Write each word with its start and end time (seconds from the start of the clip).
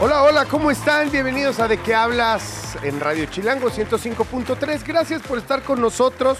Hola, 0.00 0.22
hola, 0.22 0.44
¿cómo 0.44 0.70
están? 0.70 1.10
Bienvenidos 1.10 1.58
a 1.58 1.66
De 1.66 1.78
qué 1.78 1.94
hablas 1.94 2.76
en 2.82 3.00
Radio 3.00 3.26
Chilango 3.26 3.68
105.3. 3.70 4.82
Gracias 4.86 5.22
por 5.22 5.38
estar 5.38 5.62
con 5.62 5.80
nosotros. 5.80 6.38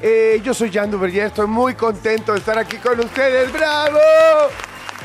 Eh, 0.00 0.40
yo 0.42 0.54
soy 0.54 0.72
Jan 0.72 0.90
Duverger, 0.90 1.26
estoy 1.26 1.46
muy 1.46 1.74
contento 1.74 2.32
de 2.32 2.38
estar 2.38 2.58
aquí 2.58 2.76
con 2.78 2.98
ustedes. 3.00 3.52
¡Bravo! 3.52 3.98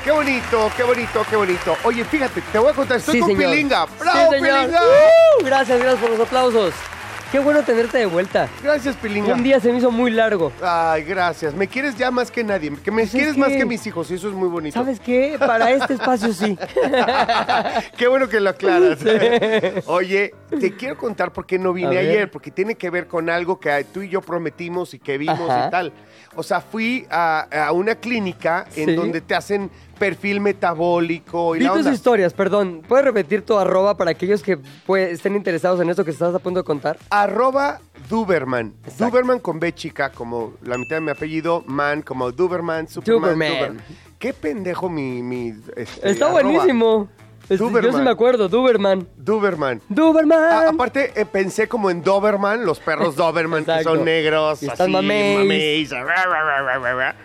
¡Qué 0.04 0.12
bonito, 0.12 0.72
qué 0.76 0.84
bonito, 0.84 1.26
qué 1.30 1.36
bonito! 1.36 1.78
Oye, 1.84 2.04
fíjate, 2.06 2.42
te 2.42 2.60
voy 2.60 2.72
a 2.72 2.74
contar, 2.74 2.98
estoy 2.98 3.16
Sí, 3.16 3.20
con 3.20 3.30
señor. 3.30 3.52
Pilinga. 3.52 3.86
Sí, 3.88 3.94
¡Bravo, 4.00 4.32
señor. 4.32 4.60
Pilinga! 4.60 4.80
¡Uh! 4.82 5.46
Gracias, 5.46 5.80
gracias 5.80 6.02
por 6.02 6.10
los 6.12 6.20
aplausos. 6.20 6.74
Qué 7.32 7.40
bueno 7.40 7.64
tenerte 7.64 7.98
de 7.98 8.06
vuelta. 8.08 8.50
Gracias, 8.62 8.94
Pilinga. 8.98 9.34
Un 9.34 9.42
día 9.44 9.58
se 9.62 9.72
me 9.72 9.78
hizo 9.78 9.90
muy 9.90 10.12
largo. 10.12 10.52
Ay, 10.62 11.04
gracias. 11.04 11.54
Me 11.54 11.66
quieres 11.66 11.96
ya 11.96 12.12
más 12.12 12.30
que 12.30 12.44
nadie. 12.44 12.72
Que 12.84 12.92
me 12.92 13.04
Pues 13.04 13.06
es 13.06 13.12
quieres 13.16 13.38
más 13.38 13.50
que- 13.50 13.66
mis 13.66 13.88
hijos 13.88 14.12
y 14.12 14.16
eso 14.16 14.28
es 14.28 14.34
muy 14.36 14.50
bonito. 14.50 14.78
¿Sabes 14.78 15.00
qué? 15.00 15.38
Para 15.40 15.72
este 15.72 15.94
espacio 15.94 16.34
sí. 16.34 16.58
Qué 17.98 18.08
bueno 18.10 18.28
que 18.28 18.42
lo 18.42 18.50
aclaras. 18.50 19.00
Oye, 19.86 20.34
te 20.60 20.76
quiero 20.76 20.98
contar 20.98 21.32
por 21.32 21.46
qué 21.46 21.58
no 21.58 21.72
vine 21.72 21.98
ayer, 21.98 22.30
porque 22.30 22.52
tiene 22.52 22.76
que 22.76 22.90
ver 22.90 23.08
con 23.08 23.30
algo 23.30 23.62
que 23.62 23.86
tú 23.94 24.02
y 24.02 24.10
yo 24.10 24.20
prometimos 24.22 24.94
y 24.94 25.00
que 25.00 25.18
vimos 25.18 25.50
Ajá. 25.50 25.68
y 25.68 25.72
tal. 25.72 25.94
O 26.36 26.44
sea, 26.44 26.62
fui 26.62 27.06
a, 27.10 27.42
a 27.68 27.72
una 27.74 27.96
clínica 27.96 28.66
en 28.76 28.90
Sí. 28.90 28.96
donde 28.96 29.20
te 29.22 29.36
hacen 29.36 29.70
perfil 30.00 30.40
metabólico 30.40 31.56
y 31.56 31.60
Vi 31.60 31.66
la 31.66 31.72
tus 31.72 31.80
onda. 31.80 31.92
historias, 31.94 32.34
perdón. 32.34 32.82
¿Puedes 32.88 33.06
repetir 33.06 33.44
tu 33.44 33.58
arroba 33.58 33.98
para 33.98 34.12
aquellos 34.12 34.42
que 34.42 34.58
pues, 34.86 35.12
estén 35.12 35.36
interesados 35.36 35.80
en 35.82 35.90
esto 35.90 36.04
que 36.06 36.12
estás 36.12 36.34
a 36.34 36.40
punto 36.40 36.62
de 36.62 36.64
contar? 36.64 36.98
Arroba 37.10 37.80
Duberman. 38.10 38.74
Exacto. 38.84 39.06
Duberman 39.08 39.40
con 39.40 39.60
B 39.60 39.74
chica, 39.74 40.10
como 40.12 40.54
la 40.64 40.78
mitad 40.78 40.96
de 40.96 41.02
mi 41.02 41.12
apellido, 41.12 41.64
man, 41.68 42.02
como 42.02 42.32
Duberman, 42.32 42.88
Superman. 42.88 43.34
Duberman. 43.36 43.82
Qué 44.18 44.34
pendejo 44.34 44.90
mi... 44.90 45.22
mi 45.22 45.50
este, 45.76 46.10
Está 46.10 46.28
arroba. 46.28 46.42
buenísimo. 46.42 47.10
Este, 47.54 47.58
yo 47.66 47.70
Duberman. 47.70 47.94
sí 47.94 48.02
me 48.06 48.10
acuerdo, 48.12 48.48
Duberman. 48.50 49.08
Duberman. 49.18 49.82
Duberman. 49.90 50.40
A- 50.40 50.70
aparte, 50.70 51.12
eh, 51.20 51.26
pensé 51.26 51.68
como 51.68 51.90
en 51.90 52.02
Doberman, 52.02 52.66
los 52.66 52.80
perros 52.80 53.16
Doberman 53.18 53.66
que 53.66 53.72
Exacto. 53.72 53.96
son 53.96 54.06
negros, 54.06 54.64
Y 54.64 54.68
están 54.68 54.86
así, 54.86 54.92
mameis. 54.92 55.38
mameis, 55.40 55.90
ra, 55.92 56.04
ra, 56.04 56.26
ra, 56.26 56.62
ra, 56.62 56.80
ra, 56.80 56.94
ra. 56.94 57.16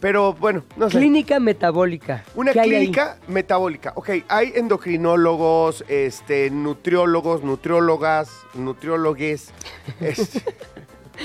Pero 0.00 0.32
bueno, 0.34 0.64
no 0.76 0.90
sé. 0.90 0.98
Clínica 0.98 1.38
metabólica. 1.38 2.24
Una 2.34 2.52
¿Qué 2.52 2.60
hay 2.60 2.70
ahí? 2.70 2.76
clínica 2.78 3.18
metabólica. 3.28 3.92
Ok, 3.94 4.10
hay 4.28 4.52
endocrinólogos, 4.56 5.84
este, 5.88 6.50
nutriólogos, 6.50 7.42
nutriólogas, 7.44 8.30
nutriólogues. 8.54 9.50
Este, 10.00 10.42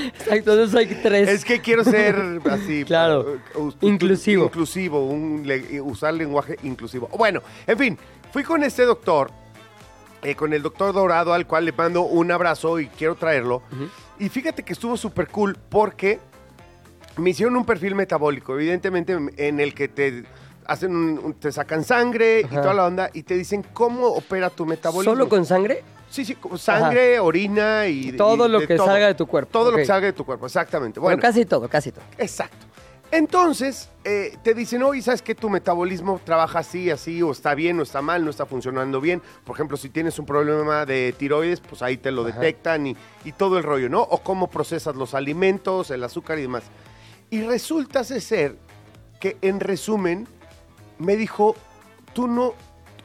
Exacto, 0.03 0.51
entonces 0.51 0.75
hay 0.75 0.85
tres. 1.01 1.29
es 1.29 1.45
que 1.45 1.61
quiero 1.61 1.83
ser 1.83 2.41
así. 2.51 2.83
Claro, 2.83 3.37
uh, 3.55 3.59
uh, 3.61 3.73
inclusivo. 3.81 4.43
Inclusivo, 4.45 4.99
un 5.07 5.41
le- 5.45 5.81
usar 5.81 6.13
lenguaje 6.13 6.57
inclusivo. 6.63 7.07
Bueno, 7.17 7.41
en 7.65 7.77
fin, 7.77 7.97
fui 8.37 8.43
con 8.43 8.63
este 8.63 8.85
doctor, 8.85 9.31
eh, 10.21 10.35
con 10.35 10.53
el 10.53 10.61
doctor 10.61 10.93
Dorado, 10.93 11.33
al 11.33 11.47
cual 11.47 11.65
le 11.65 11.71
mando 11.71 12.03
un 12.03 12.31
abrazo 12.31 12.79
y 12.79 12.85
quiero 12.85 13.15
traerlo. 13.15 13.63
Y 14.19 14.29
fíjate 14.29 14.61
que 14.61 14.73
estuvo 14.73 14.95
súper 14.95 15.27
cool 15.29 15.57
porque 15.69 16.19
me 17.15 17.31
hicieron 17.31 17.55
un 17.55 17.65
perfil 17.65 17.95
metabólico, 17.95 18.53
evidentemente 18.53 19.17
en 19.37 19.59
el 19.59 19.73
que 19.73 19.87
te 19.87 20.23
hacen 20.67 20.95
un- 20.95 21.33
te 21.33 21.51
sacan 21.51 21.83
sangre 21.83 22.41
y 22.41 22.43
toda 22.43 22.75
la 22.75 22.85
onda 22.85 23.09
y 23.11 23.23
te 23.23 23.33
dicen 23.33 23.65
cómo 23.73 24.05
opera 24.05 24.51
tu 24.51 24.67
metabolismo. 24.67 25.13
¿Solo 25.15 25.27
con 25.27 25.43
sangre? 25.43 25.83
Sí, 26.07 26.23
sí, 26.23 26.37
sangre, 26.59 27.19
orina 27.19 27.87
y... 27.87 28.11
Todo 28.11 28.45
y 28.45 28.49
lo 28.51 28.59
que 28.67 28.77
salga 28.77 29.07
de 29.07 29.15
tu 29.15 29.25
cuerpo, 29.25 29.49
Todo 29.51 29.71
lo 29.71 29.77
que 29.77 29.85
salga 29.85 30.05
de 30.05 30.13
tu 30.13 30.23
cuerpo, 30.23 30.45
exactamente. 30.45 30.99
Bueno, 30.99 31.17
Bueno, 31.17 31.21
casi 31.27 31.43
todo, 31.43 31.67
casi 31.67 31.91
todo. 31.91 32.03
exacto. 32.19 32.67
Entonces, 33.09 33.89
eh, 34.03 34.37
te 34.43 34.53
dicen, 34.53 34.83
oye, 34.83 35.01
¿sabes 35.01 35.21
que 35.21 35.33
tu 35.33 35.49
metabolismo 35.49 36.19
trabaja 36.23 36.59
así, 36.59 36.89
así, 36.89 37.21
o 37.21 37.31
está 37.31 37.55
bien, 37.55 37.79
o 37.79 37.83
está 37.83 38.01
mal, 38.01 38.23
no 38.23 38.29
está 38.29 38.45
funcionando 38.45 38.99
bien? 38.99 39.21
Por 39.45 39.55
ejemplo, 39.55 39.77
si 39.77 39.89
tienes 39.89 40.19
un 40.19 40.25
problema 40.25 40.85
de 40.85 41.13
tiroides, 41.17 41.61
pues 41.61 41.81
ahí 41.81 41.97
te 41.97 42.11
lo 42.11 42.27
Ajá. 42.27 42.39
detectan 42.39 42.87
y, 42.87 42.97
y 43.23 43.31
todo 43.31 43.57
el 43.57 43.63
rollo, 43.63 43.87
¿no? 43.87 44.01
O 44.01 44.19
cómo 44.23 44.49
procesas 44.49 44.95
los 44.95 45.13
alimentos, 45.13 45.89
el 45.89 46.03
azúcar 46.03 46.37
y 46.37 46.41
demás. 46.43 46.63
Y 47.29 47.41
resulta 47.43 48.03
ser 48.03 48.57
que, 49.21 49.37
en 49.41 49.59
resumen, 49.59 50.27
me 50.97 51.15
dijo, 51.15 51.55
tú 52.13 52.27
no... 52.27 52.53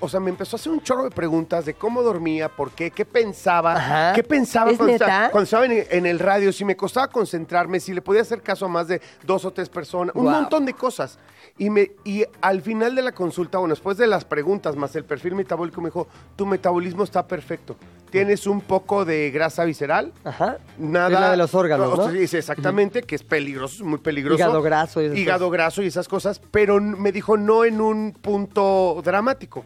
O 0.04 0.08
sea, 0.08 0.18
me 0.18 0.30
empezó 0.30 0.56
a 0.56 0.58
hacer 0.58 0.72
un 0.72 0.82
chorro 0.82 1.04
de 1.04 1.10
preguntas 1.10 1.64
de 1.64 1.74
cómo 1.74 2.02
dormía, 2.02 2.48
por 2.48 2.72
qué, 2.72 2.90
qué 2.90 3.04
pensaba, 3.04 3.74
Ajá. 3.76 4.12
qué 4.14 4.24
pensaba 4.24 4.72
¿Es 4.72 4.76
cuando, 4.76 4.92
neta? 4.92 5.04
estaba, 5.04 5.30
cuando 5.30 5.44
estaba 5.44 5.66
en, 5.66 5.86
en 5.88 6.06
el 6.06 6.18
radio, 6.18 6.52
si 6.52 6.64
me 6.64 6.74
costaba 6.76 7.06
concentrarme, 7.06 7.78
si 7.78 7.94
le 7.94 8.02
podía 8.02 8.22
hacer 8.22 8.42
caso 8.42 8.64
a 8.64 8.68
más 8.68 8.88
de 8.88 9.00
dos 9.24 9.44
o 9.44 9.52
tres 9.52 9.68
personas, 9.68 10.12
un 10.16 10.24
montón 10.24 10.66
de 10.66 10.74
cosas. 10.74 11.20
Y, 11.56 11.70
me, 11.70 11.92
y 12.04 12.24
al 12.40 12.62
final 12.62 12.96
de 12.96 13.02
la 13.02 13.12
consulta, 13.12 13.58
bueno, 13.58 13.74
después 13.74 13.96
de 13.96 14.08
las 14.08 14.24
preguntas 14.24 14.74
más 14.74 14.96
el 14.96 15.04
perfil 15.04 15.36
metabólico, 15.36 15.80
me 15.80 15.86
dijo, 15.88 16.08
tu 16.34 16.46
metabolismo 16.46 17.04
está 17.04 17.24
perfecto. 17.24 17.76
Tienes 18.12 18.46
un 18.46 18.60
poco 18.60 19.06
de 19.06 19.30
grasa 19.30 19.64
visceral, 19.64 20.12
Ajá. 20.22 20.58
nada... 20.76 21.08
Es 21.08 21.20
la 21.20 21.30
de 21.30 21.36
los 21.38 21.54
órganos, 21.54 22.12
sí, 22.12 22.36
exactamente, 22.36 23.02
que 23.02 23.14
es 23.14 23.22
peligroso, 23.22 23.76
es 23.76 23.82
muy 23.82 23.98
peligroso. 23.98 24.36
Hígado 24.36 24.60
graso 24.60 25.00
y 25.00 25.06
esas 25.06 25.18
Hígado 25.18 25.50
graso 25.50 25.82
y 25.82 25.86
esas 25.86 26.08
cosas, 26.08 26.38
pero 26.50 26.78
me 26.78 27.10
dijo 27.10 27.38
no 27.38 27.64
en 27.64 27.80
un 27.80 28.12
punto 28.12 29.00
dramático. 29.02 29.64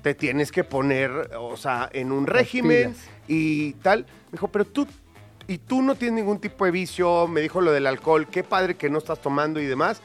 Te 0.00 0.14
tienes 0.14 0.52
que 0.52 0.62
poner, 0.62 1.10
o 1.40 1.56
sea, 1.56 1.90
en 1.92 2.12
un 2.12 2.28
régimen 2.28 2.92
pilas. 2.92 3.08
y 3.26 3.72
tal. 3.74 4.06
Me 4.26 4.32
dijo, 4.32 4.46
pero 4.46 4.64
tú, 4.64 4.86
y 5.48 5.58
tú 5.58 5.82
no 5.82 5.96
tienes 5.96 6.22
ningún 6.22 6.38
tipo 6.38 6.66
de 6.66 6.70
vicio, 6.70 7.26
me 7.26 7.40
dijo 7.40 7.60
lo 7.60 7.72
del 7.72 7.88
alcohol, 7.88 8.28
qué 8.30 8.44
padre 8.44 8.76
que 8.76 8.88
no 8.88 8.98
estás 8.98 9.20
tomando 9.20 9.60
y 9.60 9.66
demás, 9.66 10.00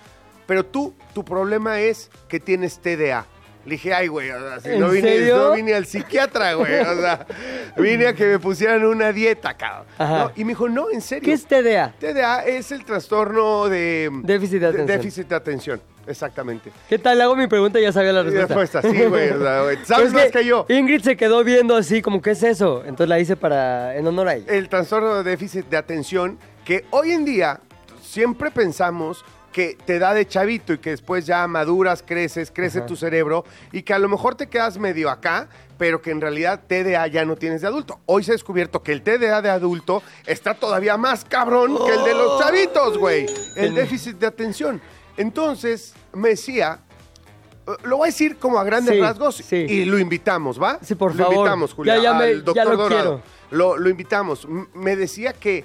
pero 0.47 0.65
tú, 0.65 0.95
tu 1.13 1.23
problema 1.23 1.79
es 1.79 2.09
que 2.27 2.39
tienes 2.39 2.79
TDA. 2.79 3.27
Le 3.65 3.71
dije, 3.71 3.93
ay, 3.93 4.07
güey, 4.09 4.29
o 4.29 4.39
sea, 4.39 4.59
si 4.59 4.69
¿En 4.71 4.79
no 4.81 4.89
vine, 4.89 5.07
serio? 5.07 5.37
no 5.37 5.53
vine 5.53 5.73
al 5.73 5.85
psiquiatra, 5.85 6.53
güey, 6.55 6.81
o 6.81 6.99
sea, 6.99 7.25
vine 7.77 8.07
a 8.07 8.13
que 8.13 8.25
me 8.25 8.39
pusieran 8.39 8.83
una 8.83 9.13
dieta, 9.13 9.53
cabrón. 9.55 9.85
Ajá. 9.97 10.17
No, 10.17 10.31
y 10.35 10.43
me 10.43 10.49
dijo, 10.49 10.67
no, 10.67 10.89
en 10.91 10.99
serio. 10.99 11.23
¿Qué 11.25 11.31
es 11.33 11.45
TDA? 11.45 11.93
TDA 11.97 12.45
es 12.45 12.73
el 12.73 12.83
trastorno 12.83 13.69
de... 13.69 14.09
Déficit 14.23 14.59
de 14.59 14.67
atención. 14.67 14.87
déficit 14.87 15.27
de 15.29 15.35
atención, 15.35 15.81
exactamente. 16.05 16.71
¿Qué 16.89 16.99
tal? 16.99 17.21
Hago 17.21 17.37
mi 17.37 17.47
pregunta 17.47 17.79
y 17.79 17.83
ya 17.83 17.93
sabía 17.93 18.11
la 18.11 18.23
respuesta. 18.23 18.81
respuesta, 18.81 18.81
sí, 18.81 19.05
güey, 19.09 19.29
o 19.29 19.39
sea, 19.41 19.61
güey, 19.61 19.77
sabes 19.85 20.07
es 20.07 20.13
más 20.13 20.31
que 20.31 20.43
yo. 20.45 20.65
Ingrid 20.67 21.01
se 21.01 21.15
quedó 21.15 21.41
viendo 21.45 21.77
así, 21.77 22.01
como, 22.01 22.21
¿qué 22.21 22.31
es 22.31 22.43
eso? 22.43 22.81
Entonces 22.81 23.07
la 23.07 23.19
hice 23.19 23.37
para, 23.37 23.95
en 23.95 24.05
honor 24.05 24.27
a 24.27 24.35
ella. 24.35 24.45
El 24.51 24.67
trastorno 24.67 25.23
de 25.23 25.23
déficit 25.23 25.67
de 25.69 25.77
atención, 25.77 26.37
que 26.65 26.83
hoy 26.89 27.11
en 27.11 27.23
día 27.23 27.61
siempre 28.01 28.51
pensamos 28.51 29.23
que 29.53 29.77
te 29.85 29.99
da 29.99 30.13
de 30.13 30.27
chavito 30.27 30.73
y 30.73 30.79
que 30.79 30.89
después 30.89 31.25
ya 31.25 31.47
maduras, 31.47 32.03
creces, 32.05 32.51
crece 32.51 32.79
Ajá. 32.79 32.87
tu 32.87 32.97
cerebro 32.97 33.45
y 33.71 33.83
que 33.83 33.93
a 33.93 33.99
lo 33.99 34.09
mejor 34.09 34.35
te 34.35 34.47
quedas 34.47 34.77
medio 34.77 35.09
acá, 35.09 35.47
pero 35.77 36.01
que 36.01 36.11
en 36.11 36.19
realidad 36.19 36.61
TDA 36.67 37.07
ya 37.07 37.23
no 37.23 37.35
tienes 37.37 37.61
de 37.61 37.67
adulto. 37.67 37.99
Hoy 38.05 38.23
se 38.23 38.31
ha 38.31 38.33
descubierto 38.33 38.83
que 38.83 38.91
el 38.91 39.01
TDA 39.03 39.41
de 39.41 39.49
adulto 39.49 40.03
está 40.25 40.55
todavía 40.55 40.97
más 40.97 41.23
cabrón 41.23 41.77
que 41.85 41.93
el 41.93 42.03
de 42.03 42.13
los 42.13 42.39
chavitos, 42.41 42.97
güey. 42.97 43.25
El 43.55 43.73
déficit 43.75 44.17
de 44.17 44.27
atención. 44.27 44.81
Entonces, 45.15 45.93
me 46.13 46.29
decía, 46.29 46.79
eh, 47.67 47.71
lo 47.83 47.97
voy 47.97 48.07
a 48.07 48.11
decir 48.11 48.37
como 48.37 48.59
a 48.59 48.63
grandes 48.63 48.95
Sí, 48.95 49.01
rasgos 49.01 49.35
sí. 49.35 49.55
y 49.55 49.85
lo 49.85 49.99
invitamos, 49.99 50.61
¿va? 50.61 50.79
Sí, 50.81 50.95
por 50.95 51.13
lo 51.15 51.23
favor. 51.23 51.35
invitamos, 51.37 51.73
Julia, 51.73 51.95
Ya- 51.97 52.01
ya 52.03 52.13
me- 52.13 52.23
al 52.25 52.37
ya 52.39 52.43
doctor 52.43 52.65
lo 52.67 52.77
Dorado. 52.77 52.89
quiero. 53.03 53.21
Lo, 53.51 53.77
lo 53.77 53.89
invitamos. 53.89 54.45
M- 54.45 54.65
Me 54.73 54.95
decía 54.95 55.33
que 55.33 55.63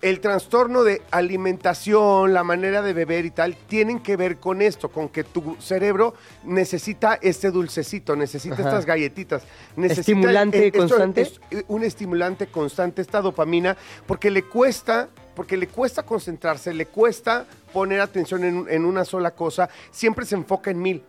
el 0.00 0.20
trastorno 0.20 0.84
de 0.84 1.02
alimentación, 1.10 2.32
la 2.32 2.44
manera 2.44 2.82
de 2.82 2.92
beber 2.92 3.24
y 3.26 3.30
tal, 3.30 3.56
tienen 3.56 3.98
que 4.00 4.16
ver 4.16 4.36
con 4.38 4.62
esto, 4.62 4.90
con 4.90 5.08
que 5.08 5.24
tu 5.24 5.56
cerebro 5.58 6.14
necesita 6.44 7.18
este 7.20 7.50
dulcecito, 7.50 8.14
necesita 8.14 8.54
Ajá. 8.54 8.62
estas 8.64 8.86
galletitas. 8.86 9.42
Necesita 9.76 10.00
¿Estimulante 10.02 10.70
constante? 10.72 11.20
es 11.22 11.40
un 11.66 11.82
estimulante 11.82 12.46
constante, 12.46 13.02
esta 13.02 13.20
dopamina, 13.20 13.76
porque 14.06 14.30
le 14.30 14.44
cuesta, 14.44 15.08
porque 15.34 15.56
le 15.56 15.66
cuesta 15.66 16.04
concentrarse, 16.04 16.72
le 16.72 16.86
cuesta 16.86 17.44
poner 17.72 18.00
atención 18.00 18.44
en, 18.44 18.66
en 18.70 18.84
una 18.84 19.04
sola 19.04 19.32
cosa, 19.32 19.68
siempre 19.90 20.24
se 20.26 20.36
enfoca 20.36 20.70
en 20.70 20.80
mil. 20.80 21.02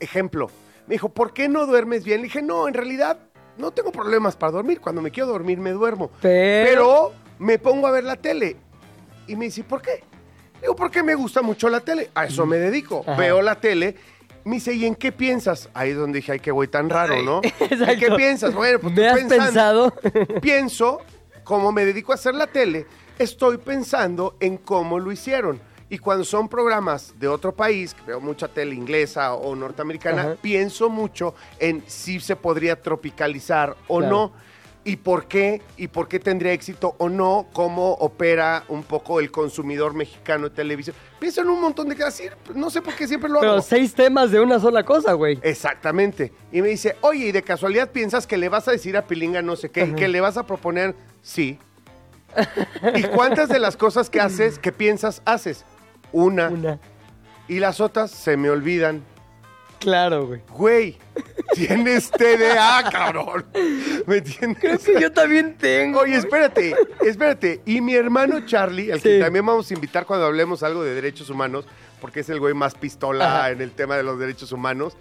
Ejemplo, 0.00 0.50
me 0.86 0.94
dijo, 0.94 1.08
¿por 1.10 1.32
qué 1.34 1.48
no 1.48 1.66
duermes 1.66 2.04
bien? 2.04 2.20
Le 2.22 2.24
dije, 2.28 2.42
no, 2.42 2.68
en 2.68 2.74
realidad 2.74 3.18
no 3.58 3.70
tengo 3.70 3.92
problemas 3.92 4.34
para 4.36 4.52
dormir. 4.52 4.80
Cuando 4.80 5.00
me 5.02 5.10
quiero 5.10 5.28
dormir, 5.28 5.58
me 5.58 5.70
duermo. 5.72 6.10
Pero- 6.20 7.12
Pero 7.12 7.12
me 7.44 7.58
pongo 7.58 7.86
a 7.86 7.90
ver 7.90 8.04
la 8.04 8.16
tele. 8.16 8.56
Y 9.26 9.36
me 9.36 9.46
dice, 9.46 9.62
¿por 9.64 9.82
qué? 9.82 10.02
Digo, 10.60 10.74
porque 10.74 11.02
me 11.02 11.14
gusta 11.14 11.42
mucho 11.42 11.68
la 11.68 11.80
tele. 11.80 12.10
A 12.14 12.24
eso 12.26 12.46
me 12.46 12.56
dedico. 12.56 13.02
Ajá. 13.06 13.16
Veo 13.16 13.42
la 13.42 13.54
tele 13.56 13.96
Me 14.44 14.56
dice, 14.56 14.74
¿y 14.74 14.84
en 14.84 14.94
qué 14.94 15.10
piensas? 15.12 15.68
Ahí 15.74 15.90
es 15.90 15.96
donde 15.96 16.18
dije, 16.18 16.32
ay, 16.32 16.40
qué 16.40 16.50
güey 16.50 16.68
tan 16.68 16.90
raro, 16.90 17.22
¿no? 17.22 17.40
¿En 17.42 17.50
qué 17.68 17.74
Exacto. 17.74 18.16
piensas? 18.16 18.54
Bueno, 18.54 18.78
pues 18.78 18.94
¿Me 18.94 19.08
has 19.08 19.20
pensado? 19.24 19.92
Pienso, 20.42 21.00
como 21.44 21.72
me 21.72 21.84
dedico 21.86 22.12
a 22.12 22.16
hacer 22.16 22.34
la 22.34 22.46
tele, 22.46 22.86
estoy 23.18 23.56
pensando 23.58 24.36
en 24.40 24.58
cómo 24.58 24.98
lo 24.98 25.10
hicieron. 25.12 25.60
Y 25.88 25.98
cuando 25.98 26.24
son 26.24 26.48
programas 26.48 27.14
de 27.18 27.28
otro 27.28 27.54
país, 27.54 27.94
que 27.94 28.02
veo 28.02 28.20
mucha 28.20 28.48
tele 28.48 28.74
inglesa 28.74 29.34
o 29.34 29.54
norteamericana, 29.56 30.22
Ajá. 30.22 30.36
pienso 30.40 30.88
mucho 30.90 31.34
en 31.58 31.82
si 31.86 32.20
se 32.20 32.36
podría 32.36 32.80
tropicalizar 32.80 33.76
o 33.88 33.98
Claro. 34.00 34.14
no. 34.14 34.32
Y 34.86 34.96
por 34.96 35.26
qué, 35.26 35.62
y 35.78 35.88
por 35.88 36.08
qué 36.08 36.20
tendría 36.20 36.52
éxito 36.52 36.94
o 36.98 37.08
no, 37.08 37.46
cómo 37.54 37.92
opera 37.92 38.64
un 38.68 38.82
poco 38.82 39.18
el 39.18 39.30
consumidor 39.30 39.94
mexicano 39.94 40.50
de 40.50 40.54
televisión. 40.54 40.94
Pienso 41.18 41.40
en 41.40 41.48
un 41.48 41.58
montón 41.58 41.88
de 41.88 41.96
cosas, 41.96 42.20
no 42.54 42.68
sé 42.68 42.82
por 42.82 42.94
qué 42.94 43.08
siempre 43.08 43.30
lo 43.30 43.40
Pero 43.40 43.52
hago. 43.52 43.62
seis 43.62 43.94
temas 43.94 44.30
de 44.30 44.40
una 44.40 44.60
sola 44.60 44.84
cosa, 44.84 45.14
güey. 45.14 45.38
Exactamente. 45.42 46.32
Y 46.52 46.60
me 46.60 46.68
dice, 46.68 46.96
oye, 47.00 47.28
¿y 47.28 47.32
de 47.32 47.42
casualidad 47.42 47.92
piensas 47.92 48.26
que 48.26 48.36
le 48.36 48.50
vas 48.50 48.68
a 48.68 48.72
decir 48.72 48.94
a 48.98 49.06
Pilinga 49.06 49.40
no 49.40 49.56
sé 49.56 49.70
qué? 49.70 49.94
¿Que 49.94 50.06
le 50.06 50.20
vas 50.20 50.36
a 50.36 50.44
proponer? 50.44 50.94
Sí. 51.22 51.58
¿Y 52.94 53.04
cuántas 53.04 53.48
de 53.48 53.60
las 53.60 53.78
cosas 53.78 54.10
que 54.10 54.20
haces, 54.20 54.58
que 54.58 54.70
piensas, 54.70 55.22
haces? 55.24 55.64
Una. 56.12 56.48
Una. 56.50 56.78
Y 57.48 57.58
las 57.58 57.80
otras 57.80 58.10
se 58.10 58.36
me 58.36 58.50
olvidan. 58.50 59.02
Claro, 59.84 60.26
güey. 60.26 60.40
Güey, 60.48 60.96
tienes 61.54 62.10
TDA, 62.10 62.88
cabrón. 62.90 63.44
¿Me 64.06 64.16
entiendes? 64.16 64.58
Creo 64.60 64.78
que 64.78 65.00
yo 65.00 65.12
también 65.12 65.56
tengo. 65.58 66.00
Oye, 66.00 66.16
espérate, 66.16 66.74
espérate. 67.02 67.60
Y 67.66 67.82
mi 67.82 67.94
hermano 67.94 68.46
Charlie, 68.46 68.90
al 68.90 68.98
Sí. 69.00 69.10
que 69.10 69.20
también 69.20 69.44
vamos 69.44 69.70
a 69.70 69.74
invitar 69.74 70.06
cuando 70.06 70.24
hablemos 70.24 70.62
algo 70.62 70.82
de 70.82 70.94
derechos 70.94 71.28
humanos, 71.28 71.66
porque 72.00 72.20
es 72.20 72.28
el 72.30 72.40
güey 72.40 72.54
más 72.54 72.74
pistola 72.74 73.40
Ajá. 73.40 73.50
en 73.50 73.60
el 73.60 73.72
tema 73.72 73.96
de 73.98 74.02
los 74.04 74.18
derechos 74.18 74.52
humanos, 74.52 74.96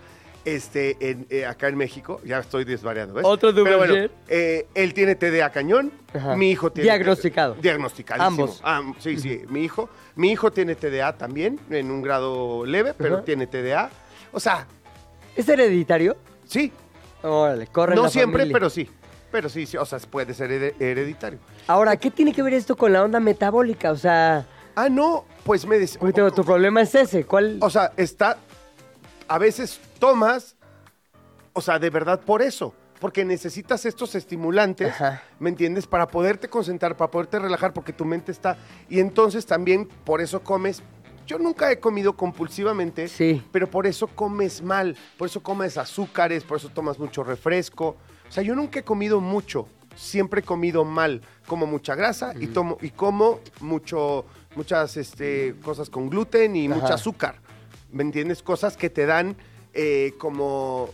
este, 0.45 0.97
en, 0.99 1.25
eh, 1.29 1.45
acá 1.45 1.69
en 1.69 1.77
México. 1.77 2.19
Ya 2.25 2.39
estoy 2.39 2.65
desvariando, 2.65 3.13
¿ves? 3.13 3.23
Otro 3.25 3.53
Pero 3.53 3.77
bueno, 3.77 4.09
eh, 4.27 4.67
él 4.75 4.93
tiene 4.93 5.15
TDA 5.15 5.49
cañón, 5.49 5.93
Ajá. 6.13 6.35
mi 6.35 6.51
hijo 6.51 6.73
tiene... 6.73 6.89
Diagnosticado. 6.89 7.55
Diagnosticadísimo. 7.55 8.27
Ambos. 8.27 8.59
Ah, 8.65 8.81
sí, 8.99 9.17
sí, 9.17 9.43
mi 9.47 9.63
hijo. 9.63 9.89
Mi 10.15 10.31
hijo 10.33 10.51
tiene 10.51 10.75
TDA 10.75 11.13
también, 11.17 11.57
en 11.69 11.89
un 11.89 12.01
grado 12.01 12.65
leve, 12.65 12.93
pero 12.93 13.15
Ajá. 13.15 13.23
tiene 13.23 13.47
TDA. 13.47 13.89
O 14.33 14.39
sea, 14.39 14.67
¿Es 15.35 15.47
hereditario? 15.47 16.17
sí, 16.45 16.71
Órale, 17.21 17.67
corre 17.67 17.95
no 17.95 18.03
la 18.03 18.09
siempre, 18.09 18.39
familia. 18.41 18.53
pero 18.53 18.69
sí. 18.69 18.89
Pero 19.31 19.47
sí, 19.49 19.65
sí, 19.65 19.77
o 19.77 19.85
sea, 19.85 19.97
puede 19.99 20.33
ser 20.33 20.51
hered- 20.51 20.75
hereditario. 20.79 21.39
Ahora, 21.67 21.95
¿qué 21.95 22.11
tiene 22.11 22.33
que 22.33 22.43
ver 22.43 22.53
esto 22.53 22.75
con 22.75 22.91
la 22.93 23.01
onda 23.03 23.19
metabólica? 23.19 23.91
O 23.91 23.95
sea, 23.95 24.45
Ah, 24.75 24.89
no, 24.89 25.25
pues 25.45 25.65
me 25.65 25.77
tu, 25.87 26.31
tu 26.31 26.43
problema 26.43 26.81
es 26.81 26.93
ese. 26.95 27.25
¿Cuál? 27.25 27.57
O 27.61 27.69
sea, 27.69 27.93
está. 27.95 28.37
A 29.27 29.37
veces 29.37 29.79
tomas. 29.99 30.55
O 31.53 31.61
sea, 31.61 31.79
de 31.79 31.89
verdad 31.89 32.19
por 32.21 32.41
eso. 32.41 32.73
Porque 32.99 33.23
necesitas 33.25 33.85
estos 33.85 34.15
estimulantes, 34.15 34.89
Ajá. 34.89 35.23
¿me 35.39 35.49
entiendes? 35.49 35.87
Para 35.87 36.07
poderte 36.07 36.47
concentrar, 36.47 36.95
para 36.97 37.11
poderte 37.11 37.37
relajar, 37.39 37.73
porque 37.73 37.91
tu 37.93 38.05
mente 38.05 38.31
está. 38.31 38.57
Y 38.89 38.99
entonces 38.99 39.45
también 39.45 39.87
por 39.87 40.21
eso 40.21 40.41
comes. 40.43 40.81
Yo 41.25 41.37
nunca 41.39 41.71
he 41.71 41.79
comido 41.79 42.15
compulsivamente, 42.15 43.07
Sí. 43.07 43.41
pero 43.51 43.69
por 43.69 43.87
eso 43.87 44.07
comes 44.07 44.61
mal, 44.61 44.95
por 45.17 45.27
eso 45.27 45.41
comes 45.41 45.77
azúcares, 45.77 46.43
por 46.43 46.57
eso 46.57 46.69
tomas 46.69 46.99
mucho 46.99 47.23
refresco. 47.23 47.95
O 48.27 48.31
sea, 48.31 48.43
yo 48.43 48.55
nunca 48.55 48.79
he 48.79 48.83
comido 48.83 49.21
mucho, 49.21 49.67
siempre 49.95 50.41
he 50.41 50.43
comido 50.43 50.83
mal. 50.85 51.21
Como 51.47 51.65
mucha 51.65 51.95
grasa 51.95 52.33
y, 52.39 52.47
tomo, 52.47 52.77
y 52.81 52.89
como 52.89 53.39
mucho, 53.61 54.25
muchas 54.55 54.97
este, 54.97 55.55
cosas 55.63 55.89
con 55.89 56.09
gluten 56.09 56.55
y 56.55 56.67
Ajá. 56.67 56.75
mucho 56.75 56.93
azúcar. 56.93 57.39
¿Me 57.91 58.01
entiendes? 58.03 58.41
Cosas 58.41 58.75
que 58.75 58.89
te 58.89 59.05
dan 59.05 59.35
eh, 59.73 60.13
como 60.17 60.89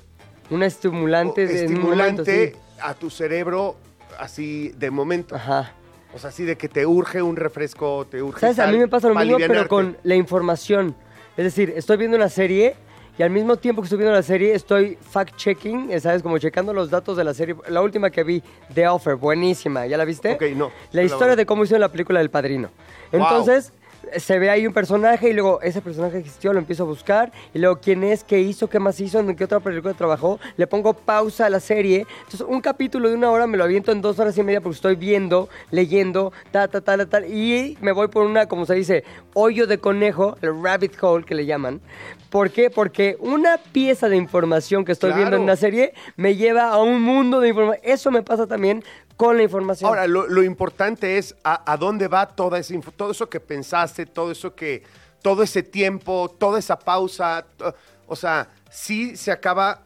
Un 0.50 0.64
estimulante 0.64 1.48
de 1.48 1.66
en 1.66 1.76
un 1.78 1.82
momento, 1.82 2.22
estimulante 2.24 2.54
sí. 2.54 2.76
a 2.82 2.94
tu 2.94 3.10
cerebro 3.10 3.78
así 4.20 4.70
de 4.78 4.92
momento. 4.92 5.36
Ajá. 5.36 5.74
O 6.14 6.18
sea, 6.18 6.30
así 6.30 6.44
de 6.44 6.56
que 6.58 6.68
te 6.68 6.86
urge 6.86 7.22
un 7.22 7.36
refresco, 7.36 8.08
te 8.10 8.22
urge 8.22 8.40
¿Sabes? 8.40 8.60
A 8.60 8.68
mí 8.68 8.78
me 8.78 8.88
pasa 8.88 9.10
lo 9.10 9.16
mismo, 9.16 9.38
pero 9.38 9.68
con 9.68 9.98
la 10.04 10.16
información. 10.16 10.96
Es 11.38 11.44
decir, 11.44 11.74
estoy 11.76 11.98
viendo 11.98 12.18
una 12.18 12.30
serie 12.30 12.76
y 13.18 13.24
al 13.24 13.30
mismo 13.30 13.58
tiempo 13.58 13.82
que 13.82 13.88
estoy 13.88 13.98
viendo 13.98 14.16
la 14.16 14.24
serie 14.24 14.54
estoy 14.54 14.98
fact-checking, 15.14 16.00
¿sabes? 16.00 16.24
Como 16.24 16.38
checando 16.38 16.74
los 16.74 16.90
datos 16.90 17.18
de 17.18 17.24
la 17.24 17.34
serie. 17.34 17.56
La 17.68 17.82
última 17.82 18.10
que 18.10 18.24
vi, 18.24 18.42
The 18.74 18.88
Offer, 18.88 19.16
buenísima. 19.16 19.86
¿Ya 19.86 19.98
la 19.98 20.06
viste? 20.06 20.34
Ok, 20.34 20.44
no. 20.56 20.72
La 20.94 21.04
historia 21.04 21.34
no. 21.34 21.36
de 21.36 21.46
cómo 21.46 21.64
hicieron 21.64 21.82
la 21.82 21.92
película 21.92 22.20
del 22.20 22.30
Padrino. 22.30 22.70
Entonces, 23.12 23.74
se 24.18 24.40
ve 24.40 24.50
ahí 24.50 24.68
un 24.68 24.74
personaje 24.74 25.30
y 25.30 25.34
luego 25.34 25.62
ese 25.62 25.82
personaje 25.82 26.18
existió, 26.18 26.54
lo 26.54 26.60
empiezo 26.60 26.84
a 26.84 26.86
buscar 26.86 27.32
y 27.54 27.60
luego 27.60 27.80
quién 27.82 28.04
es, 28.04 28.24
qué 28.24 28.40
hizo, 28.40 28.70
qué 28.70 28.80
más 28.80 29.00
hizo, 29.00 29.20
en 29.20 29.36
qué 29.36 29.44
otra 29.44 29.60
película 29.60 29.94
trabajó, 29.94 30.40
le 30.58 30.68
pongo 30.68 30.94
pausa 30.94 31.46
a 31.46 31.50
la 31.50 31.60
serie. 31.60 32.06
Entonces, 32.20 32.42
un 32.48 32.62
capítulo 32.62 33.10
de 33.10 33.16
una 33.16 33.32
hora 33.32 33.48
me 33.48 33.58
lo 33.58 33.64
aviento 33.64 33.92
en 33.92 34.02
dos 34.02 34.20
horas 34.20 34.38
y 34.38 34.44
media 34.44 34.62
porque 34.62 34.76
estoy 34.76 34.96
viendo, 34.96 35.50
leyendo, 35.72 36.32
ta, 36.52 36.68
ta, 36.68 36.82
ta, 36.82 36.98
ta, 36.98 37.06
ta, 37.06 37.26
y 37.26 37.78
me 37.82 37.92
voy 37.92 38.08
por 38.08 38.26
una, 38.26 38.48
como 38.48 38.66
se 38.66 38.76
dice, 38.76 39.04
hoyo 39.34 39.68
de 39.68 39.78
conejo, 39.78 40.38
el 40.42 40.62
rabbit 40.62 40.94
hole 41.02 41.26
que 41.26 41.36
le 41.36 41.46
llaman. 41.46 41.82
¿Por 42.30 42.52
qué? 42.52 42.70
Porque 42.70 43.18
una 43.20 43.58
pieza 43.58 44.08
de 44.08 44.16
información 44.16 44.86
que 44.86 44.92
estoy 44.92 45.14
viendo 45.14 45.36
en 45.36 45.44
una 45.44 45.56
serie 45.56 45.94
me 46.16 46.36
lleva 46.36 46.70
a 46.70 46.82
un 46.82 47.02
mundo 47.02 47.40
de 47.40 47.50
información. 47.50 47.82
Eso 47.84 48.12
me 48.12 48.22
pasa 48.22 48.46
también 48.46 48.84
con 49.20 49.36
la 49.36 49.44
información. 49.44 49.90
Ahora, 49.90 50.08
lo, 50.08 50.28
lo 50.28 50.44
importante 50.44 51.18
es 51.18 51.36
a, 51.44 51.70
a 51.70 51.76
dónde 51.76 52.08
va 52.08 52.26
toda 52.26 52.58
esa 52.58 52.74
info, 52.74 52.90
todo 52.94 53.12
eso 53.12 53.28
que 53.30 53.42
pensaste, 53.42 54.06
todo 54.06 54.32
eso 54.32 54.56
que, 54.56 54.82
todo 55.22 55.44
ese 55.44 55.62
tiempo, 55.62 56.34
toda 56.40 56.58
esa 56.58 56.80
pausa, 56.80 57.46
to- 57.58 57.76
o 58.08 58.16
sea, 58.16 58.48
sí 58.72 59.18
se 59.18 59.30
acaba 59.34 59.82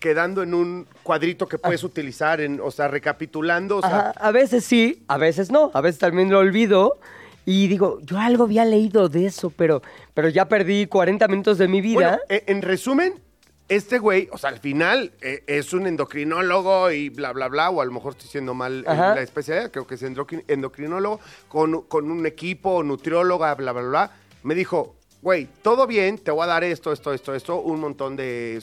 quedando 0.00 0.42
en 0.42 0.52
un 0.52 0.88
cuadrito 1.04 1.46
que 1.46 1.58
puedes 1.58 1.84
utilizar, 1.84 2.40
en, 2.40 2.60
o 2.60 2.72
sea, 2.72 2.88
recapitulando, 2.88 3.76
o 3.76 3.82
sea, 3.82 4.10
Ajá, 4.10 4.10
a 4.16 4.32
veces 4.32 4.64
sí, 4.64 5.04
a 5.06 5.16
veces 5.16 5.52
no. 5.52 5.70
A 5.74 5.80
veces 5.80 6.00
también 6.00 6.28
lo 6.32 6.40
olvido 6.40 6.98
y 7.46 7.68
digo, 7.68 8.00
yo 8.02 8.18
algo 8.18 8.42
había 8.44 8.64
leído 8.64 9.08
de 9.08 9.26
eso, 9.26 9.50
pero, 9.50 9.80
pero 10.12 10.28
ya 10.28 10.48
perdí 10.48 10.86
40 10.88 11.28
minutos 11.28 11.56
de 11.56 11.68
mi 11.68 11.80
vida. 11.80 11.94
Bueno, 11.94 12.18
e- 12.28 12.42
en 12.48 12.62
resumen, 12.62 13.14
este 13.68 13.98
güey, 13.98 14.28
o 14.32 14.38
sea, 14.38 14.50
al 14.50 14.58
final 14.58 15.12
eh, 15.22 15.44
es 15.46 15.72
un 15.72 15.86
endocrinólogo 15.86 16.90
y 16.90 17.08
bla, 17.08 17.32
bla, 17.32 17.48
bla, 17.48 17.70
o 17.70 17.80
a 17.80 17.84
lo 17.84 17.92
mejor 17.92 18.12
estoy 18.12 18.24
diciendo 18.26 18.54
mal 18.54 18.80
eh, 18.80 18.84
la 19.14 19.22
especialidad, 19.22 19.70
creo 19.70 19.86
que 19.86 19.94
es 19.94 20.02
endocrin- 20.02 20.44
endocrinólogo, 20.48 21.20
con, 21.48 21.82
con 21.82 22.10
un 22.10 22.26
equipo, 22.26 22.82
nutrióloga, 22.82 23.54
bla, 23.54 23.72
bla, 23.72 23.82
bla. 23.82 24.10
Me 24.42 24.54
dijo, 24.54 24.96
güey, 25.22 25.48
todo 25.62 25.86
bien, 25.86 26.18
te 26.18 26.30
voy 26.32 26.42
a 26.42 26.46
dar 26.48 26.64
esto, 26.64 26.92
esto, 26.92 27.12
esto, 27.14 27.34
esto, 27.34 27.60
un 27.60 27.80
montón 27.80 28.16
de 28.16 28.60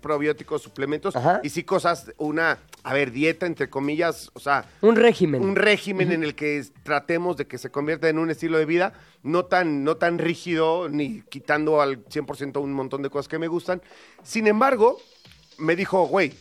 probióticos, 0.00 0.62
suplementos, 0.62 1.16
Ajá. 1.16 1.40
y 1.42 1.50
sí 1.50 1.64
cosas, 1.64 2.12
una, 2.16 2.58
a 2.84 2.94
ver, 2.94 3.10
dieta, 3.10 3.46
entre 3.46 3.68
comillas, 3.68 4.30
o 4.32 4.40
sea, 4.40 4.64
un 4.80 4.94
régimen. 4.94 5.42
un 5.42 5.56
régimen 5.56 6.12
en 6.12 6.22
el 6.22 6.36
que 6.36 6.64
tratemos 6.84 7.36
de 7.36 7.46
que 7.46 7.58
se 7.58 7.70
convierta 7.70 8.08
en 8.08 8.18
un 8.18 8.30
estilo 8.30 8.58
de 8.58 8.64
vida 8.64 8.92
no 9.24 9.44
tan, 9.46 9.82
no 9.82 9.96
tan 9.96 10.18
rígido, 10.18 10.88
ni 10.88 11.22
quitando 11.22 11.80
al 11.80 12.04
100% 12.04 12.62
un 12.62 12.72
montón 12.72 13.02
de 13.02 13.10
cosas 13.10 13.28
que 13.28 13.38
me 13.38 13.48
gustan. 13.48 13.82
Sin 14.22 14.46
embargo, 14.46 14.98
me 15.58 15.74
dijo, 15.74 16.06
güey, 16.06 16.32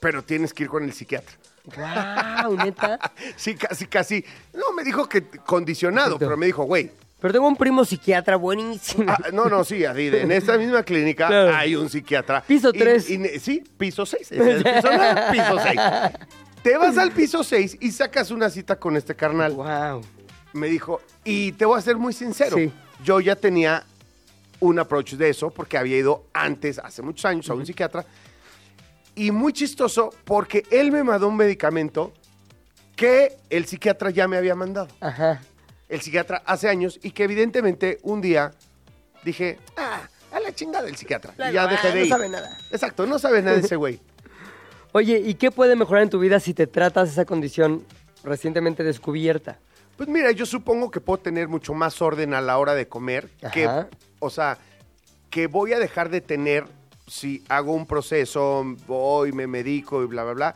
pero 0.00 0.22
tienes 0.24 0.54
que 0.54 0.64
ir 0.64 0.70
con 0.70 0.84
el 0.84 0.92
psiquiatra. 0.94 1.36
Wow, 1.76 2.56
neta. 2.56 2.98
Sí, 3.36 3.54
casi, 3.54 3.86
casi. 3.86 4.24
No, 4.52 4.72
me 4.72 4.82
dijo 4.82 5.08
que 5.08 5.22
condicionado, 5.46 6.18
pero 6.18 6.36
me 6.36 6.46
dijo, 6.46 6.64
güey. 6.64 6.90
Pero 7.22 7.32
tengo 7.32 7.46
un 7.48 7.56
primo 7.56 7.84
psiquiatra 7.84 8.36
buenísimo. 8.36 9.04
ah, 9.08 9.28
no, 9.32 9.46
no, 9.46 9.62
sí, 9.64 9.84
así, 9.84 10.10
de- 10.10 10.22
en 10.22 10.32
esta 10.32 10.58
misma 10.58 10.82
clínica 10.82 11.28
Claro. 11.28 11.54
hay 11.56 11.76
un 11.76 11.88
psiquiatra. 11.88 12.42
Piso 12.42 12.70
Y- 12.74 12.78
tres. 12.78 13.08
y 13.08 13.16
ne- 13.18 13.38
sí, 13.38 13.62
piso 13.78 14.04
6. 14.04 14.28
piso, 14.28 14.88
nueve, 14.92 15.20
piso 15.30 15.56
6. 15.62 15.80
Te 16.62 16.76
vas 16.76 16.98
al 16.98 17.12
piso 17.12 17.42
6 17.42 17.76
y 17.80 17.90
sacas 17.92 18.30
una 18.30 18.50
cita 18.50 18.76
con 18.76 18.96
este 18.96 19.14
carnal. 19.16 19.52
wow. 19.52 20.02
me 20.54 20.66
dijo, 20.68 21.00
y 21.24 21.52
te 21.52 21.64
voy 21.64 21.78
a 21.78 21.80
ser 21.80 21.96
muy 21.96 22.12
sincero, 22.12 22.56
Sí. 22.58 22.70
yo 23.02 23.20
ya 23.20 23.36
tenía 23.36 23.84
un 24.60 24.78
approach 24.78 25.14
de 25.14 25.30
eso 25.30 25.48
porque 25.50 25.78
había 25.78 25.96
ido 25.96 26.26
antes, 26.34 26.78
hace 26.78 27.00
muchos 27.00 27.24
años, 27.24 27.48
a 27.48 27.54
un 27.54 27.64
psiquiatra, 27.64 28.04
y 29.14 29.30
muy 29.30 29.52
chistoso 29.54 30.10
porque 30.24 30.64
él 30.70 30.92
me 30.92 31.02
mandó 31.04 31.26
un 31.28 31.36
medicamento 31.36 32.12
que 32.94 33.36
el 33.48 33.64
psiquiatra 33.64 34.10
ya 34.10 34.28
me 34.28 34.36
había 34.36 34.54
mandado. 34.54 34.88
Ajá. 35.00 35.40
El 35.88 36.00
psiquiatra 36.00 36.42
hace 36.46 36.68
años 36.68 36.98
y 37.02 37.10
que 37.10 37.24
evidentemente 37.24 37.98
un 38.02 38.20
día 38.20 38.52
dije, 39.24 39.58
ah, 39.76 40.08
a 40.32 40.40
la 40.40 40.54
chingada 40.54 40.84
del 40.84 40.96
psiquiatra. 40.96 41.34
y 41.50 41.52
ya 41.52 41.66
dejé 41.66 41.88
ah, 41.88 41.92
de 41.92 41.98
no 41.98 42.04
ir. 42.04 42.08
sabe 42.08 42.28
nada. 42.28 42.58
Exacto, 42.70 43.06
no 43.06 43.18
sabe 43.18 43.42
nada 43.42 43.56
de 43.56 43.62
ese 43.62 43.76
güey. 43.76 44.00
Oye, 44.92 45.18
¿y 45.24 45.34
qué 45.34 45.50
puede 45.50 45.76
mejorar 45.76 46.02
en 46.02 46.10
tu 46.10 46.18
vida 46.18 46.40
si 46.40 46.54
te 46.54 46.66
tratas 46.66 47.10
esa 47.10 47.24
condición 47.24 47.84
recientemente 48.24 48.82
descubierta? 48.84 49.58
Pues 49.96 50.08
mira, 50.08 50.30
yo 50.32 50.46
supongo 50.46 50.90
que 50.90 51.00
puedo 51.00 51.18
tener 51.18 51.48
mucho 51.48 51.74
más 51.74 52.00
orden 52.02 52.34
a 52.34 52.40
la 52.40 52.58
hora 52.58 52.74
de 52.74 52.88
comer. 52.88 53.30
Que, 53.52 53.68
o 54.18 54.30
sea, 54.30 54.58
que 55.30 55.46
voy 55.46 55.72
a 55.72 55.78
dejar 55.78 56.08
de 56.08 56.20
tener 56.20 56.64
si 57.06 57.44
hago 57.48 57.72
un 57.72 57.86
proceso, 57.86 58.64
voy, 58.86 59.32
me 59.32 59.46
medico 59.46 60.02
y 60.02 60.06
bla, 60.06 60.24
bla, 60.24 60.32
bla. 60.32 60.54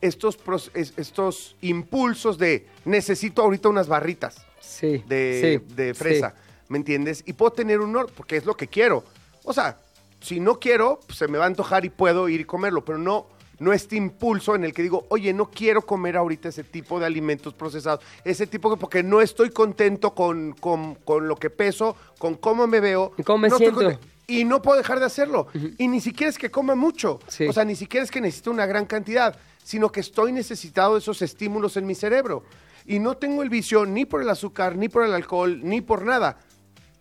Estos, 0.00 0.38
estos 0.74 1.56
impulsos 1.62 2.38
de 2.38 2.66
necesito 2.84 3.42
ahorita 3.42 3.68
unas 3.68 3.88
barritas 3.88 4.45
Sí. 4.66 5.04
de, 5.06 5.60
sí, 5.68 5.74
de 5.74 5.94
sí. 5.94 5.98
fresa, 5.98 6.34
¿me 6.68 6.78
entiendes? 6.78 7.22
Y 7.26 7.32
puedo 7.34 7.52
tener 7.52 7.80
un 7.80 7.94
orden, 7.96 8.12
porque 8.16 8.36
es 8.36 8.44
lo 8.44 8.54
que 8.56 8.66
quiero. 8.68 9.04
O 9.44 9.52
sea, 9.52 9.78
si 10.20 10.40
no 10.40 10.58
quiero, 10.58 11.00
pues, 11.06 11.18
se 11.18 11.28
me 11.28 11.38
va 11.38 11.44
a 11.44 11.46
antojar 11.46 11.84
y 11.84 11.90
puedo 11.90 12.28
ir 12.28 12.40
y 12.40 12.44
comerlo, 12.44 12.84
pero 12.84 12.98
no, 12.98 13.26
no 13.58 13.72
este 13.72 13.96
impulso 13.96 14.54
en 14.54 14.64
el 14.64 14.74
que 14.74 14.82
digo, 14.82 15.06
oye, 15.08 15.32
no 15.32 15.50
quiero 15.50 15.82
comer 15.82 16.16
ahorita 16.16 16.48
ese 16.48 16.64
tipo 16.64 16.98
de 17.00 17.06
alimentos 17.06 17.54
procesados, 17.54 18.04
ese 18.24 18.46
tipo 18.46 18.68
que 18.70 18.78
porque 18.80 19.02
no 19.02 19.20
estoy 19.20 19.50
contento 19.50 20.14
con, 20.14 20.52
con- 20.52 20.94
con 20.96 21.28
lo 21.28 21.36
que 21.36 21.48
peso, 21.50 21.96
con 22.18 22.34
cómo 22.34 22.66
me 22.66 22.80
veo. 22.80 23.12
¿Y 23.16 23.22
cómo 23.22 23.38
me 23.38 23.48
no 23.48 23.56
siento? 23.58 23.98
Y 24.26 24.44
no 24.44 24.60
puedo 24.60 24.76
dejar 24.76 24.98
de 24.98 25.06
hacerlo. 25.06 25.46
Y 25.78 25.86
ni 25.86 26.00
siquiera 26.00 26.28
es 26.30 26.36
que 26.36 26.50
coma 26.50 26.74
mucho. 26.74 27.20
Sí. 27.28 27.46
O 27.46 27.52
sea, 27.52 27.64
ni 27.64 27.76
siquiera 27.76 28.02
es 28.02 28.10
que 28.10 28.20
necesite 28.20 28.50
una 28.50 28.66
gran 28.66 28.84
cantidad, 28.84 29.38
sino 29.62 29.92
que 29.92 30.00
estoy 30.00 30.32
necesitado 30.32 30.94
de 30.94 30.98
esos 30.98 31.22
estímulos 31.22 31.76
en 31.76 31.86
mi 31.86 31.94
cerebro. 31.94 32.42
Y 32.86 32.98
no 32.98 33.16
tengo 33.16 33.42
el 33.42 33.50
vicio 33.50 33.84
ni 33.84 34.04
por 34.04 34.22
el 34.22 34.30
azúcar, 34.30 34.76
ni 34.76 34.88
por 34.88 35.04
el 35.04 35.12
alcohol, 35.12 35.60
ni 35.62 35.80
por 35.80 36.04
nada. 36.04 36.38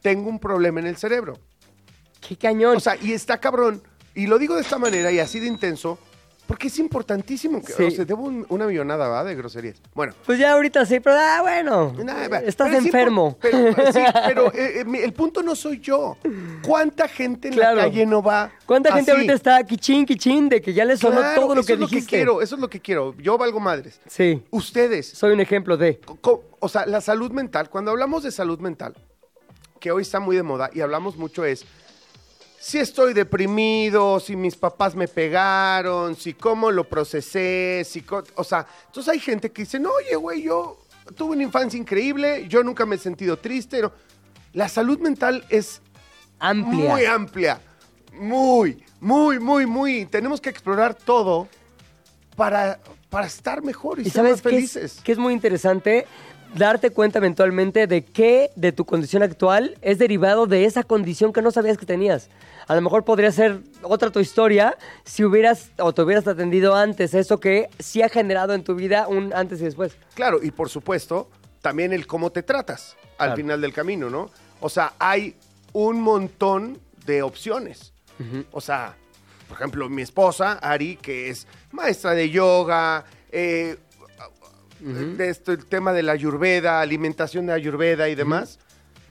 Tengo 0.02 0.30
un 0.30 0.40
problema 0.40 0.80
en 0.80 0.88
el 0.88 0.98
cerebro. 0.98 1.40
Qué 2.28 2.38
cañón. 2.38 2.78
O 2.78 2.80
sea, 2.80 2.96
y 2.96 3.14
está 3.14 3.40
cabrón. 3.40 3.82
Y 4.16 4.28
lo 4.28 4.40
digo 4.40 4.56
de 4.56 4.62
esta 4.62 4.78
manera 4.78 5.12
y 5.12 5.20
así 5.20 5.40
de 5.40 5.48
intenso, 5.48 6.00
porque 6.48 6.68
es 6.68 6.78
importantísimo. 6.80 7.62
Que, 7.64 7.74
Sí. 7.74 7.84
o 7.84 7.92
sea, 7.92 8.06
debo 8.06 8.24
un- 8.24 8.46
una 8.50 8.66
millonada, 8.68 9.08
¿va? 9.08 9.24
De 9.24 9.36
groserías. 9.36 9.82
Bueno. 9.94 10.14
pues 10.26 10.38
ya 10.40 10.52
ahorita 10.54 10.86
sí, 10.86 11.00
pero 11.00 11.16
ah, 11.20 11.40
bueno. 11.42 11.94
va. 12.32 12.38
Estás 12.40 12.68
Pero 12.68 12.80
es 12.80 12.86
enfermo. 12.86 13.38
impor- 13.42 13.74
Pero, 13.76 13.92
sí, 13.94 14.00
pero 14.28 14.54
eh, 14.54 14.80
eh, 14.82 14.86
mi- 14.86 15.00
el 15.00 15.14
punto 15.14 15.42
no 15.42 15.56
soy 15.56 15.80
yo. 15.80 16.18
¿Cuánta 16.66 17.08
gente 17.08 17.48
en 17.50 17.54
Claro. 17.56 17.78
la 17.78 17.84
calle 17.84 18.06
no 18.06 18.22
va 18.22 18.52
¿Cuánta 18.66 18.92
gente 18.94 19.12
así? 19.12 19.18
ahorita 19.18 19.34
está 19.34 19.64
quichín, 19.64 20.06
quichín 20.06 20.50
de 20.50 20.62
que 20.62 20.74
ya 20.74 20.86
le 20.86 20.98
sonó 20.98 21.18
Claro, 21.20 21.42
todo 21.42 21.56
lo 21.56 21.62
eso 21.62 21.68
que 21.68 21.74
es 21.74 21.80
lo 21.80 21.88
dijiste? 21.88 22.10
que 22.10 22.16
quiero, 22.18 22.42
eso 22.42 22.56
es 22.56 22.62
lo 22.62 22.70
que 22.70 22.80
quiero. 22.80 23.16
Yo 23.18 23.38
valgo 23.38 23.60
madres. 23.60 24.00
Sí, 24.08 24.44
Ustedes, 24.52 25.08
soy 25.08 25.34
un 25.34 25.40
ejemplo 25.40 25.78
de. 25.78 26.00
co- 26.00 26.18
co- 26.22 26.44
o 26.60 26.70
sea, 26.70 26.86
la 26.86 27.02
salud 27.02 27.32
mental, 27.32 27.70
cuando 27.70 27.92
hablamos 27.92 28.24
de 28.24 28.32
salud 28.32 28.60
mental, 28.60 28.94
que 29.80 29.92
hoy 29.92 30.02
está 30.02 30.20
muy 30.20 30.36
de 30.36 30.44
moda 30.44 30.70
y 30.74 30.82
hablamos 30.82 31.18
mucho 31.18 31.46
es 31.46 31.66
si 32.66 32.80
estoy 32.80 33.14
deprimido, 33.14 34.20
si 34.20 34.36
mis 34.36 34.56
papás 34.56 34.96
me 34.96 35.08
pegaron, 35.08 36.16
si 36.16 36.34
cómo 36.34 36.72
lo 36.72 36.90
procesé, 36.90 37.84
si 37.86 38.04
o 38.34 38.44
sea, 38.44 38.66
entonces 38.88 39.14
hay 39.14 39.20
gente 39.20 39.52
que 39.52 39.62
dice, 39.62 39.78
"No, 39.80 39.92
oye, 39.92 40.16
güey, 40.16 40.42
yo 40.42 40.80
tuve 41.16 41.34
una 41.36 41.44
infancia 41.44 41.80
increíble, 41.80 42.48
yo 42.48 42.64
nunca 42.64 42.88
me 42.88 42.96
he 42.96 42.98
sentido 42.98 43.38
triste." 43.38 43.84
no. 43.84 43.92
La 44.54 44.68
salud 44.68 44.98
mental 44.98 45.46
es 45.50 45.80
Amplia. 46.40 46.90
muy 46.92 47.06
amplia. 47.06 47.62
Muy, 48.14 48.84
muy, 49.00 49.38
muy, 49.38 49.68
muy. 49.68 50.08
Tenemos 50.08 50.42
que 50.42 50.50
explorar 50.50 50.96
todo 50.96 51.48
para, 52.36 52.80
para 53.12 53.28
estar 53.28 53.62
mejor 53.62 54.00
y, 54.00 54.08
¿Y 54.08 54.10
ser 54.10 54.24
más 54.24 54.32
es, 54.32 54.42
felices. 54.42 55.02
qué 55.04 55.12
es 55.12 55.20
muy 55.20 55.34
interesante? 55.34 56.08
Darte 56.58 56.90
cuenta 56.90 57.20
eventualmente 57.20 57.86
de 57.86 58.06
qué 58.06 58.50
de 58.56 58.72
tu 58.72 58.86
condición 58.86 59.24
actual 59.24 59.78
es 59.82 59.98
derivado 59.98 60.48
de 60.48 60.64
esa 60.64 60.84
condición 60.84 61.34
que 61.34 61.42
no 61.42 61.52
sabías 61.52 61.78
que 61.78 61.86
tenías. 61.86 62.30
A 62.68 62.76
lo 62.76 62.82
mejor 62.82 63.04
podría 63.04 63.32
ser 63.34 63.60
otra 63.82 64.10
tu 64.10 64.22
historia 64.22 64.78
si 65.04 65.26
hubieras 65.26 65.72
o 65.78 65.94
te 65.94 66.02
hubieras 66.02 66.26
atendido 66.28 66.74
antes 66.74 67.14
eso 67.14 67.42
que 67.42 67.68
sí 67.80 68.02
ha 68.02 68.10
generado 68.10 68.54
en 68.54 68.64
tu 68.64 68.74
vida 68.74 69.08
un 69.10 69.34
antes 69.34 69.60
y 69.60 69.66
después. 69.66 69.98
Claro, 70.14 70.40
y 70.42 70.52
por 70.52 70.70
supuesto, 70.70 71.30
también 71.62 71.92
el 71.92 72.08
cómo 72.08 72.32
te 72.32 72.42
tratas 72.42 72.96
al 73.18 73.28
Claro. 73.30 73.36
final 73.36 73.62
del 73.62 73.74
camino, 73.74 74.10
¿no? 74.10 74.30
O 74.62 74.70
sea, 74.70 74.94
hay 74.98 75.36
un 75.74 76.00
montón 76.02 76.80
de 77.06 77.22
opciones. 77.22 77.92
O 78.52 78.62
sea, 78.62 78.96
por 79.50 79.58
ejemplo, 79.58 79.90
mi 79.90 80.02
esposa, 80.04 80.54
Ari, 80.54 80.96
que 80.96 81.30
es 81.30 81.48
maestra 81.72 82.12
de 82.12 82.30
yoga, 82.30 83.04
eh, 83.30 83.76
de 84.86 85.30
esto, 85.30 85.52
el 85.52 85.66
tema 85.66 85.94
de 85.94 86.04
la 86.04 86.12
ayurveda, 86.12 86.80
alimentación 86.80 87.48
de 87.48 87.54
ayurveda 87.54 88.08
y 88.08 88.16
demás, 88.16 88.60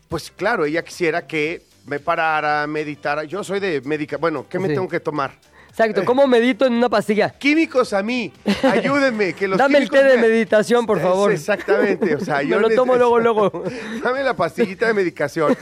pues 0.09 0.31
claro, 0.31 0.65
ella 0.65 0.85
quisiera 0.85 1.27
que 1.27 1.63
me 1.87 1.99
parara, 1.99 2.67
meditara. 2.67 3.25
Yo 3.25 3.43
soy 3.43 3.59
de 3.61 3.81
médica, 3.81 4.17
bueno, 4.17 4.47
¿qué 4.49 4.59
me 4.61 4.69
Sí. 4.69 4.75
tengo 4.75 4.89
que 4.89 5.01
tomar? 5.01 5.33
Exacto, 5.75 6.05
¿cómo 6.05 6.29
medito 6.29 6.67
en 6.67 6.73
una 6.75 6.89
pastilla? 6.89 7.31
Químicos 7.31 7.93
a 7.95 8.01
mí, 8.01 8.33
ayúdenme, 8.63 9.33
que 9.33 9.49
los 9.49 9.59
Dame 9.59 9.79
el 9.79 9.91
té 9.91 10.05
de 10.05 10.15
me- 10.17 10.29
meditación, 10.29 10.87
por 10.87 10.99
Es- 10.99 11.03
favor. 11.03 11.33
Exactamente, 11.33 12.15
o 12.15 12.21
sea, 12.21 12.39
Me 12.43 12.47
yo 12.47 12.61
lo 12.61 12.71
tomo 12.71 12.95
luego, 12.95 13.19
luego. 13.21 13.65
Dame 14.01 14.23
la 14.23 14.35
pastillita 14.37 14.87
de 14.87 14.95
medicación 14.95 15.57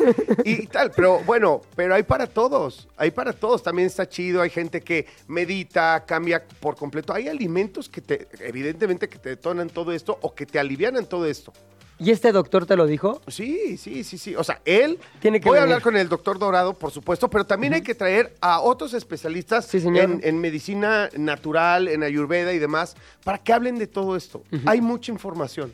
y 0.45 0.66
tal, 0.66 0.90
pero 0.90 1.21
bueno, 1.21 1.62
pero 1.75 1.95
hay 1.95 2.02
para 2.02 2.26
todos, 2.26 2.88
hay 2.99 3.11
para 3.11 3.33
todos, 3.33 3.62
también 3.62 3.87
está 3.87 4.07
chido, 4.07 4.42
hay 4.42 4.50
gente 4.50 4.83
que 4.83 5.07
medita, 5.28 6.04
cambia 6.07 6.45
por 6.61 6.76
completo, 6.76 7.14
hay 7.14 7.28
alimentos 7.28 7.88
que 7.88 8.02
te, 8.02 8.28
evidentemente 8.40 9.09
que 9.09 9.16
te 9.19 9.31
detonan 9.31 9.71
todo 9.71 9.92
esto 9.92 10.19
o 10.21 10.35
que 10.35 10.45
te 10.45 10.59
alivianan 10.59 11.07
todo 11.07 11.25
esto. 11.26 11.54
¿Y 12.02 12.11
este 12.11 12.32
doctor 12.32 12.66
te 12.66 12.76
lo 12.76 12.87
dijo? 12.87 13.21
Sí, 13.28 13.76
sí, 13.76 14.02
sí, 14.04 14.18
sí. 14.18 14.35
O 14.35 14.42
sea, 14.44 14.61
él. 14.64 14.99
Tiene 15.21 15.40
que 15.40 15.49
voy 15.49 15.59
a 15.59 15.62
hablar 15.62 15.82
con 15.82 15.97
el 15.97 16.09
doctor 16.09 16.38
Dorado, 16.38 16.75
por 16.75 16.90
supuesto, 16.90 17.28
pero 17.30 17.44
también 17.44 17.75
hay 17.75 17.82
que 17.82 17.94
traer 17.94 18.35
a 18.40 18.61
otros 18.61 18.92
especialistas 18.94 19.66
Sí, 19.66 19.80
señor. 19.80 20.04
en, 20.04 20.21
en 20.25 20.40
medicina 20.40 21.09
natural, 21.16 21.88
en 21.88 22.02
ayurveda 22.02 22.52
y 22.52 22.59
demás, 22.59 22.97
para 23.25 23.38
que 23.38 23.52
hablen 23.52 23.78
de 23.78 23.87
todo 23.87 24.16
esto. 24.16 24.42
Hay 24.66 24.80
mucha 24.80 25.12
información. 25.12 25.73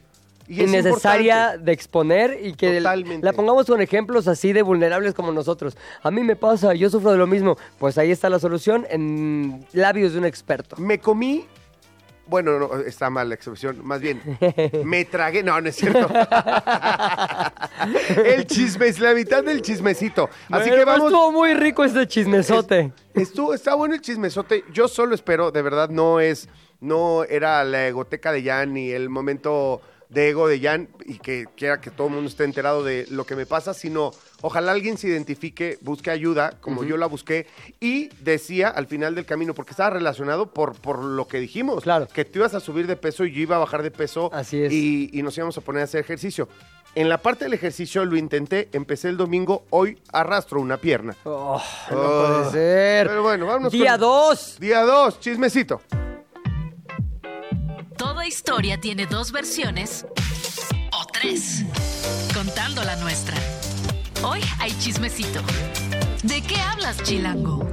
Y 0.50 0.62
importante. 0.62 1.58
de 1.62 1.72
exponer 1.72 2.38
y 2.42 2.54
que 2.54 2.78
Totalmente. 2.78 3.22
la 3.24 3.34
pongamos 3.34 3.66
con 3.66 3.82
ejemplos 3.82 4.26
así 4.28 4.54
de 4.54 4.62
vulnerables 4.62 5.12
como 5.12 5.30
nosotros. 5.30 5.76
A 6.02 6.10
mí 6.10 6.22
me 6.22 6.36
pasa, 6.36 6.72
yo 6.72 6.88
sufro 6.88 7.12
de 7.12 7.18
lo 7.18 7.26
mismo. 7.26 7.58
Pues 7.78 7.98
ahí 7.98 8.10
está 8.10 8.30
la 8.30 8.38
solución 8.38 8.86
en 8.88 9.66
labios 9.74 10.14
de 10.14 10.18
un 10.20 10.24
experto. 10.24 10.76
Me 10.78 10.98
comí. 11.00 11.44
Bueno, 12.28 12.58
no, 12.58 12.76
está 12.80 13.08
mal 13.10 13.28
la 13.28 13.34
expresión. 13.34 13.80
Más 13.84 14.00
bien, 14.00 14.20
me 14.84 15.04
tragué. 15.04 15.42
No, 15.42 15.60
no 15.60 15.68
es 15.68 15.76
cierto. 15.76 16.08
el 18.24 18.46
chisme 18.46 18.86
es 18.88 19.00
la 19.00 19.14
mitad 19.14 19.42
del 19.42 19.62
chismecito. 19.62 20.28
Así 20.50 20.68
Bueno, 20.68 20.76
que 20.76 20.84
vamos. 20.84 21.06
Estuvo 21.06 21.32
muy 21.32 21.54
rico 21.54 21.84
este 21.84 22.06
chismesote. 22.06 22.92
Estuvo, 23.14 23.54
está 23.54 23.74
bueno 23.74 23.94
el 23.94 24.02
chismesote. 24.02 24.64
Yo 24.72 24.88
solo 24.88 25.14
espero, 25.14 25.50
de 25.50 25.62
verdad, 25.62 25.88
no 25.88 26.20
es, 26.20 26.48
no 26.80 27.24
era 27.24 27.64
la 27.64 27.88
egoteca 27.88 28.30
de 28.30 28.42
Jan 28.42 28.74
ni 28.74 28.90
el 28.90 29.08
momento 29.08 29.80
de 30.08 30.30
ego 30.30 30.48
de 30.48 30.58
Jan 30.60 30.88
y 31.04 31.18
que 31.18 31.44
quiera 31.56 31.80
que 31.80 31.90
todo 31.90 32.06
el 32.06 32.14
mundo 32.14 32.28
esté 32.30 32.44
enterado 32.44 32.82
de 32.82 33.06
lo 33.10 33.24
que 33.26 33.36
me 33.36 33.44
pasa, 33.44 33.74
sino 33.74 34.10
ojalá 34.40 34.72
alguien 34.72 34.96
se 34.96 35.08
identifique, 35.08 35.78
busque 35.82 36.10
ayuda, 36.10 36.54
como 36.60 36.82
yo 36.84 36.96
la 36.96 37.06
busqué, 37.06 37.46
y 37.78 38.08
decía 38.22 38.68
al 38.68 38.86
final 38.86 39.14
del 39.14 39.26
camino, 39.26 39.52
porque 39.54 39.72
estaba 39.72 39.90
relacionado 39.90 40.52
por, 40.54 40.74
por 40.80 41.04
lo 41.04 41.28
que 41.28 41.38
dijimos, 41.40 41.82
Claro. 41.82 42.08
que 42.08 42.24
tú 42.24 42.38
ibas 42.38 42.54
a 42.54 42.60
subir 42.60 42.86
de 42.86 42.96
peso 42.96 43.24
y 43.26 43.32
yo 43.32 43.40
iba 43.42 43.56
a 43.56 43.58
bajar 43.58 43.82
de 43.82 43.90
peso 43.90 44.30
Así 44.32 44.62
es. 44.62 44.72
Y, 44.72 45.10
y 45.12 45.22
nos 45.22 45.36
íbamos 45.36 45.58
a 45.58 45.60
poner 45.60 45.82
a 45.82 45.84
hacer 45.84 46.00
ejercicio. 46.00 46.48
En 46.94 47.10
la 47.10 47.18
parte 47.18 47.44
del 47.44 47.52
ejercicio 47.52 48.04
lo 48.06 48.16
intenté, 48.16 48.70
empecé 48.72 49.10
el 49.10 49.18
domingo, 49.18 49.64
hoy 49.70 49.98
arrastro 50.10 50.58
una 50.58 50.78
pierna. 50.78 51.14
Oh, 51.24 51.62
no 51.90 51.96
Oh. 52.00 52.26
puede 52.26 52.50
ser. 52.52 53.06
Pero 53.08 53.22
bueno, 53.22 53.46
vámonos 53.46 53.70
Día 53.72 53.92
con- 53.92 54.00
2. 54.00 54.56
Día 54.58 54.80
2, 54.82 55.20
chismecito. 55.20 55.82
Historia 58.28 58.78
tiene 58.78 59.06
dos 59.06 59.32
versiones 59.32 60.04
o 60.92 61.06
tres, 61.06 61.64
contando 62.34 62.84
la 62.84 62.94
nuestra. 62.96 63.34
Hoy 64.22 64.40
hay 64.60 64.70
chismecito. 64.72 65.40
¿De 66.22 66.42
qué 66.42 66.56
hablas, 66.56 67.02
Chilango? 67.04 67.66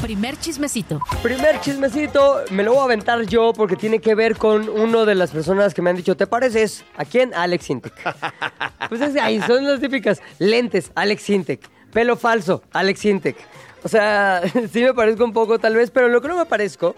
Primer 0.00 0.38
chismecito. 0.38 1.00
Primer 1.24 1.60
chismecito, 1.60 2.44
me 2.52 2.62
lo 2.62 2.74
voy 2.74 2.82
a 2.82 2.84
aventar 2.84 3.20
yo 3.26 3.52
porque 3.52 3.74
tiene 3.74 3.98
que 3.98 4.14
ver 4.14 4.36
con 4.36 4.68
uno 4.68 5.06
de 5.06 5.16
las 5.16 5.32
personas 5.32 5.74
que 5.74 5.82
me 5.82 5.90
han 5.90 5.96
dicho, 5.96 6.16
¿te 6.16 6.28
pareces? 6.28 6.84
¿A 6.96 7.04
quién? 7.04 7.34
A 7.34 7.42
Alex 7.42 7.68
Intec. 7.70 7.94
Pues 8.88 9.00
es 9.00 9.16
ahí, 9.16 9.42
son 9.42 9.66
las 9.66 9.80
típicas. 9.80 10.22
Lentes, 10.38 10.92
Alex 10.94 11.30
Intec. 11.30 11.68
Pelo 11.92 12.16
falso, 12.16 12.62
Alex 12.70 13.04
Intec. 13.06 13.36
O 13.82 13.88
sea, 13.88 14.40
sí 14.72 14.82
me 14.82 14.94
parezco 14.94 15.24
un 15.24 15.32
poco 15.32 15.58
tal 15.58 15.74
vez, 15.74 15.90
pero 15.90 16.06
lo 16.06 16.20
que 16.20 16.28
no 16.28 16.36
me 16.36 16.46
parezco, 16.46 16.94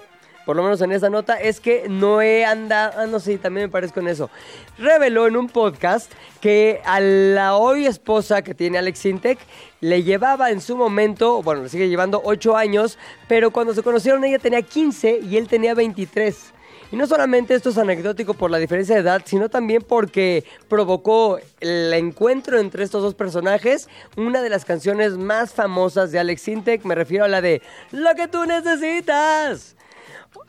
por 0.49 0.57
lo 0.57 0.62
menos 0.62 0.81
en 0.81 0.93
esa 0.93 1.11
nota, 1.11 1.35
es 1.35 1.61
que 1.61 1.90
Noé 1.90 2.47
anda, 2.47 2.90
ah, 2.97 3.05
no 3.05 3.21
sé, 3.21 3.37
también 3.37 3.67
me 3.67 3.71
parezco 3.71 4.00
en 4.00 4.09
eso. 4.09 4.31
Reveló 4.78 5.26
en 5.26 5.37
un 5.37 5.50
podcast 5.50 6.11
que 6.40 6.81
a 6.87 7.00
la 7.00 7.55
hoy 7.55 7.85
esposa 7.85 8.40
que 8.40 8.55
tiene 8.55 8.78
Alex 8.78 9.05
Intec 9.05 9.38
le 9.83 10.05
llevaba 10.05 10.50
en 10.50 10.62
su 10.62 10.75
momento, 10.75 11.43
bueno, 11.43 11.64
le 11.64 11.69
sigue 11.69 11.90
llevando 11.90 12.23
8 12.25 12.57
años, 12.57 12.99
pero 13.28 13.50
cuando 13.50 13.75
se 13.75 13.83
conocieron 13.83 14.25
ella 14.25 14.38
tenía 14.38 14.62
15 14.62 15.21
y 15.23 15.37
él 15.37 15.49
tenía 15.49 15.75
23. 15.75 16.55
Y 16.93 16.97
no 16.97 17.07
solamente 17.07 17.55
esto 17.55 17.69
es 17.69 17.76
anecdótico 17.76 18.33
por 18.33 18.50
la 18.50 18.57
diferencia 18.57 18.95
de 18.95 19.02
edad, 19.02 19.21
sino 19.26 19.50
también 19.50 19.83
porque 19.83 20.45
provocó 20.71 21.40
el 21.61 21.93
encuentro 21.93 22.59
entre 22.59 22.85
estos 22.85 23.02
dos 23.02 23.14
personajes, 23.14 23.90
una 24.17 24.40
de 24.40 24.49
las 24.49 24.64
canciones 24.64 25.19
más 25.19 25.52
famosas 25.52 26.11
de 26.11 26.21
Alex 26.21 26.49
Intec, 26.49 26.87
me 26.87 26.95
refiero 26.95 27.26
a 27.26 27.28
la 27.28 27.43
de 27.43 27.61
Lo 27.93 28.14
que 28.14 28.28
tú 28.28 28.47
necesitas. 28.47 29.76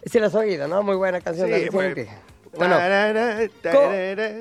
Sí, 0.05 0.19
la 0.19 0.27
has 0.27 0.35
oído, 0.35 0.67
¿no? 0.67 0.81
Muy 0.83 0.95
buena 0.95 1.21
canción 1.21 1.47
de 1.47 1.53
Sí, 1.55 1.61
Alex 1.61 1.73
bueno. 1.73 1.89
Intec. 1.89 2.09
Bueno, 2.51 2.77
Tarara, 2.77 3.47
tarara. 3.61 4.31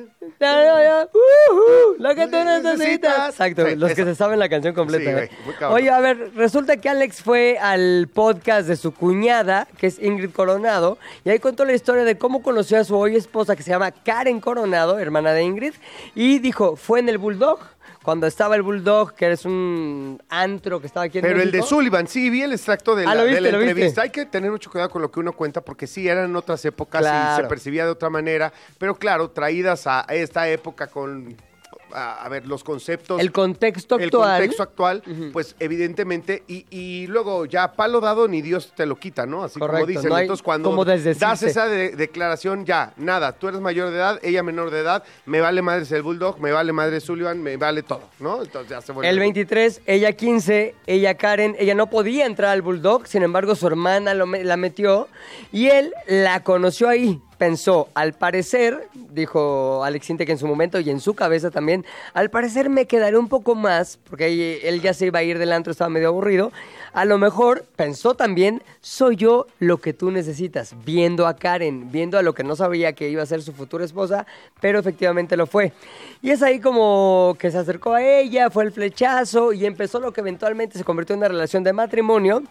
ya, 0.40 0.64
ya, 0.64 0.82
ya. 0.82 1.08
Uh, 1.12 1.54
uh, 1.54 1.94
lo 2.02 2.14
que 2.14 2.26
tú 2.26 2.36
necesitas. 2.42 3.28
Exacto, 3.28 3.66
Sí, 3.66 3.76
los 3.76 3.92
que 3.92 4.04
se 4.04 4.14
saben 4.14 4.38
la 4.38 4.48
canción 4.48 4.74
completa. 4.74 5.26
Sí, 5.26 5.26
¿eh? 5.26 5.30
güey. 5.60 5.72
Oye, 5.72 5.90
a 5.90 6.00
ver, 6.00 6.32
resulta 6.34 6.78
que 6.78 6.88
Alex 6.88 7.22
fue 7.22 7.58
al 7.58 8.08
podcast 8.12 8.66
de 8.66 8.76
su 8.76 8.94
cuñada, 8.94 9.68
que 9.76 9.88
es 9.88 9.98
Ingrid 9.98 10.30
Coronado, 10.30 10.96
y 11.22 11.28
ahí 11.28 11.38
contó 11.38 11.66
la 11.66 11.74
historia 11.74 12.04
de 12.04 12.16
cómo 12.16 12.42
conoció 12.42 12.78
a 12.80 12.84
su 12.84 12.96
hoy 12.96 13.14
esposa, 13.14 13.54
que 13.54 13.62
se 13.62 13.70
llama 13.70 13.90
Karen 13.90 14.40
Coronado, 14.40 14.98
hermana 14.98 15.32
de 15.34 15.42
Ingrid, 15.42 15.74
y 16.14 16.38
dijo, 16.38 16.76
fue 16.76 17.00
en 17.00 17.10
el 17.10 17.18
Bulldog. 17.18 17.60
Cuando 18.08 18.26
estaba 18.26 18.56
el 18.56 18.62
Bulldog, 18.62 19.12
que 19.12 19.30
es 19.30 19.44
un 19.44 20.18
antro 20.30 20.80
que 20.80 20.86
estaba 20.86 21.04
aquí 21.04 21.18
en 21.18 21.22
Pero 21.24 21.42
el 21.42 21.52
de. 21.52 21.60
Sullivan, 21.62 22.06
sí, 22.08 22.30
vi 22.30 22.40
el 22.40 22.52
extracto 22.54 22.96
de 22.96 23.04
la, 23.04 23.10
Ah, 23.10 23.14
¿lo 23.14 23.24
de 23.24 23.28
viste, 23.28 23.42
la 23.42 23.50
lo 23.50 23.58
viste? 23.58 23.70
entrevista. 23.70 24.00
Hay 24.00 24.08
que 24.08 24.24
tener 24.24 24.50
mucho 24.50 24.70
cuidado 24.70 24.88
con 24.88 25.02
lo 25.02 25.10
que 25.10 25.20
uno 25.20 25.34
cuenta, 25.34 25.60
porque 25.60 25.86
sí, 25.86 26.08
eran 26.08 26.34
otras 26.34 26.64
épocas 26.64 27.02
y 27.04 27.36
se 27.42 27.46
percibía 27.46 27.84
de 27.84 27.90
otra 27.90 28.08
manera. 28.08 28.50
Pero 28.78 28.94
claro, 28.94 29.28
traídas 29.28 29.86
a 29.86 30.06
esta 30.08 30.48
época 30.48 30.86
con, 30.86 31.36
a, 31.92 32.24
a 32.24 32.28
ver, 32.28 32.46
los 32.46 32.64
conceptos. 32.64 33.20
El 33.20 33.32
contexto 33.32 33.96
el 33.98 34.04
actual. 34.04 34.38
contexto 34.38 34.62
actual, 34.62 35.02
pues 35.32 35.56
evidentemente, 35.58 36.42
y, 36.46 36.66
y 36.70 37.06
luego 37.06 37.46
ya 37.46 37.72
palo 37.72 38.00
dado 38.00 38.28
ni 38.28 38.42
Dios 38.42 38.72
te 38.76 38.86
lo 38.86 38.96
quita, 38.96 39.26
¿no? 39.26 39.44
Así 39.44 39.58
como 39.58 39.86
dicen. 39.86 40.08
no 40.08 40.14
hay 40.16 40.22
Entonces 40.24 40.42
cuando 40.42 40.70
das 40.84 41.42
esa 41.42 41.66
de- 41.66 41.90
declaración, 41.90 42.64
ya, 42.66 42.92
nada, 42.96 43.32
tú 43.32 43.48
eres 43.48 43.60
mayor 43.60 43.90
de 43.90 43.96
edad, 43.96 44.18
ella 44.22 44.42
menor 44.42 44.70
de 44.70 44.80
edad, 44.80 45.04
me 45.26 45.40
vale 45.40 45.62
madres 45.62 45.90
el 45.92 46.02
Bulldog, 46.02 46.40
me 46.40 46.52
vale 46.52 46.72
madre 46.72 47.00
Sullivan, 47.00 47.42
me 47.42 47.56
vale 47.56 47.82
todo, 47.82 48.02
¿no? 48.20 48.42
Entonces 48.42 48.70
ya 48.70 48.80
se 48.80 48.92
vuelve... 48.92 49.08
El 49.08 49.18
23, 49.18 49.82
ella 49.86 50.12
15, 50.12 50.74
ella 50.86 51.14
Karen, 51.16 51.56
ella 51.58 51.74
no 51.74 51.88
podía 51.90 52.26
entrar 52.26 52.50
al 52.50 52.62
Bulldog, 52.62 53.06
sin 53.06 53.22
embargo 53.22 53.54
su 53.54 53.66
hermana 53.66 54.14
lo 54.14 54.26
la 54.26 54.56
metió 54.56 55.08
y 55.52 55.68
él 55.68 55.92
la 56.06 56.42
conoció 56.42 56.88
ahí. 56.88 57.20
Pensó, 57.38 57.88
al 57.94 58.14
parecer, 58.14 58.88
dijo 58.94 59.84
Alex 59.84 60.10
Intec 60.10 60.28
en 60.28 60.38
su 60.38 60.48
momento 60.48 60.80
y 60.80 60.90
en 60.90 60.98
su 60.98 61.14
cabeza 61.14 61.52
también, 61.52 61.86
al 62.12 62.30
parecer 62.30 62.68
me 62.68 62.86
quedaré 62.86 63.16
un 63.16 63.28
poco 63.28 63.54
más, 63.54 63.98
porque 64.10 64.60
él 64.68 64.82
ya 64.82 64.92
se 64.92 65.06
iba 65.06 65.20
a 65.20 65.22
ir 65.22 65.38
del 65.38 65.52
antro, 65.52 65.70
estaba 65.70 65.88
medio 65.88 66.08
aburrido. 66.08 66.50
A 66.92 67.04
lo 67.04 67.16
mejor 67.16 67.64
pensó 67.76 68.14
también, 68.14 68.60
soy 68.80 69.14
yo 69.14 69.46
lo 69.60 69.76
que 69.78 69.92
tú 69.92 70.10
necesitas, 70.10 70.74
viendo 70.84 71.28
a 71.28 71.36
Karen, 71.36 71.92
viendo 71.92 72.18
a 72.18 72.22
lo 72.22 72.34
que 72.34 72.42
no 72.42 72.56
sabía 72.56 72.92
que 72.92 73.08
iba 73.08 73.22
a 73.22 73.26
ser 73.26 73.40
su 73.42 73.52
futura 73.52 73.84
esposa, 73.84 74.26
pero 74.60 74.80
efectivamente 74.80 75.36
lo 75.36 75.46
fue. 75.46 75.72
Y 76.22 76.30
es 76.30 76.42
ahí 76.42 76.58
como 76.58 77.36
que 77.38 77.52
se 77.52 77.58
acercó 77.58 77.94
a 77.94 78.02
ella, 78.02 78.50
fue 78.50 78.64
el 78.64 78.72
flechazo 78.72 79.52
y 79.52 79.64
empezó 79.64 80.00
lo 80.00 80.12
que 80.12 80.22
eventualmente 80.22 80.76
se 80.76 80.82
convirtió 80.82 81.14
en 81.14 81.20
una 81.20 81.28
relación 81.28 81.62
de 81.62 81.72
matrimonio. 81.72 82.42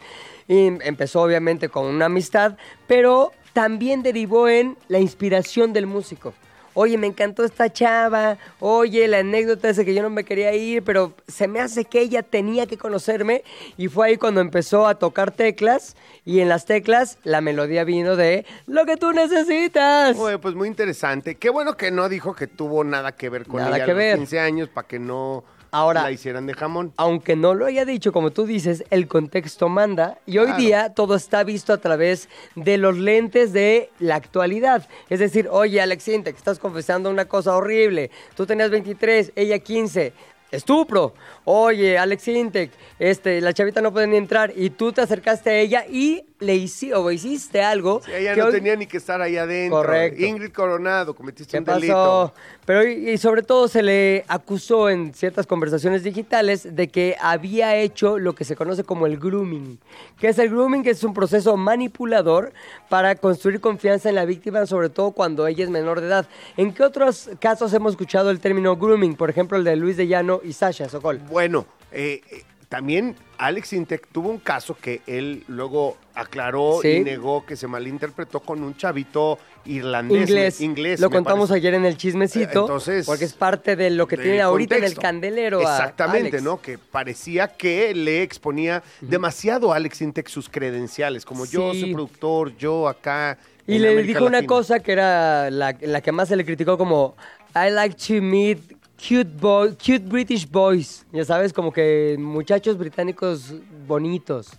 Y 0.47 0.67
empezó 0.67 1.23
obviamente 1.23 1.67
con 1.67 1.85
una 1.85 2.05
amistad, 2.05 2.55
pero 2.87 3.33
también 3.57 4.03
derivó 4.03 4.47
en 4.47 4.77
la 4.87 4.99
inspiración 4.99 5.73
del 5.73 5.87
músico. 5.87 6.35
Oye, 6.75 6.95
me 6.99 7.07
encantó 7.07 7.43
esta 7.43 7.73
chava. 7.73 8.37
Oye, 8.59 9.07
la 9.07 9.17
anécdota 9.17 9.69
es 9.69 9.77
de 9.77 9.83
que 9.83 9.95
yo 9.95 10.03
no 10.03 10.11
me 10.11 10.23
quería 10.23 10.53
ir, 10.53 10.83
pero 10.83 11.13
se 11.27 11.47
me 11.47 11.59
hace 11.59 11.83
que 11.83 12.01
ella 12.01 12.21
tenía 12.21 12.67
que 12.67 12.77
conocerme. 12.77 13.43
Y 13.75 13.87
fue 13.87 14.09
ahí 14.09 14.17
cuando 14.17 14.41
empezó 14.41 14.85
a 14.85 14.93
tocar 14.93 15.31
teclas. 15.31 15.95
Y 16.23 16.41
en 16.41 16.49
las 16.49 16.65
teclas 16.65 17.17
la 17.23 17.41
melodía 17.41 17.83
vino 17.83 18.15
de 18.15 18.45
lo 18.67 18.85
que 18.85 18.95
tú 18.95 19.11
necesitas. 19.11 20.15
Oye, 20.19 20.37
pues 20.37 20.53
muy 20.53 20.67
interesante. 20.67 21.33
Qué 21.33 21.49
bueno 21.49 21.75
que 21.77 21.89
no 21.89 22.09
dijo 22.09 22.35
que 22.35 22.45
tuvo 22.45 22.83
nada 22.83 23.13
que 23.13 23.29
ver 23.29 23.47
con 23.47 23.59
Nada 23.59 23.77
ella 23.77 23.85
que 23.85 23.91
a 23.91 23.95
los 23.95 23.97
ver. 23.97 24.17
15 24.17 24.39
años 24.39 24.69
para 24.69 24.87
que 24.87 24.99
no 24.99 25.43
Ahora- 25.71 26.03
la 26.03 26.11
hicieran 26.11 26.45
de 26.47 26.53
jamón. 26.53 26.93
aunque 26.97 27.35
no 27.35 27.53
lo 27.53 27.65
haya 27.65 27.85
dicho, 27.85 28.11
como 28.11 28.31
tú 28.31 28.45
dices, 28.45 28.83
el 28.89 29.07
contexto 29.07 29.69
manda. 29.69 30.17
Y 30.25 30.37
hoy 30.37 30.45
Claro. 30.47 30.61
día 30.61 30.93
todo 30.93 31.15
está 31.15 31.43
visto 31.43 31.73
a 31.73 31.77
través 31.77 32.29
de 32.55 32.77
los 32.77 32.97
lentes 32.97 33.53
de 33.53 33.89
la 33.99 34.15
actualidad. 34.15 34.87
Es 35.09 35.19
decir, 35.19 35.47
oye, 35.51 35.81
Alex 35.81 36.07
Intec, 36.07 36.35
estás 36.35 36.59
confesando 36.59 37.09
una 37.09 37.25
cosa 37.25 37.55
horrible. 37.55 38.11
Tú 38.35 38.45
tenías 38.45 38.69
23, 38.69 39.31
ella 39.35 39.59
15. 39.59 40.13
Estupro. 40.49 41.13
Oye, 41.43 41.97
Alex 41.97 42.27
Intec, 42.29 42.71
este, 42.99 43.41
la 43.41 43.51
chavita 43.53 43.81
no 43.81 43.91
puede 43.91 44.07
ni 44.07 44.15
entrar. 44.15 44.53
Y 44.55 44.69
tú 44.69 44.93
te 44.93 45.01
acercaste 45.01 45.49
a 45.49 45.59
ella 45.59 45.85
y 45.89 46.23
le 46.39 46.55
hici- 46.55 46.93
o 46.93 47.09
hiciste 47.11 47.61
algo. 47.63 48.01
Sí, 48.05 48.11
ella 48.13 48.33
que 48.35 48.39
no 48.41 48.45
hoy- 48.47 48.51
tenía 48.51 48.75
ni 48.75 48.85
que 48.85 48.97
estar 48.97 49.21
ahí 49.21 49.37
adentro. 49.37 49.77
Correcto. 49.79 50.23
Ingrid 50.23 50.51
Coronado, 50.51 51.15
cometiste 51.15 51.51
¿Qué 51.53 51.57
un 51.59 51.65
pasó? 51.65 51.79
delito. 51.79 52.33
Pero 52.65 52.83
y, 52.87 53.17
sobre 53.17 53.41
todo 53.43 53.67
se 53.67 53.81
le 53.81 54.23
acusó 54.27 54.89
en 54.89 55.13
ciertas 55.13 55.47
conversaciones 55.47 56.03
digitales 56.03 56.75
de 56.75 56.89
que 56.89 57.15
había 57.19 57.75
hecho 57.75 58.19
lo 58.19 58.35
que 58.35 58.43
se 58.43 58.55
conoce 58.55 58.83
como 58.83 59.07
el 59.07 59.17
grooming. 59.17 59.79
¿Qué 60.19 60.27
es 60.29 60.37
el 60.39 60.49
grooming? 60.49 60.83
Que 60.83 60.91
es 60.91 61.03
un 61.03 61.13
proceso 61.13 61.57
manipulador 61.57 62.53
para 62.89 63.15
construir 63.15 63.59
confianza 63.59 64.09
en 64.09 64.15
la 64.15 64.25
víctima, 64.25 64.65
sobre 64.65 64.89
todo 64.89 65.11
cuando 65.11 65.47
ella 65.47 65.63
es 65.63 65.69
menor 65.69 66.01
de 66.01 66.07
edad. 66.07 66.27
¿En 66.57 66.73
qué 66.73 66.83
otros 66.83 67.29
casos 67.39 67.73
hemos 67.73 67.93
escuchado 67.93 68.29
el 68.29 68.39
término 68.39 68.75
grooming? 68.75 69.15
Por 69.15 69.29
ejemplo, 69.29 69.57
el 69.57 69.63
de 69.63 69.75
Luis 69.75 69.97
de 69.97 70.07
Llano 70.07 70.41
y 70.43 70.53
Sasha 70.53 70.87
Sokol. 70.89 71.17
Bueno, 71.29 71.65
eh, 71.91 72.21
eh, 72.29 72.43
también 72.69 73.15
Alex 73.37 73.73
Intec 73.73 74.07
tuvo 74.11 74.29
un 74.29 74.39
caso 74.39 74.75
que 74.79 75.01
él 75.07 75.43
luego 75.47 75.97
aclaró 76.13 76.79
Sí. 76.81 76.89
y 76.89 76.99
negó 77.01 77.45
que 77.45 77.55
se 77.55 77.67
malinterpretó 77.67 78.41
con 78.41 78.61
un 78.63 78.75
chavito 78.75 79.39
irlandés. 79.65 80.29
Inglés. 80.29 80.61
inglés 80.61 80.99
Lo 80.99 81.09
contamos 81.09 81.49
parece. 81.49 81.65
ayer 81.67 81.73
en 81.75 81.85
el 81.85 81.95
chismecito. 81.95 82.61
Entonces, 82.61 83.05
porque 83.05 83.25
es 83.25 83.33
parte 83.33 83.75
de 83.75 83.89
lo 83.89 84.07
que 84.07 84.17
tiene 84.17 84.41
ahorita 84.41 84.77
en 84.77 84.83
el 84.83 84.95
candelero. 84.97 85.59
a 85.59 85.77
Exactamente, 85.77 86.29
Alex. 86.37 86.43
¿no? 86.43 86.61
Que 86.61 86.77
parecía 86.77 87.47
que 87.47 87.93
le 87.93 88.21
exponía 88.23 88.83
demasiado 89.01 89.71
a 89.71 89.77
Alex 89.77 90.01
Intec 90.01 90.27
sus 90.27 90.49
credenciales, 90.49 91.23
como 91.25 91.45
yo 91.45 91.73
soy 91.73 91.93
productor, 91.93 92.57
yo 92.57 92.87
acá. 92.89 93.37
Y 93.65 93.79
le 93.79 93.89
América 93.91 94.19
dijo 94.19 94.25
una 94.25 94.45
cosa 94.45 94.79
que 94.79 94.91
era 94.93 95.49
la, 95.51 95.75
la 95.81 96.01
que 96.01 96.11
más 96.11 96.27
se 96.29 96.35
le 96.35 96.43
criticó 96.45 96.77
como 96.77 97.15
I 97.55 97.69
like 97.69 97.95
to 98.07 98.21
meet 98.21 98.76
cute 98.97 99.29
boy, 99.39 99.71
cute 99.75 99.99
British 99.99 100.49
boys. 100.49 101.05
Ya 101.11 101.23
sabes, 101.25 101.53
como 101.53 101.71
que 101.71 102.15
muchachos 102.19 102.77
británicos 102.77 103.53
bonitos. 103.87 104.49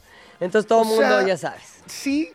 Entonces 0.40 0.68
todo 0.68 0.82
el 0.82 0.88
mundo, 0.88 1.02
sea, 1.02 1.26
ya 1.26 1.36
sabes. 1.36 1.80
Sí. 1.86 2.30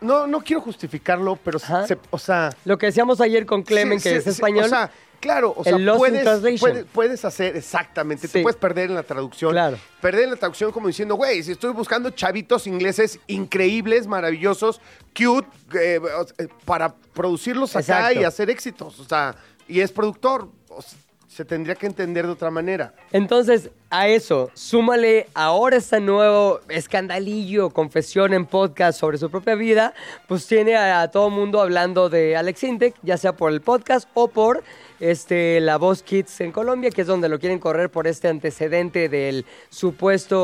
No, 0.00 0.26
no 0.28 0.40
quiero 0.40 0.60
justificarlo, 0.62 1.36
pero 1.42 1.58
se- 1.58 1.98
o 2.10 2.18
sea. 2.18 2.50
Lo 2.64 2.78
que 2.78 2.86
decíamos 2.86 3.20
ayer 3.20 3.44
con 3.46 3.62
Clemen, 3.62 3.98
Sí, 3.98 4.04
que 4.04 4.10
sí, 4.10 4.16
es 4.18 4.26
español. 4.28 4.66
O 4.66 4.68
sea, 4.68 4.92
claro, 5.18 5.52
o 5.56 5.64
sea, 5.64 5.76
puedes, 5.96 6.60
puedes, 6.60 6.84
puedes 6.92 7.24
hacer 7.24 7.56
exactamente, 7.56 8.28
te 8.28 8.40
puedes 8.42 8.56
perder 8.56 8.90
en 8.90 8.94
la 8.94 9.02
traducción. 9.02 9.50
Claro. 9.50 9.76
Perder 10.00 10.24
en 10.24 10.30
la 10.30 10.36
traducción 10.36 10.70
como 10.70 10.86
diciendo, 10.86 11.16
güey, 11.16 11.42
si 11.42 11.50
estoy 11.50 11.72
buscando 11.72 12.10
chavitos 12.10 12.68
ingleses 12.68 13.18
increíbles, 13.26 14.06
maravillosos, 14.06 14.80
cute, 15.16 15.48
eh, 15.74 16.00
eh, 16.38 16.48
para 16.64 16.94
producirlos 16.94 17.74
acá 17.74 17.80
Exacto. 17.80 18.20
y 18.20 18.24
hacer 18.24 18.50
éxitos. 18.50 19.00
O 19.00 19.04
sea, 19.04 19.34
y 19.68 19.80
es 19.80 19.92
productor. 19.92 20.48
o 20.70 20.82
sea, 20.82 20.98
se 21.28 21.44
tendría 21.44 21.76
que 21.76 21.86
entender 21.86 22.26
de 22.26 22.32
otra 22.32 22.50
manera. 22.50 22.94
Entonces, 23.12 23.70
a 23.90 24.08
eso, 24.08 24.50
súmale 24.54 25.28
ahora 25.34 25.76
este 25.76 26.00
nuevo 26.00 26.58
escandalillo, 26.68 27.70
confesión 27.70 28.32
en 28.34 28.44
podcast 28.44 28.98
sobre 28.98 29.18
su 29.18 29.30
propia 29.30 29.54
vida, 29.54 29.94
pues 30.26 30.44
tiene 30.48 30.74
a, 30.74 31.02
a 31.02 31.10
todo 31.12 31.30
mundo 31.30 31.60
hablando 31.60 32.08
de 32.08 32.36
Alex 32.36 32.64
Intec, 32.64 32.96
ya 33.04 33.16
sea 33.18 33.36
por 33.36 33.52
el 33.52 33.60
podcast 33.60 34.08
o 34.14 34.26
por 34.26 34.64
este, 34.98 35.60
La 35.60 35.76
Voz 35.76 36.02
Kids 36.02 36.40
en 36.40 36.50
Colombia, 36.50 36.90
que 36.90 37.02
es 37.02 37.06
donde 37.06 37.28
lo 37.28 37.38
quieren 37.38 37.60
correr 37.60 37.88
por 37.88 38.08
este 38.08 38.26
antecedente 38.26 39.08
del 39.08 39.46
supuesto 39.68 40.40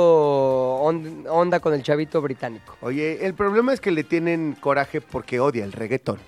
on- 0.76 1.24
onda 1.28 1.58
con 1.58 1.74
el 1.74 1.82
chavito 1.82 2.20
británico. 2.22 2.76
Oye, 2.82 3.26
el 3.26 3.34
problema 3.34 3.72
es 3.72 3.80
que 3.80 3.90
le 3.90 4.04
tienen 4.04 4.56
coraje 4.60 5.00
porque 5.00 5.40
odia 5.40 5.64
el 5.64 5.72
reggaetón. 5.72 6.18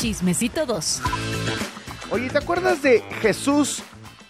Chismecito 0.00 0.66
2. 0.66 1.02
Oye, 2.10 2.30
¿te 2.30 2.38
acuerdas 2.38 2.82
de 2.82 3.00
Jesús 3.20 3.82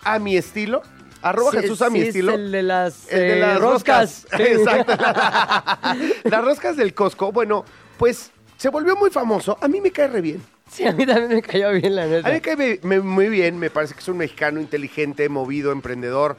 a 0.03 0.19
mi 0.19 0.37
estilo? 0.37 0.83
Arroba 1.23 1.51
Sí, 1.53 1.59
Jesús 1.59 1.83
a 1.83 1.91
mi 1.91 1.99
sí, 2.01 2.03
es 2.03 2.09
estilo. 2.09 2.35
el 2.35 2.51
de 2.53 2.63
las, 2.63 3.11
El 3.13 3.19
de 3.21 3.33
eh, 3.39 3.41
las 3.41 3.61
roscas. 3.61 4.27
Sí. 4.37 4.43
Exacto. 4.43 4.93
las 6.25 6.45
roscas 6.45 6.77
del 6.77 6.95
Costco. 6.95 7.33
Bueno, 7.33 7.65
pues 7.99 8.31
se 8.57 8.69
volvió 8.69 8.97
muy 8.97 9.11
famoso. 9.11 9.57
A 9.61 9.69
mí 9.69 9.81
me 9.81 9.91
cae 9.91 10.09
re 10.09 10.21
bien. 10.21 10.43
Sí, 10.71 10.85
a 10.87 10.93
mí 10.93 11.07
también 11.07 11.29
me 11.29 11.43
cayó 11.43 11.73
bien 11.73 11.95
la 11.97 12.03
A 12.03 12.07
neta. 12.07 12.29
mí 12.29 12.35
me 12.35 12.41
cae 12.41 13.01
muy 13.01 13.29
bien. 13.29 13.59
Me 13.59 13.71
parece 13.71 13.95
que 13.95 14.01
es 14.01 14.09
un 14.09 14.19
mexicano 14.19 14.61
inteligente, 14.61 15.29
movido, 15.29 15.73
emprendedor. 15.73 16.37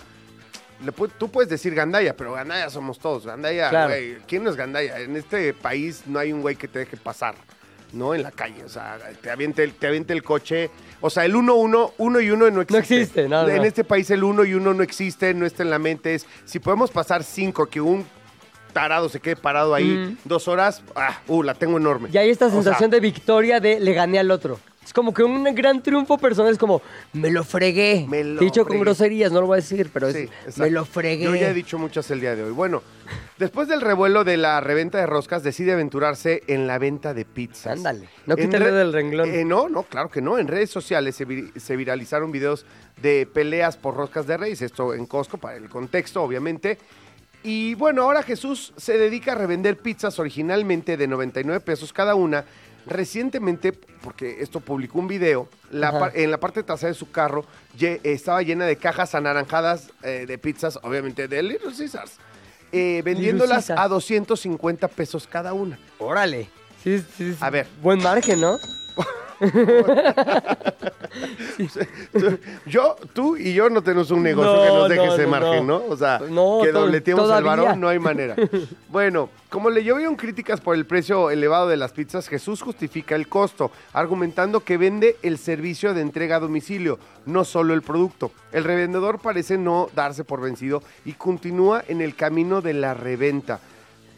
Tú 1.17 1.29
puedes 1.29 1.49
decir 1.49 1.73
Gandaya, 1.75 2.15
pero 2.15 2.33
Gandaya 2.33 2.69
somos 2.69 2.99
todos. 2.99 3.25
Gandaya, 3.25 3.69
Claro. 3.69 3.89
güey. 3.89 4.17
¿Quién 4.27 4.43
no 4.43 4.49
es 4.49 4.55
Gandaya? 4.55 4.99
En 4.99 5.15
este 5.17 5.53
país 5.53 6.03
no 6.05 6.19
hay 6.19 6.31
un 6.31 6.41
güey 6.41 6.55
que 6.55 6.67
te 6.69 6.79
deje 6.79 6.95
pasar. 6.95 7.35
¿No? 7.93 8.13
En 8.13 8.23
la 8.23 8.31
calle, 8.31 8.63
o 8.63 8.69
sea, 8.69 8.97
te 9.21 9.29
aviente 9.31 9.63
el, 9.63 9.73
te 9.73 9.87
aviente 9.87 10.13
el 10.13 10.23
coche. 10.23 10.69
O 11.01 11.09
sea, 11.09 11.25
el 11.25 11.33
1-1, 11.33 11.53
uno, 11.57 11.93
uno 11.97 12.19
y 12.19 12.29
uno 12.29 12.49
no 12.51 12.61
existe. 12.61 12.79
existe, 13.01 13.29
no, 13.29 13.47
En 13.47 13.57
no. 13.57 13.63
este 13.63 13.83
país 13.83 14.09
el 14.11 14.23
1 14.23 14.43
y 14.45 14.53
1 14.53 14.73
no 14.73 14.83
existe, 14.83 15.33
no 15.33 15.45
está 15.45 15.63
en 15.63 15.69
la 15.69 15.79
mente. 15.79 16.13
Es, 16.15 16.25
si 16.45 16.59
podemos 16.59 16.91
pasar 16.91 17.23
5, 17.23 17.65
que 17.67 17.79
un 17.81 18.05
tarado 18.73 19.09
se 19.09 19.19
quede 19.19 19.35
parado 19.35 19.73
ahí 19.73 19.85
Mm. 19.85 20.17
dos 20.25 20.47
horas, 20.47 20.83
ah, 20.95 21.19
uh, 21.27 21.41
la 21.41 21.53
tengo 21.55 21.77
enorme. 21.77 22.09
Y 22.11 22.17
hay 22.17 22.29
esta 22.29 22.45
O 22.47 22.49
sea, 22.51 22.61
sensación 22.61 22.91
de 22.91 22.99
victoria 22.99 23.59
de 23.59 23.79
le 23.79 23.93
gané 23.93 24.19
al 24.19 24.29
otro. 24.31 24.59
Es 24.89 24.93
como 24.93 25.13
que 25.13 25.21
un 25.21 25.43
gran 25.53 25.83
triunfo 25.83 26.17
personal 26.17 26.51
es 26.51 26.57
como, 26.57 26.81
me 27.13 27.29
lo 27.29 27.43
fregué. 27.43 28.07
Me 28.09 28.23
lo 28.23 28.41
Dicho 28.41 28.65
con 28.65 28.79
groserías, 28.79 29.31
no 29.31 29.39
lo 29.39 29.45
voy 29.45 29.59
a 29.59 29.61
decir, 29.61 29.91
pero 29.93 30.07
es, 30.07 30.27
me 30.57 30.71
lo 30.71 30.83
fregué. 30.83 31.25
Yo 31.25 31.35
ya 31.35 31.51
he 31.51 31.53
dicho 31.53 31.77
muchas 31.77 32.09
el 32.09 32.19
día 32.19 32.35
de 32.35 32.41
hoy. 32.41 32.51
Bueno, 32.51 32.81
después 33.37 33.67
del 33.67 33.81
revuelo 33.81 34.23
de 34.23 34.37
la 34.37 34.61
reventa 34.61 34.97
de 34.97 35.05
roscas, 35.05 35.43
decide 35.43 35.73
aventurarse 35.73 36.41
en 36.47 36.65
la 36.65 36.79
venta 36.79 37.13
de 37.13 37.23
pizzas. 37.23 37.77
Ándale, 37.77 38.09
no 38.25 38.35
quítale 38.35 38.71
del 38.71 38.91
renglón. 38.91 39.29
Eh, 39.29 39.45
no, 39.45 39.69
no, 39.69 39.83
claro 39.83 40.09
que 40.09 40.23
no. 40.23 40.39
En 40.39 40.47
redes 40.47 40.71
sociales 40.71 41.15
se, 41.15 41.27
se 41.55 41.75
viralizaron 41.75 42.31
videos 42.31 42.65
de 42.99 43.27
peleas 43.31 43.77
por 43.77 43.95
roscas 43.95 44.25
de 44.25 44.37
reyes. 44.37 44.63
Esto 44.63 44.95
en 44.95 45.05
Costco, 45.05 45.37
para 45.37 45.57
el 45.57 45.69
contexto, 45.69 46.23
obviamente. 46.23 46.79
Y 47.43 47.75
bueno, 47.75 48.03
ahora 48.03 48.21
Jesús 48.21 48.73
se 48.75 48.97
dedica 48.97 49.31
a 49.31 49.35
revender 49.35 49.77
pizzas 49.77 50.19
originalmente 50.19 50.97
de 50.97 51.07
99 51.07 51.61
pesos 51.61 51.93
cada 51.93 52.15
una, 52.15 52.43
recientemente, 52.89 53.71
porque 53.71 54.41
esto 54.41 54.59
publicó 54.59 54.99
un 54.99 55.07
video, 55.07 55.47
la 55.71 55.89
Ajá. 55.89 55.99
par- 55.99 56.11
en 56.17 56.31
la 56.31 56.39
parte 56.39 56.63
trasera 56.63 56.89
de 56.91 56.95
su 56.99 57.11
carro 57.11 57.45
estaba 58.03 58.41
llena 58.41 58.65
de 58.65 58.75
cajas 58.75 59.15
anaranjadas 59.15 59.91
eh, 60.03 60.25
de 60.27 60.37
pizzas, 60.37 60.77
obviamente 60.83 61.27
de 61.27 61.41
Little 61.43 61.71
Caesars, 61.77 62.13
eh, 62.71 63.01
vendiéndolas 63.05 63.67
Caesar. 63.67 63.79
a 63.79 63.87
250 63.87 64.87
pesos 64.89 65.27
cada 65.27 65.53
una. 65.53 65.79
Órale. 65.99 66.49
Sí, 66.83 66.99
sí, 66.99 67.33
sí. 67.33 67.37
A 67.41 67.49
ver. 67.49 67.67
Buen 67.81 68.01
margen, 68.01 68.39
¿no? 68.41 68.57
Yo, 72.65 72.95
tú 73.13 73.37
y 73.37 73.53
yo 73.53 73.69
no 73.69 73.81
tenemos 73.81 74.11
un 74.11 74.23
negocio 74.23 74.53
No, 74.53 74.63
que 74.63 74.69
nos 74.69 74.89
deje 74.89 75.05
no, 75.05 75.13
ese 75.13 75.23
no, 75.23 75.29
margen, 75.29 75.67
no. 75.67 75.83
O 75.87 75.97
sea, 75.97 76.19
que 76.19 76.71
dobleteemos 76.71 77.23
el 77.23 77.29
todavía. 77.29 77.49
varón, 77.49 77.79
no 77.79 77.89
hay 77.89 77.99
manera. 77.99 78.35
Bueno, 78.89 79.29
como 79.49 79.69
le 79.69 79.83
llovieron 79.83 80.15
críticas 80.15 80.61
por 80.61 80.75
el 80.75 80.85
precio 80.85 81.29
elevado 81.29 81.67
de 81.67 81.77
las 81.77 81.91
pizzas, 81.91 82.27
Jesús 82.27 82.61
justifica 82.61 83.15
el 83.15 83.27
costo, 83.27 83.71
argumentando 83.93 84.61
que 84.61 84.77
vende 84.77 85.17
el 85.21 85.37
servicio 85.37 85.93
de 85.93 86.01
entrega 86.01 86.37
a 86.37 86.39
domicilio, 86.39 86.97
no 87.25 87.45
solo 87.45 87.73
el 87.73 87.83
producto. 87.83 88.31
El 88.51 88.63
revendedor 88.63 89.19
parece 89.19 89.57
no 89.57 89.89
darse 89.95 90.23
por 90.23 90.41
vencido 90.41 90.81
y 91.05 91.13
continúa 91.13 91.83
en 91.87 92.01
el 92.01 92.15
camino 92.15 92.61
de 92.61 92.73
la 92.73 92.93
reventa. 92.95 93.59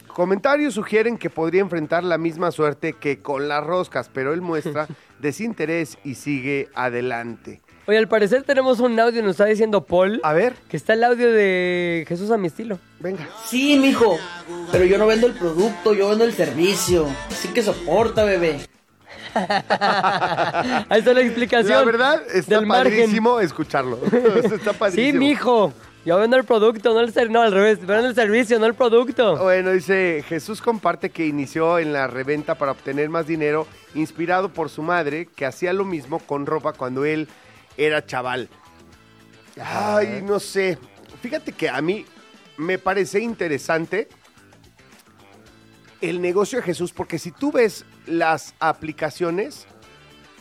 Comentarios 0.08 0.74
sugieren 0.74 1.18
que 1.18 1.30
podría 1.30 1.62
enfrentar 1.62 2.04
la 2.04 2.18
misma 2.18 2.52
suerte 2.52 2.94
que 2.94 3.22
con 3.22 3.48
las 3.48 3.66
roscas, 3.66 4.10
pero 4.14 4.34
él 4.34 4.42
muestra 4.42 4.88
desinterés 5.22 5.98
y 6.04 6.16
sigue 6.16 6.70
adelante. 6.74 7.62
Oye, 7.88 7.98
al 7.98 8.08
parecer 8.08 8.44
tenemos 8.44 8.80
un 8.80 9.00
audio, 9.00 9.22
nos 9.24 9.32
está 9.32 9.46
diciendo 9.46 9.84
Paul, 9.86 10.20
A 10.24 10.34
ver, 10.34 10.54
que 10.70 10.78
está 10.78 10.94
el 10.94 11.04
audio 11.04 11.32
de 11.32 12.06
Jesús 12.08 12.30
a 12.32 12.38
mi 12.38 12.48
estilo. 12.48 12.80
venga. 13.00 13.28
Sí, 13.48 13.78
mijo, 13.78 14.18
pero 14.72 14.86
yo 14.86 14.98
no 14.98 15.08
vendo 15.08 15.28
el 15.28 15.34
producto, 15.34 15.94
yo 15.94 16.10
vendo 16.10 16.24
el 16.24 16.34
servicio. 16.34 17.08
Así 17.30 17.48
que 17.50 17.64
soporta, 17.64 18.24
bebé. 18.24 18.60
Ahí 19.34 21.00
está 21.00 21.14
la 21.14 21.22
explicación. 21.22 21.72
La 21.80 21.84
verdad, 21.84 22.22
está 22.34 22.56
del 22.58 22.66
margen. 22.66 22.98
padrísimo 23.00 23.40
escucharlo. 23.40 24.00
está 24.44 24.74
Sí, 24.74 24.78
padrísimo. 24.80 25.20
mijo. 25.20 25.74
Yo 26.04 26.18
vendo 26.18 26.36
el 26.36 26.44
producto, 26.46 26.94
no 26.96 27.00
el 27.00 27.14
ser, 27.14 27.30
no 27.30 27.42
al 27.42 27.52
revés. 27.52 27.80
Vendo 27.86 28.08
el 28.08 28.16
servicio, 28.16 28.58
no 28.58 28.66
el 28.66 28.74
producto. 28.74 29.38
Bueno, 29.38 29.70
dice, 29.72 30.24
Jesús 30.28 30.60
comparte 30.60 31.12
que 31.12 31.28
inició 31.28 31.78
en 31.78 31.94
la 31.94 32.08
reventa 32.08 32.56
para 32.56 32.72
obtener 32.72 33.10
más 33.10 33.28
dinero, 33.28 33.68
inspirado 33.94 34.50
por 34.50 34.70
su 34.70 34.82
madre, 34.82 35.28
que 35.28 35.46
hacía 35.46 35.74
lo 35.74 35.86
mismo 35.86 36.18
con 36.20 36.48
ropa 36.48 36.74
cuando 36.74 37.06
él 37.06 37.28
era 37.78 38.04
chaval. 38.04 38.50
Ay, 39.64 40.22
no 40.24 40.40
sé. 40.40 40.80
Fíjate 41.22 41.52
que 41.52 41.70
a 41.70 41.80
mí 41.82 42.06
me 42.58 42.80
parece 42.80 43.20
interesante 43.20 44.08
el 46.02 46.20
negocio 46.20 46.58
de 46.60 46.64
Jesús, 46.66 46.92
porque 46.94 47.20
si 47.20 47.32
tú 47.32 47.52
ves 47.52 47.86
las 48.08 48.56
aplicaciones, 48.60 49.68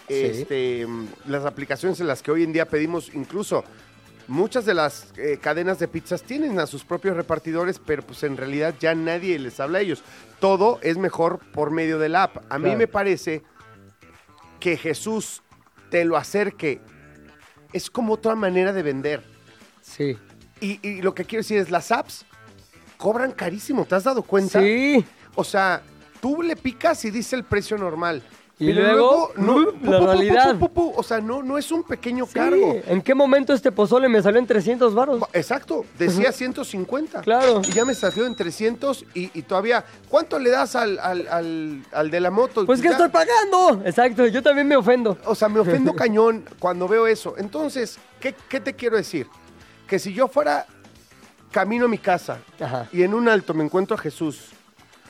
Sí. 0.09 0.15
este, 0.25 0.87
las 1.27 1.45
aplicaciones 1.45 2.01
en 2.01 2.07
las 2.09 2.23
que 2.23 2.31
hoy 2.33 2.43
en 2.43 2.53
día 2.53 2.65
pedimos, 2.67 3.15
incluso 3.15 3.63
muchas 4.31 4.65
de 4.65 4.75
las 4.75 5.13
eh, 5.17 5.39
cadenas 5.43 5.79
de 5.81 5.89
pizzas 5.89 6.23
tienen 6.23 6.59
a 6.61 6.67
sus 6.67 6.85
propios 6.85 7.17
repartidores, 7.17 7.81
pero 7.85 8.03
pues 8.03 8.23
en 8.23 8.37
realidad 8.37 8.75
ya 8.79 8.95
nadie 8.95 9.39
les 9.39 9.59
habla 9.59 9.79
a 9.79 9.81
ellos. 9.83 10.03
Todo 10.39 10.79
es 10.83 10.97
mejor 10.97 11.41
por 11.53 11.71
medio 11.73 11.99
de 11.99 12.09
la 12.09 12.23
app. 12.25 12.37
A 12.49 12.59
mí 12.59 12.75
me 12.77 12.87
parece 12.87 13.43
que 14.61 14.77
Jesús 14.77 15.43
te 15.91 16.05
lo 16.05 16.17
acerque. 16.17 16.81
Es 17.73 17.91
como 17.91 18.15
otra 18.15 18.35
manera 18.37 18.73
de 18.73 18.83
vender. 18.83 19.25
Sí. 19.83 20.17
Y, 20.61 20.79
y 20.87 21.03
lo 21.03 21.15
que 21.15 21.25
quiero 21.25 21.41
decir 21.41 21.59
es, 21.59 21.71
las 21.71 21.91
apps 21.91 22.25
cobran 22.97 23.33
carísimo, 23.33 23.85
¿te 23.85 23.97
has 23.97 24.05
dado 24.05 24.23
cuenta? 24.23 24.61
Sí. 24.61 25.05
O 25.35 25.43
sea, 25.43 25.83
tú 26.21 26.43
le 26.43 26.55
picas 26.55 27.05
y 27.05 27.11
dice 27.11 27.35
el 27.35 27.45
precio 27.45 27.77
normal. 27.77 28.23
Y 28.61 28.75
pero 28.75 28.83
luego, 28.93 29.33
no, 29.37 29.55
uh, 29.57 29.73
la 29.83 29.99
pu, 30.01 30.07
realidad. 30.07 30.53
pu, 30.59 30.69
pu, 30.69 30.93
pu. 30.93 30.93
O 30.97 31.03
sea, 31.03 31.19
no, 31.21 31.43
no 31.43 31.57
es 31.57 31.73
un 31.73 31.83
pequeño 31.83 32.27
Sí. 32.27 32.35
cargo. 32.35 32.77
¿En 32.87 33.01
qué 33.01 33.15
momento 33.15 33.55
este 33.55 33.73
pozole 33.73 34.07
me 34.09 34.21
salió 34.23 34.39
en 34.39 34.47
300 34.47 34.95
varos? 34.95 35.23
Exacto, 35.33 35.87
decía 35.99 36.31
150. 36.31 37.23
Claro. 37.23 37.63
Y 37.67 37.73
ya 37.73 37.87
me 37.87 37.95
salió 37.95 38.27
en 38.27 38.35
300 38.37 39.07
y, 39.15 39.31
y 39.39 39.43
todavía, 39.43 39.83
¿cuánto 40.11 40.39
le 40.39 40.51
das 40.51 40.77
al, 40.77 40.99
al, 40.99 41.27
al- 41.29 41.83
al 41.91 42.11
de 42.11 42.21
la 42.21 42.31
moto? 42.31 42.67
Pues 42.67 42.83
que 42.83 42.89
estoy 42.89 43.09
pagando. 43.09 43.81
Exacto, 43.85 44.27
yo 44.27 44.43
también 44.43 44.69
me 44.69 44.77
ofendo. 44.77 45.17
O 45.25 45.35
sea, 45.35 45.49
me 45.49 45.61
ofendo 45.61 45.93
cañón 45.97 46.45
cuando 46.59 46.87
veo 46.87 47.07
eso. 47.07 47.35
Entonces, 47.39 47.99
¿qué, 48.21 48.35
qué 48.51 48.61
te 48.61 48.75
quiero 48.75 48.99
decir? 48.99 49.27
Que 49.87 49.99
si 49.99 50.13
yo 50.13 50.29
fuera 50.29 50.67
camino 51.51 51.87
a 51.87 51.89
mi 51.89 51.99
casa 51.99 52.39
Ajá. 52.61 52.89
y 52.93 53.03
en 53.03 53.15
un 53.15 53.29
alto 53.29 53.55
me 53.55 53.65
encuentro 53.65 53.97
a 53.97 53.99
Jesús 53.99 54.51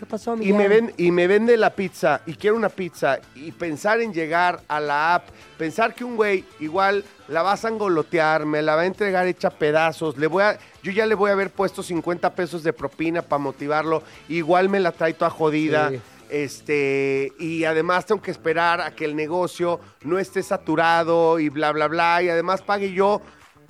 ¿Qué 0.00 0.06
pasó, 0.06 0.34
y 0.34 0.38
Miguel? 0.38 0.56
me, 0.56 0.68
ven, 0.68 0.94
y 0.96 1.10
me 1.10 1.26
vende 1.26 1.58
la 1.58 1.74
pizza 1.74 2.22
y 2.24 2.32
quiero 2.32 2.56
una 2.56 2.70
pizza 2.70 3.18
y 3.34 3.52
pensar 3.52 4.00
en 4.00 4.14
llegar 4.14 4.62
a 4.66 4.80
la 4.80 5.14
app, 5.16 5.28
pensar 5.58 5.94
que 5.94 6.04
un 6.04 6.16
güey 6.16 6.42
igual 6.58 7.04
la 7.28 7.42
va 7.42 7.52
a 7.52 7.56
sangolotear, 7.58 8.46
me 8.46 8.62
la 8.62 8.76
va 8.76 8.80
a 8.80 8.86
entregar 8.86 9.26
hecha 9.26 9.50
pedazos, 9.50 10.16
le 10.16 10.26
voy 10.26 10.42
a, 10.42 10.58
yo 10.82 10.90
ya 10.90 11.04
le 11.04 11.14
voy 11.14 11.28
a 11.28 11.34
haber 11.34 11.50
puesto 11.50 11.82
50 11.82 12.34
pesos 12.34 12.62
de 12.62 12.72
propina 12.72 13.20
para 13.20 13.40
motivarlo, 13.40 14.02
igual 14.30 14.70
me 14.70 14.80
la 14.80 14.92
trae 14.92 15.12
toda 15.12 15.28
jodida. 15.28 15.90
Sí. 15.90 16.00
Este, 16.30 17.34
y 17.38 17.64
además 17.64 18.06
tengo 18.06 18.22
que 18.22 18.30
esperar 18.30 18.80
a 18.80 18.94
que 18.94 19.04
el 19.04 19.14
negocio 19.14 19.80
no 20.04 20.18
esté 20.18 20.42
saturado 20.42 21.38
y 21.38 21.50
bla, 21.50 21.72
bla, 21.72 21.88
bla, 21.88 22.22
y 22.22 22.30
además 22.30 22.62
pague 22.62 22.94
yo 22.94 23.20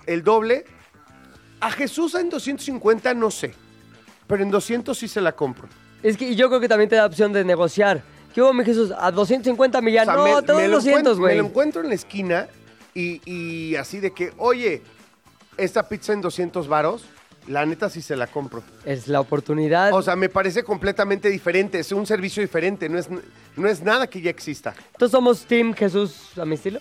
el 0.07 0.23
doble. 0.23 0.65
A 1.59 1.73
Jesús 1.73 2.15
en 2.15 2.31
250 2.31 3.15
no 3.15 3.33
sé, 3.33 3.53
pero 4.29 4.45
en 4.45 4.53
200 4.53 4.97
sí 4.97 5.09
se 5.09 5.21
la 5.21 5.33
compro. 5.33 5.69
Es 6.03 6.17
que 6.17 6.35
yo 6.35 6.49
creo 6.49 6.61
que 6.61 6.69
también 6.69 6.89
te 6.89 6.97
da 6.97 7.07
opción 7.07 7.33
de 7.33 7.45
negociar. 7.45 8.03
¿Qué 8.35 8.41
hubo, 8.41 8.53
mi 8.53 8.65
Jesús? 8.65 8.93
A 8.97 9.11
250 9.11 9.81
millones. 9.81 10.09
O 10.09 10.13
sea, 10.13 10.17
no, 10.17 10.37
me, 10.37 10.43
te 10.43 10.53
doy 10.53 10.63
me 10.63 10.69
lo 10.69 10.77
200, 10.77 10.99
encuentro, 11.01 11.15
me 11.15 11.21
güey. 11.21 11.37
lo 11.39 11.45
encuentro 11.47 11.83
en 11.83 11.89
la 11.89 11.95
esquina 11.95 12.49
y, 12.95 13.21
y 13.25 13.77
así 13.77 13.99
de 13.99 14.13
que, 14.13 14.33
oye, 14.39 14.83
esta 15.57 15.89
pizza 15.89 16.13
en 16.13 16.21
200 16.21 16.69
varos, 16.69 17.05
la 17.49 17.67
neta 17.67 17.91
sí 17.91 18.01
se 18.03 18.17
la 18.17 18.27
compro. 18.27 18.63
Es 18.85 19.09
la 19.09 19.21
oportunidad. 19.21 19.93
O 19.93 20.03
sea, 20.03 20.17
me 20.17 20.29
parece 20.29 20.63
completamente 20.63 21.29
diferente, 21.29 21.81
es 21.81 21.91
un 21.93 22.07
servicio 22.07 22.41
diferente, 22.43 22.89
no 22.89 22.99
es, 22.99 23.09
no 23.57 23.69
es 23.69 23.83
nada 23.83 24.07
que 24.07 24.21
ya 24.21 24.31
exista. 24.31 24.75
¿Todos 24.97 25.13
somos 25.13 25.45
Team 25.45 25.75
Jesús 25.75 26.39
a 26.39 26.45
mi 26.45 26.55
estilo? 26.55 26.81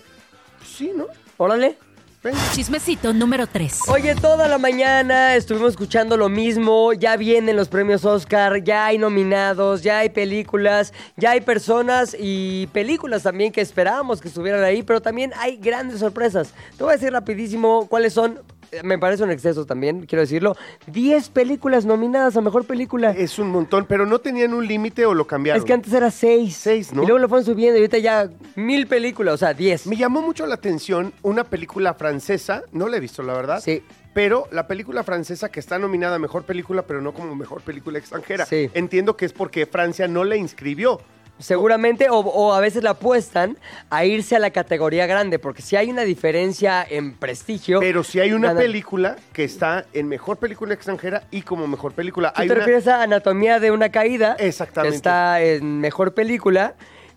Sí, 0.64 0.92
¿no? 0.94 1.06
Órale. 1.36 1.76
Venga. 2.22 2.38
Chismecito 2.52 3.14
número 3.14 3.46
3. 3.46 3.88
Oye, 3.88 4.14
toda 4.14 4.46
la 4.46 4.58
mañana 4.58 5.36
estuvimos 5.36 5.70
escuchando 5.70 6.18
lo 6.18 6.28
mismo. 6.28 6.92
Ya 6.92 7.16
vienen 7.16 7.56
los 7.56 7.68
premios 7.68 8.04
Oscar, 8.04 8.62
ya 8.62 8.84
hay 8.86 8.98
nominados, 8.98 9.82
ya 9.82 10.00
hay 10.00 10.10
películas, 10.10 10.92
ya 11.16 11.30
hay 11.30 11.40
personas 11.40 12.14
y 12.18 12.66
películas 12.74 13.22
también 13.22 13.52
que 13.52 13.62
esperábamos 13.62 14.20
que 14.20 14.28
estuvieran 14.28 14.62
ahí, 14.62 14.82
pero 14.82 15.00
también 15.00 15.32
hay 15.38 15.56
grandes 15.56 16.00
sorpresas. 16.00 16.52
Te 16.76 16.84
voy 16.84 16.92
a 16.92 16.96
decir 16.96 17.10
rapidísimo 17.10 17.86
cuáles 17.88 18.12
son. 18.12 18.38
Me 18.84 18.98
parece 18.98 19.22
un 19.22 19.30
exceso 19.30 19.66
también, 19.66 20.06
quiero 20.06 20.20
decirlo. 20.20 20.56
10 20.86 21.28
películas 21.30 21.84
nominadas 21.84 22.36
a 22.36 22.40
mejor 22.40 22.64
película. 22.64 23.10
Es 23.10 23.38
un 23.38 23.50
montón, 23.50 23.86
pero 23.86 24.06
no 24.06 24.18
tenían 24.20 24.54
un 24.54 24.66
límite 24.66 25.06
o 25.06 25.14
lo 25.14 25.26
cambiaron. 25.26 25.58
Es 25.58 25.64
que 25.64 25.72
antes 25.72 25.92
era 25.92 26.10
6. 26.10 26.56
Seis, 26.56 26.92
¿no? 26.92 27.02
Y 27.02 27.06
luego 27.06 27.18
lo 27.18 27.28
fueron 27.28 27.44
subiendo 27.44 27.76
y 27.76 27.80
ahorita 27.80 27.98
ya 27.98 28.30
mil 28.54 28.86
películas, 28.86 29.34
o 29.34 29.38
sea, 29.38 29.54
10. 29.54 29.86
Me 29.86 29.96
llamó 29.96 30.22
mucho 30.22 30.46
la 30.46 30.54
atención 30.54 31.12
una 31.22 31.44
película 31.44 31.94
francesa, 31.94 32.62
no 32.72 32.88
la 32.88 32.96
he 32.96 33.00
visto, 33.00 33.22
la 33.22 33.34
verdad. 33.34 33.60
Sí. 33.60 33.82
Pero 34.12 34.48
la 34.50 34.66
película 34.66 35.04
francesa 35.04 35.50
que 35.50 35.60
está 35.60 35.78
nominada 35.78 36.16
a 36.16 36.18
mejor 36.18 36.42
película, 36.44 36.82
pero 36.82 37.00
no 37.00 37.12
como 37.14 37.34
mejor 37.34 37.62
película 37.62 37.98
extranjera. 37.98 38.44
Sí. 38.46 38.70
Entiendo 38.74 39.16
que 39.16 39.24
es 39.24 39.32
porque 39.32 39.66
Francia 39.66 40.08
no 40.08 40.24
la 40.24 40.36
inscribió. 40.36 41.00
Seguramente, 41.40 42.08
o, 42.10 42.18
o 42.18 42.52
a 42.52 42.60
veces 42.60 42.82
la 42.82 42.90
apuestan 42.90 43.56
a 43.90 44.04
irse 44.04 44.36
a 44.36 44.38
la 44.38 44.50
categoría 44.50 45.06
grande, 45.06 45.38
porque 45.38 45.62
si 45.62 45.74
hay 45.76 45.90
una 45.90 46.02
diferencia 46.02 46.86
en 46.88 47.14
prestigio. 47.14 47.80
Pero 47.80 48.04
si 48.04 48.20
hay 48.20 48.32
una 48.32 48.54
película 48.54 49.16
que 49.32 49.44
está 49.44 49.84
en 49.92 50.06
mejor 50.08 50.36
película 50.36 50.74
extranjera 50.74 51.24
y 51.30 51.42
como 51.42 51.66
mejor 51.66 51.92
película. 51.92 52.32
Tú 52.32 52.42
Hay 52.42 52.46
te 52.48 52.52
una- 52.54 52.60
refieres 52.60 52.86
a 52.88 53.02
Anatomía 53.02 53.58
de 53.58 53.70
una 53.70 53.88
caída. 53.88 54.36
Exactamente. 54.38 54.92
Que 54.92 54.96
está 54.96 55.40
en 55.42 55.80
mejor 55.80 56.14
película. 56.14 56.74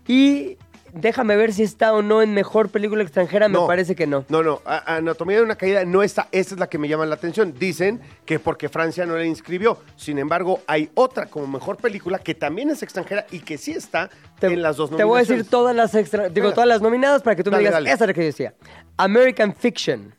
Y 0.08 0.56
déjame 0.94 1.36
ver 1.36 1.52
si 1.52 1.62
está 1.62 1.92
o 1.92 2.00
no 2.02 2.22
en 2.22 2.32
mejor 2.32 2.70
película 2.70 3.02
extranjera. 3.02 3.48
Me 3.48 3.54
No. 3.54 3.66
parece 3.66 3.94
que 3.94 4.06
no. 4.06 4.24
No, 4.28 4.42
no, 4.42 4.62
a- 4.64 4.96
Anatomía 4.96 5.36
de 5.38 5.42
una 5.42 5.56
caída 5.56 5.84
no 5.84 6.02
está, 6.02 6.28
esa 6.32 6.54
es 6.54 6.60
la 6.60 6.68
que 6.68 6.78
me 6.78 6.88
llama 6.88 7.04
la 7.04 7.16
atención. 7.16 7.52
Dicen 7.58 8.00
que 8.24 8.38
porque 8.38 8.68
Francia 8.68 9.04
no 9.04 9.16
la 9.16 9.24
inscribió. 9.24 9.78
Sin 9.96 10.18
embargo, 10.18 10.60
hay 10.66 10.90
otra 10.94 11.26
como 11.26 11.46
mejor 11.46 11.76
película 11.76 12.18
que 12.18 12.34
también 12.34 12.70
es 12.70 12.82
extranjera 12.82 13.26
y 13.30 13.40
que 13.40 13.58
sí 13.58 13.72
está 13.72 14.08
en 14.40 14.62
las 14.62 14.76
dos 14.76 14.90
te 14.94 15.04
voy 15.04 15.16
a 15.16 15.20
decir 15.20 15.48
todas 15.48 15.74
las 15.74 15.94
extra, 15.94 16.28
digo, 16.28 16.44
Venga. 16.46 16.54
todas 16.54 16.68
las 16.68 16.80
nominadas 16.82 17.22
para 17.22 17.34
que 17.34 17.42
tú 17.42 17.50
Dale, 17.50 17.62
me 17.62 17.68
digas, 17.68 17.74
dale. 17.74 17.90
esa 17.92 18.04
es 18.04 18.08
la 18.08 18.14
que 18.14 18.20
yo 18.20 18.26
decía. 18.26 18.54
American 18.96 19.54
Fiction. 19.54 20.14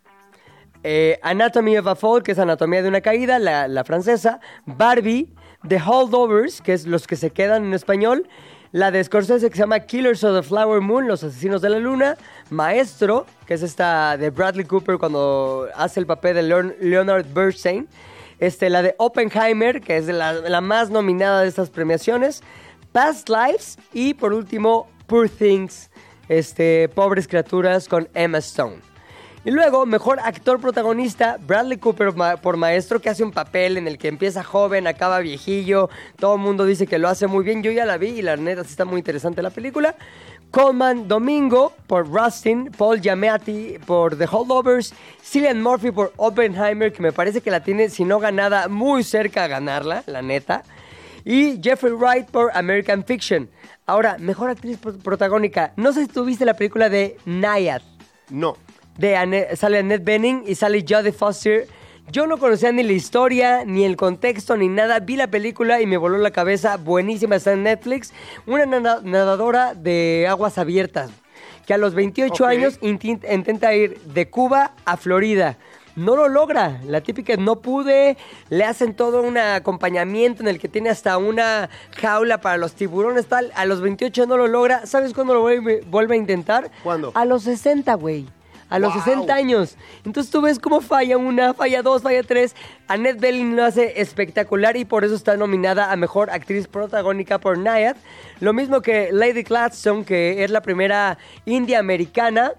eh, 0.84 1.20
Anatomy 1.24 1.78
of 1.80 1.88
a 1.88 1.96
Fall, 1.96 2.22
que 2.22 2.34
es 2.34 2.40
Anatomía 2.40 2.84
de 2.84 2.90
una 2.90 3.02
Caída, 3.02 3.40
la, 3.40 3.68
la 3.68 3.84
francesa. 3.84 4.40
Barbie. 4.66 5.34
The 5.68 5.82
Holdovers, 5.84 6.62
que 6.62 6.74
es 6.74 6.86
Los 6.86 7.08
que 7.08 7.16
se 7.16 7.32
quedan 7.32 7.66
en 7.66 7.74
español. 7.74 8.28
La 8.72 8.92
de 8.92 9.04
Scorsese, 9.04 9.50
que 9.50 9.56
se 9.56 9.62
llama 9.64 9.80
Killers 9.82 10.24
of 10.24 10.36
the 10.36 10.44
Flower 10.48 10.82
Moon, 10.82 11.08
Los 11.08 11.24
asesinos 11.24 11.62
de 11.62 11.70
la 11.70 11.80
luna. 11.80 12.18
Maestro, 12.50 13.26
que 13.46 13.54
es 13.54 13.64
esta 13.64 14.18
de 14.18 14.30
Bradley 14.30 14.66
Cooper 14.66 14.98
cuando 14.98 15.68
hace 15.76 16.00
el 16.00 16.06
papel 16.06 16.36
de 16.36 16.44
Leon- 16.44 16.76
Leonard 16.82 17.26
Bernstein. 17.34 17.88
Este, 18.40 18.70
la 18.70 18.82
de 18.82 18.96
Oppenheimer, 18.98 19.80
que 19.82 19.96
es 19.98 20.08
la 20.08 20.60
más 20.62 20.90
nominada 20.90 21.42
de 21.42 21.48
estas 21.48 21.70
premiaciones. 21.70 22.44
Past 22.92 23.30
Lives 23.30 23.78
y 23.94 24.14
por 24.14 24.34
último 24.34 24.90
Poor 25.08 25.30
Things, 25.30 25.90
este, 26.28 26.90
Pobres 26.90 27.28
Criaturas 27.28 27.88
con 27.88 28.10
Emma 28.14 28.40
Stone. 28.40 28.78
Y 29.46 29.52
luego, 29.52 29.86
mejor 29.86 30.20
actor 30.20 30.60
protagonista, 30.60 31.38
Bradley 31.40 31.78
Cooper 31.78 32.14
por 32.42 32.58
maestro, 32.58 33.00
que 33.00 33.10
hace 33.12 33.24
un 33.24 33.32
papel 33.32 33.78
en 33.78 33.88
el 33.88 34.00
que 34.00 34.08
empieza 34.08 34.44
joven, 34.44 34.88
acaba 34.88 35.20
viejillo. 35.20 35.90
Todo 36.18 36.34
el 36.36 36.42
mundo 36.42 36.66
dice 36.66 36.88
que 36.88 36.98
lo 36.98 37.08
hace 37.08 37.28
muy 37.28 37.44
bien. 37.46 37.62
Yo 37.62 37.72
ya 37.72 37.86
la 37.86 37.98
vi 37.98 38.08
y 38.08 38.22
la 38.24 38.38
neta 38.38 38.64
sí 38.64 38.72
está 38.72 38.86
muy 38.86 38.98
interesante 38.98 39.44
la 39.44 39.52
película. 39.52 39.96
Coleman 40.50 41.08
Domingo 41.08 41.74
por 41.86 42.08
Rustin, 42.10 42.72
Paul 42.76 43.02
Giamatti 43.02 43.78
por 43.86 44.18
The 44.18 44.26
Holdovers, 44.32 44.94
Cillian 45.22 45.62
Murphy 45.62 45.92
por 45.92 46.12
Oppenheimer, 46.18 46.92
que 46.92 47.04
me 47.04 47.12
parece 47.12 47.42
que 47.42 47.52
la 47.52 47.62
tiene, 47.62 47.90
si 47.90 48.04
no 48.04 48.20
ganada, 48.20 48.68
muy 48.68 49.04
cerca 49.04 49.44
a 49.44 49.48
ganarla, 49.48 50.04
la 50.08 50.22
neta. 50.24 50.64
Y 51.24 51.60
Jeffrey 51.62 51.94
Wright 51.94 52.28
por 52.32 52.52
American 52.58 53.04
Fiction. 53.04 53.50
Ahora, 53.86 54.18
mejor 54.18 54.50
actriz 54.50 54.78
pro- 54.80 54.98
protagónica. 54.98 55.74
No 55.76 55.94
sé 55.94 56.02
si 56.04 56.08
tuviste 56.08 56.46
la 56.46 56.56
película 56.56 56.90
de 56.90 57.18
Nayad 57.26 57.82
No. 58.30 58.58
De 58.98 59.56
sale 59.56 59.80
Annette 59.80 60.04
Bening 60.04 60.44
y 60.48 60.56
sale 60.56 60.86
Jodie 60.88 61.12
Foster. 61.12 61.68
Yo 62.12 62.28
no 62.28 62.38
conocía 62.38 62.72
ni 62.72 62.84
la 62.84 62.94
historia, 62.94 63.66
ni 63.66 63.84
el 63.84 63.98
contexto, 63.98 64.56
ni 64.56 64.68
nada. 64.68 65.00
Vi 65.00 65.16
la 65.16 65.28
película 65.28 65.82
y 65.82 65.88
me 65.88 65.98
voló 65.98 66.18
la 66.20 66.32
cabeza. 66.32 66.78
Buenísima, 66.78 67.36
está 67.38 67.54
en 67.54 67.64
Netflix. 67.64 68.14
Una 68.46 68.66
nada- 68.68 69.02
nadadora 69.04 69.74
de 69.74 70.28
aguas 70.30 70.58
abiertas 70.60 71.10
que 71.66 71.74
a 71.74 71.78
los 71.80 71.96
28 71.96 72.44
Ok. 72.44 72.50
años 72.50 72.78
intenta 72.82 73.74
ir 73.74 74.00
de 74.02 74.30
Cuba 74.30 74.74
a 74.86 74.98
Florida. 74.98 75.58
No 75.96 76.16
lo 76.16 76.28
logra. 76.28 76.80
La 76.86 77.02
típica 77.02 77.38
no 77.38 77.56
pude. 77.62 78.18
Le 78.50 78.66
hacen 78.66 78.94
todo 78.94 79.22
un 79.24 79.38
acompañamiento 79.38 80.44
en 80.44 80.50
el 80.50 80.60
que 80.60 80.68
tiene 80.68 80.90
hasta 80.90 81.18
una 81.18 81.70
jaula 82.00 82.40
para 82.40 82.58
los 82.58 82.74
tiburones, 82.74 83.26
tal. 83.26 83.52
A 83.56 83.66
los 83.66 83.82
28 83.82 84.28
no 84.28 84.38
lo 84.38 84.48
logra. 84.48 84.86
¿Sabes 84.86 85.14
cuándo 85.14 85.34
lo 85.34 85.42
vuelve, 85.42 85.82
vuelve 85.90 86.16
a 86.16 86.18
intentar? 86.18 86.70
¿Cuándo? 86.84 87.12
A 87.16 87.26
los 87.26 87.44
60, 87.44 87.94
güey. 87.96 88.26
A 88.70 88.80
los 88.80 88.94
Wow. 88.94 89.04
60 89.04 89.34
años. 89.34 89.78
Entonces 90.06 90.32
tú 90.32 90.42
ves 90.42 90.58
cómo 90.60 90.82
falla 90.82 91.18
una, 91.18 91.54
falla 91.54 91.82
dos, 91.84 92.02
falla 92.02 92.24
tres. 92.24 92.56
Annette 92.88 93.20
Bening 93.20 93.56
lo 93.56 93.64
hace 93.64 94.02
espectacular 94.02 94.76
y 94.76 94.86
por 94.86 95.04
eso 95.06 95.16
está 95.16 95.38
nominada 95.38 95.92
a 95.92 95.96
Mejor 95.96 96.30
Actriz 96.32 96.68
Protagónica 96.68 97.40
por 97.40 97.58
Nayad. 97.58 97.96
Lo 98.40 98.54
mismo 98.54 98.82
que 98.82 99.10
Lady 99.12 99.44
Gladstone, 99.44 100.04
que 100.04 100.44
es 100.44 100.52
la 100.52 100.62
primera 100.62 101.18
india 101.46 101.80
americana 101.80 102.54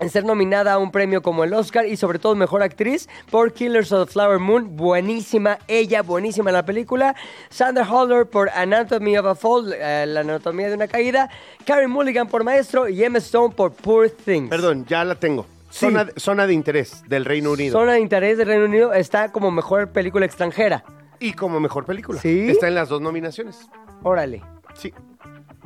en 0.00 0.10
ser 0.10 0.24
nominada 0.24 0.72
a 0.74 0.78
un 0.78 0.90
premio 0.90 1.22
como 1.22 1.44
el 1.44 1.54
Oscar 1.54 1.86
y 1.86 1.96
sobre 1.96 2.18
todo 2.18 2.34
Mejor 2.34 2.62
Actriz 2.62 3.08
por 3.30 3.52
Killers 3.52 3.92
of 3.92 4.06
the 4.06 4.12
Flower 4.12 4.38
Moon. 4.38 4.76
Buenísima, 4.76 5.58
ella, 5.68 6.02
buenísima 6.02 6.50
en 6.50 6.54
la 6.54 6.64
película. 6.64 7.14
Sandra 7.50 7.88
Holler 7.88 8.26
por 8.26 8.50
Anatomy 8.50 9.16
of 9.18 9.26
a 9.26 9.34
Fall, 9.34 9.72
eh, 9.72 10.04
la 10.06 10.20
anatomía 10.20 10.68
de 10.68 10.74
una 10.74 10.88
caída. 10.88 11.30
Carey 11.64 11.86
Mulligan 11.86 12.28
por 12.28 12.44
Maestro 12.44 12.88
y 12.88 13.02
Emma 13.02 13.18
Stone 13.18 13.54
por 13.54 13.72
Poor 13.72 14.10
Things. 14.10 14.50
Perdón, 14.50 14.84
ya 14.86 15.04
la 15.04 15.14
tengo. 15.14 15.46
Sí. 15.70 15.86
Zona, 15.86 16.08
zona 16.16 16.46
de 16.46 16.52
interés 16.52 17.02
del 17.08 17.24
Reino 17.24 17.52
Unido. 17.52 17.78
Zona 17.78 17.92
de 17.92 18.00
interés 18.00 18.36
del 18.36 18.48
Reino 18.48 18.66
Unido 18.66 18.92
está 18.92 19.32
como 19.32 19.50
mejor 19.50 19.90
película 19.90 20.26
extranjera. 20.26 20.84
Y 21.18 21.32
como 21.32 21.60
mejor 21.60 21.86
película. 21.86 22.20
¿Sí? 22.20 22.50
Está 22.50 22.68
en 22.68 22.74
las 22.74 22.88
dos 22.88 23.00
nominaciones. 23.00 23.68
Órale. 24.02 24.42
Sí. 24.74 24.92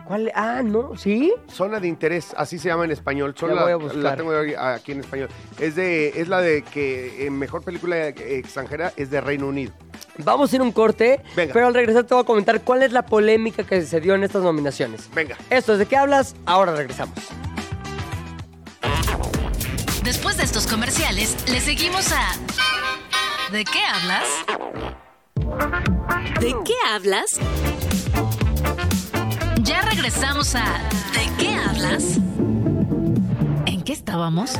¿Cuál? 0.06 0.30
Ah, 0.34 0.62
no, 0.64 0.96
¿sí? 0.96 1.32
Zona 1.52 1.80
de 1.80 1.88
interés, 1.88 2.32
así 2.36 2.58
se 2.58 2.68
llama 2.68 2.84
en 2.84 2.92
español. 2.92 3.34
Solo 3.36 3.54
Ya 3.56 3.62
voy 3.62 3.70
a 3.72 3.76
la, 3.76 3.76
buscar. 3.76 4.02
la 4.02 4.16
tengo 4.16 4.32
aquí 4.58 4.92
en 4.92 5.00
español. 5.00 5.28
Es 5.58 5.74
de, 5.74 6.08
es 6.20 6.28
la 6.28 6.40
de 6.40 6.62
que 6.62 7.26
en 7.26 7.36
mejor 7.38 7.62
película 7.62 8.06
extranjera 8.08 8.92
es 8.96 9.10
de 9.10 9.20
Reino 9.20 9.48
Unido. 9.48 9.72
Vamos 10.18 10.52
a 10.52 10.56
ir 10.56 10.60
a 10.62 10.64
un 10.64 10.72
corte, 10.72 11.20
Venga. 11.34 11.52
pero 11.52 11.66
al 11.66 11.74
regresar 11.74 12.04
te 12.04 12.14
voy 12.14 12.22
a 12.22 12.26
comentar 12.26 12.60
cuál 12.62 12.82
es 12.84 12.92
la 12.92 13.04
polémica 13.04 13.64
que 13.64 13.82
se 13.82 14.00
dio 14.00 14.14
en 14.14 14.22
estas 14.24 14.42
nominaciones. 14.42 15.10
Venga. 15.14 15.36
Esto 15.50 15.72
es 15.72 15.78
de 15.80 15.86
qué 15.86 15.96
hablas, 15.96 16.34
ahora 16.46 16.74
regresamos. 16.74 17.14
Después 20.04 20.36
de 20.36 20.44
estos 20.44 20.66
comerciales, 20.68 21.36
le 21.50 21.60
seguimos 21.60 22.12
a 22.12 22.32
¿De 23.52 23.64
qué 23.64 23.80
hablas? 23.84 24.24
¿De 26.40 26.54
qué 26.64 26.74
hablas? 26.88 27.38
Ya 29.66 29.82
regresamos 29.82 30.54
a 30.54 30.64
¿De 31.12 31.28
qué 31.44 31.52
hablas? 31.54 32.18
¿En 33.66 33.82
qué 33.82 33.92
estábamos? 33.92 34.52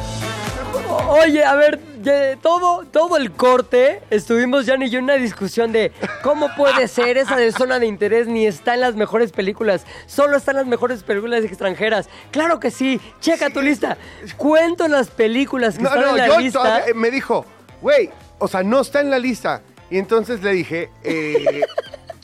Oye, 1.08 1.44
a 1.44 1.54
ver, 1.54 1.78
de 1.78 2.36
todo, 2.42 2.84
todo 2.86 3.16
el 3.16 3.30
corte 3.32 4.02
estuvimos 4.10 4.66
ya 4.66 4.74
y 4.76 4.90
yo 4.90 4.98
en 4.98 5.04
una 5.04 5.14
discusión 5.14 5.70
de 5.72 5.92
cómo 6.22 6.48
puede 6.56 6.88
ser 6.88 7.18
esa 7.18 7.36
de 7.36 7.52
zona 7.52 7.78
de 7.78 7.86
interés 7.86 8.26
ni 8.26 8.46
está 8.46 8.74
en 8.74 8.80
las 8.80 8.96
mejores 8.96 9.30
películas, 9.32 9.84
solo 10.06 10.36
está 10.36 10.50
en 10.50 10.56
las 10.58 10.66
mejores 10.66 11.02
películas 11.04 11.44
extranjeras. 11.44 12.08
Claro 12.32 12.58
que 12.58 12.70
sí, 12.72 13.00
checa 13.20 13.50
tu 13.50 13.62
lista. 13.62 13.96
Cuento 14.36 14.88
las 14.88 15.08
películas 15.08 15.76
que 15.76 15.82
No, 15.84 15.88
están 15.90 16.02
no, 16.04 16.10
en 16.10 16.16
la 16.18 16.26
yo 16.26 16.38
lista. 16.40 16.84
me 16.96 17.10
dijo, 17.12 17.46
güey, 17.80 18.10
o 18.38 18.48
sea, 18.48 18.62
no 18.64 18.80
está 18.80 19.00
en 19.00 19.10
la 19.10 19.18
lista. 19.20 19.62
Y 19.88 19.98
entonces 19.98 20.42
le 20.42 20.50
dije, 20.52 20.90
eh, 21.04 21.62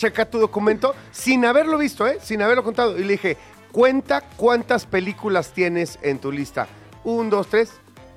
checa 0.03 0.25
tu 0.29 0.39
documento, 0.41 0.95
sin 1.13 1.45
haberlo 1.45 1.79
visto, 1.79 2.07
¿eh? 2.09 2.19
Sin 2.21 2.43
haberlo 2.43 2.65
contado. 2.65 2.99
Y 2.99 3.05
le 3.05 3.13
dije, 3.13 3.37
cuenta 3.71 4.21
cuántas 4.37 4.85
películas 4.85 5.53
tienes 5.53 5.99
en 6.03 6.19
tu 6.19 6.33
lista. 6.33 6.67
Un, 7.05 7.31
dos, 7.31 7.47
tres. 7.47 7.71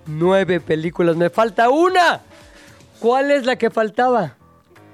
Nueve 0.08 0.60
películas, 0.60 1.16
me 1.16 1.30
falta 1.30 1.70
una. 1.70 2.22
¿Cuál 3.00 3.30
es 3.32 3.46
la 3.46 3.56
que 3.58 3.70
faltaba? 3.70 4.36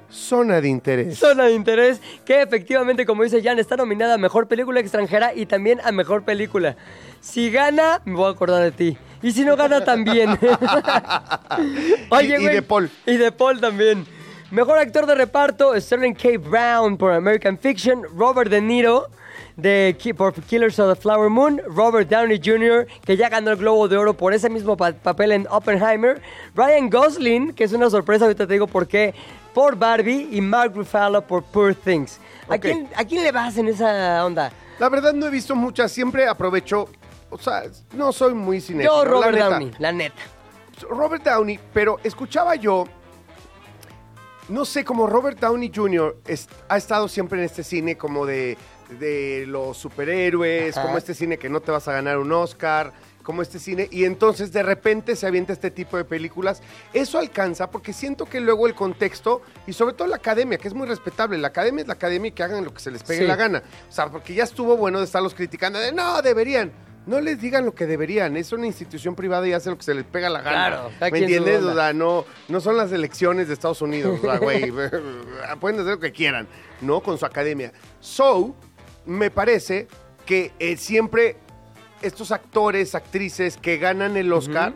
Zona 0.10 0.60
de 0.60 0.68
interés. 0.68 1.18
Zona 1.18 1.46
de 1.46 1.54
interés, 1.54 2.02
que 2.26 2.42
efectivamente, 2.42 3.06
como 3.06 3.24
dice 3.24 3.42
Jan, 3.42 3.58
está 3.60 3.78
nominada 3.78 4.16
a 4.16 4.18
Mejor 4.18 4.50
Película 4.50 4.82
Extranjera 4.82 5.34
y 5.34 5.46
también 5.46 5.80
a 5.86 5.94
Mejor 5.94 6.24
Película. 6.24 6.76
Si 7.22 7.50
gana, 7.52 8.02
me 8.04 8.16
voy 8.16 8.28
a 8.28 8.32
acordar 8.32 8.62
de 8.64 8.72
ti. 8.72 8.98
Y 9.22 9.32
si 9.32 9.46
no 9.46 9.56
gana, 9.56 9.86
también. 9.86 10.32
Y- 12.22 12.26
y 12.34 12.46
de 12.48 12.62
Paul. 12.62 12.90
Y 13.06 13.16
de 13.16 13.32
Paul 13.32 13.62
también. 13.62 14.06
Mejor 14.52 14.78
actor 14.78 15.06
de 15.06 15.16
reparto, 15.16 15.80
Sterling 15.80 16.14
K. 16.14 16.38
Brown 16.38 16.98
por 16.98 17.14
American 17.14 17.58
Fiction, 17.58 18.04
Robert 18.18 18.50
De 18.52 18.60
Niro 18.62 19.08
de, 19.56 19.96
por 20.18 20.34
Killers 20.34 20.78
of 20.80 20.94
the 20.94 21.02
Flower 21.02 21.30
Moon, 21.30 21.62
Robert 21.68 22.10
Downey 22.10 22.40
Jr., 22.44 22.86
que 23.06 23.16
ya 23.16 23.30
ganó 23.30 23.52
el 23.52 23.58
Globo 23.58 23.88
de 23.88 23.96
Oro 23.98 24.14
por 24.14 24.34
ese 24.34 24.50
mismo 24.50 24.76
pa- 24.76 24.92
papel 24.94 25.32
en 25.32 25.48
Oppenheimer, 25.50 26.22
Ryan 26.56 26.90
Gosling, 26.90 27.54
que 27.54 27.64
es 27.64 27.72
una 27.74 27.90
sorpresa, 27.90 28.26
ahorita 28.26 28.46
te 28.48 28.54
digo 28.54 28.68
por 28.68 28.88
qué, 28.88 29.14
por 29.54 29.78
Barbie, 29.78 30.28
y 30.32 30.42
Mark 30.42 30.74
Ruffalo 30.76 31.22
por 31.26 31.44
Poor 31.44 31.74
Things. 31.76 32.20
¿A, 32.50 32.58
quién, 32.58 32.90
¿A 32.96 33.06
quién 33.06 33.24
le 33.24 33.32
vas 33.32 33.58
en 33.58 33.68
esa 33.70 34.26
onda? 34.26 34.52
La 34.80 34.90
verdad 34.90 35.14
no 35.14 35.28
he 35.28 35.30
visto 35.30 35.56
muchas, 35.56 35.92
siempre 35.92 36.28
aprovecho, 36.28 36.90
o 37.30 37.38
sea, 37.38 37.64
no 37.94 38.12
soy 38.12 38.34
muy 38.34 38.60
cinéfilo. 38.60 38.96
Yo, 38.96 39.04
la 39.06 39.10
Robert 39.12 39.34
neta. 39.34 39.50
Downey, 39.50 39.72
la 39.80 39.92
neta. 39.94 40.22
Robert 40.90 41.24
Downey, 41.24 41.60
pero 41.74 42.00
escuchaba 42.04 42.56
yo, 42.56 42.86
no 44.50 44.66
sé, 44.66 44.84
como 44.84 45.08
Robert 45.08 45.40
Downey 45.40 45.72
Jr. 45.74 46.18
es- 46.28 46.48
ha 46.70 46.78
estado 46.78 47.08
siempre 47.08 47.40
en 47.40 47.46
este 47.46 47.64
cine 47.64 47.98
como 47.98 48.26
de, 48.26 48.58
de 49.00 49.46
los 49.48 49.78
superhéroes, 49.78 50.76
Ajá. 50.78 50.86
como 50.88 50.98
este 50.98 51.14
cine 51.14 51.38
que 51.38 51.50
no 51.50 51.62
te 51.62 51.72
vas 51.72 51.88
a 51.88 51.94
ganar 51.94 52.18
un 52.18 52.32
Oscar, 52.32 52.92
como 53.24 53.44
este 53.44 53.60
cine, 53.60 53.88
y 53.92 54.06
entonces 54.06 54.52
de 54.52 54.64
repente 54.64 55.16
se 55.16 55.28
avienta 55.28 55.54
este 55.54 55.70
tipo 55.70 55.96
de 55.96 56.04
películas. 56.04 56.62
Eso 56.92 57.20
alcanza 57.20 57.70
porque 57.70 57.94
siento 57.94 58.26
que 58.26 58.40
luego 58.42 58.66
el 58.68 58.74
contexto, 58.74 59.44
y 59.68 59.74
sobre 59.74 59.94
todo 59.94 60.08
la 60.08 60.16
academia, 60.16 60.58
que 60.58 60.68
es 60.68 60.74
muy 60.74 60.88
respetable, 60.88 61.38
la 61.38 61.50
academia 61.50 61.84
es 61.84 61.88
la 61.88 61.94
academia 61.94 62.30
y 62.30 62.32
que 62.32 62.42
hagan 62.42 62.66
lo 62.66 62.74
que 62.74 62.80
se 62.80 62.90
les 62.90 63.04
pegue 63.04 63.22
Sí. 63.22 63.28
la 63.28 63.36
gana. 63.36 63.62
O 63.88 63.92
sea, 63.92 64.10
porque 64.10 64.34
ya 64.34 64.44
estuvo 64.44 64.76
bueno 64.76 64.98
de 64.98 65.06
estarlos 65.06 65.36
criticando, 65.36 65.78
de 65.78 65.92
no, 65.94 66.22
deberían. 66.24 66.72
No 67.08 67.20
les 67.20 67.42
digan 67.42 67.66
lo 67.66 67.74
que 67.74 67.88
deberían, 67.88 68.38
es 68.38 68.52
una 68.52 68.68
institución 68.68 69.16
privada 69.16 69.48
y 69.48 69.54
hace 69.54 69.70
lo 69.72 69.78
que 69.78 69.84
se 69.84 69.96
les 69.96 70.06
pega 70.06 70.30
la 70.30 70.42
gana. 70.42 70.68
Claro, 70.68 71.12
¿Me 71.12 71.18
entiendes? 71.20 71.64
O 71.64 71.74
sea, 71.74 71.94
no, 71.94 72.26
no 72.48 72.62
son 72.62 72.78
las 72.78 72.92
elecciones 72.92 73.48
de 73.48 73.56
Estados 73.56 73.82
Unidos, 73.82 74.20
o 74.20 74.22
sea, 74.22 74.38
güey, 74.38 74.72
pueden 75.60 75.80
hacer 75.80 75.94
lo 75.94 76.00
que 76.00 76.12
quieran, 76.12 76.48
¿no? 76.82 77.02
Con 77.02 77.18
su 77.18 77.26
academia. 77.26 77.74
So, 78.00 78.56
me 79.06 79.32
parece 79.32 79.88
que 80.28 80.52
eh, 80.60 80.78
siempre 80.78 81.38
estos 82.04 82.32
actores, 82.32 82.94
actrices 82.94 83.58
que 83.58 83.78
ganan 83.78 84.16
el 84.16 84.32
Oscar, 84.32 84.74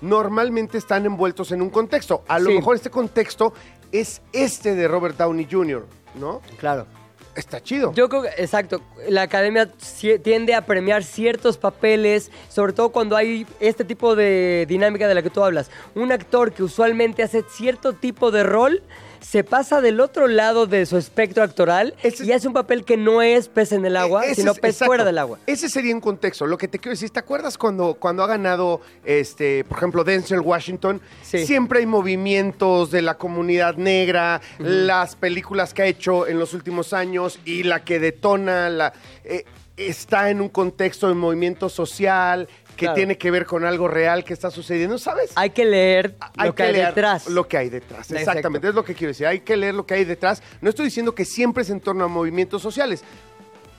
normalmente 0.00 0.78
están 0.78 1.06
envueltos 1.06 1.52
en 1.52 1.62
un 1.62 1.70
contexto. 1.70 2.24
A 2.28 2.38
lo 2.40 2.50
Sí. 2.50 2.56
mejor 2.56 2.74
este 2.76 2.90
contexto 2.90 3.52
es 3.92 4.20
este 4.32 4.74
de 4.74 4.88
Robert 4.88 5.16
Downey 5.16 5.46
Jr., 5.50 5.86
¿no? 6.16 6.40
Claro. 6.58 6.86
Está 7.38 7.62
chido. 7.62 7.94
Yo 7.94 8.08
creo 8.08 8.22
que, 8.22 8.30
exacto, 8.36 8.82
la 9.08 9.22
academia 9.22 9.70
tiende 10.24 10.56
a 10.56 10.66
premiar 10.66 11.04
ciertos 11.04 11.56
papeles, 11.56 12.32
sobre 12.48 12.72
todo 12.72 12.88
cuando 12.88 13.16
hay 13.16 13.46
este 13.60 13.84
tipo 13.84 14.16
de 14.16 14.66
dinámica 14.68 15.06
de 15.06 15.14
la 15.14 15.22
que 15.22 15.30
tú 15.30 15.44
hablas. 15.44 15.70
Un 15.94 16.10
actor 16.10 16.52
que 16.52 16.64
usualmente 16.64 17.22
hace 17.22 17.44
cierto 17.48 17.92
tipo 17.92 18.32
de 18.32 18.42
rol 18.42 18.82
se 19.20 19.44
pasa 19.44 19.80
del 19.80 20.00
otro 20.00 20.28
lado 20.28 20.66
de 20.66 20.86
su 20.86 20.96
espectro 20.96 21.42
actoral 21.42 21.94
Ese- 22.02 22.24
y 22.24 22.32
hace 22.32 22.46
un 22.48 22.54
papel 22.54 22.84
que 22.84 22.96
no 22.96 23.20
es 23.22 23.48
pez 23.48 23.72
en 23.72 23.84
el 23.84 23.96
agua, 23.96 24.24
E- 24.24 24.32
ese 24.32 24.42
sino 24.42 24.52
es- 24.52 24.58
pez 24.58 24.70
exacto. 24.76 24.86
fuera 24.88 25.04
del 25.04 25.18
agua. 25.18 25.38
Ese 25.46 25.68
sería 25.68 25.94
un 25.94 26.00
contexto. 26.00 26.46
Lo 26.46 26.56
que 26.58 26.68
te 26.68 26.78
quiero 26.78 26.92
decir, 26.92 27.10
¿te 27.10 27.18
acuerdas 27.18 27.58
cuando, 27.58 27.94
cuando 27.94 28.22
ha 28.22 28.26
ganado, 28.26 28.80
este, 29.04 29.64
por 29.64 29.78
ejemplo, 29.78 30.04
Denzel 30.04 30.40
Washington? 30.40 31.00
Sí. 31.22 31.46
Siempre 31.46 31.80
hay 31.80 31.86
movimientos 31.86 32.90
de 32.90 33.02
la 33.02 33.16
comunidad 33.18 33.76
negra, 33.76 34.40
las 34.58 35.16
películas 35.16 35.74
que 35.74 35.82
ha 35.82 35.86
hecho 35.86 36.26
en 36.26 36.38
los 36.38 36.54
últimos 36.54 36.92
años 36.92 37.38
y 37.44 37.62
la 37.64 37.84
que 37.84 37.98
detona 37.98 38.68
la. 38.70 38.92
eh, 39.24 39.44
está 39.78 40.30
en 40.30 40.40
un 40.40 40.48
contexto 40.48 41.08
de 41.08 41.14
movimiento 41.14 41.68
social, 41.68 42.48
que 42.76 42.84
Claro. 42.86 42.94
tiene 42.96 43.18
que 43.18 43.30
ver 43.30 43.44
con 43.46 43.64
algo 43.64 43.88
real 43.88 44.24
que 44.24 44.32
está 44.32 44.50
sucediendo, 44.50 44.98
¿sabes? 44.98 45.32
Hay 45.34 45.50
que 45.50 45.64
leer 45.64 46.16
Hay 46.36 46.48
lo 46.48 46.54
que, 46.54 46.62
hay 46.64 46.72
leer 46.72 46.86
detrás. 46.88 47.26
Lo 47.28 47.48
que 47.48 47.56
hay 47.58 47.68
detrás, 47.70 48.10
Exacto. 48.10 48.18
exactamente, 48.30 48.68
es 48.68 48.74
lo 48.74 48.84
que 48.84 48.94
quiero 48.94 49.08
decir. 49.10 49.26
Hay 49.26 49.40
que 49.40 49.56
leer 49.56 49.74
lo 49.74 49.84
que 49.86 49.94
hay 49.94 50.04
detrás. 50.04 50.42
No 50.60 50.70
estoy 50.70 50.84
diciendo 50.86 51.14
que 51.14 51.24
siempre 51.24 51.62
es 51.64 51.70
en 51.70 51.80
torno 51.80 52.04
a 52.04 52.08
movimientos 52.08 52.62
sociales, 52.62 53.02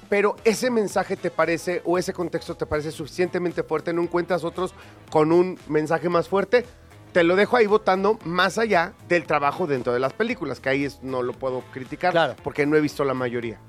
pero 0.09 0.35
ese 0.43 0.69
mensaje 0.69 1.15
te 1.15 1.31
parece 1.31 1.81
o 1.85 1.97
ese 1.97 2.11
contexto 2.13 2.55
te 2.55 2.65
parece 2.65 2.91
suficientemente 2.91 3.63
fuerte, 3.63 3.93
no 3.93 4.01
encuentras 4.01 4.43
otros 4.43 4.73
con 5.09 5.31
un 5.31 5.57
mensaje 5.69 6.09
más 6.09 6.27
fuerte. 6.27 6.65
Te 7.13 7.23
lo 7.23 7.35
dejo 7.35 7.57
ahí 7.57 7.67
votando 7.67 8.19
más 8.25 8.57
allá 8.57 8.93
del 9.07 9.25
trabajo 9.25 9.65
dentro 9.65 9.93
de 9.93 9.99
las 9.99 10.13
películas, 10.13 10.59
que 10.59 10.69
ahí 10.69 10.85
es- 10.85 11.01
no 11.03 11.23
lo 11.23 11.33
puedo 11.33 11.61
criticar 11.73 12.11
Claro. 12.11 12.35
porque 12.43 12.65
no 12.65 12.75
he 12.75 12.81
visto 12.81 13.03
la 13.05 13.13
mayoría. 13.13 13.59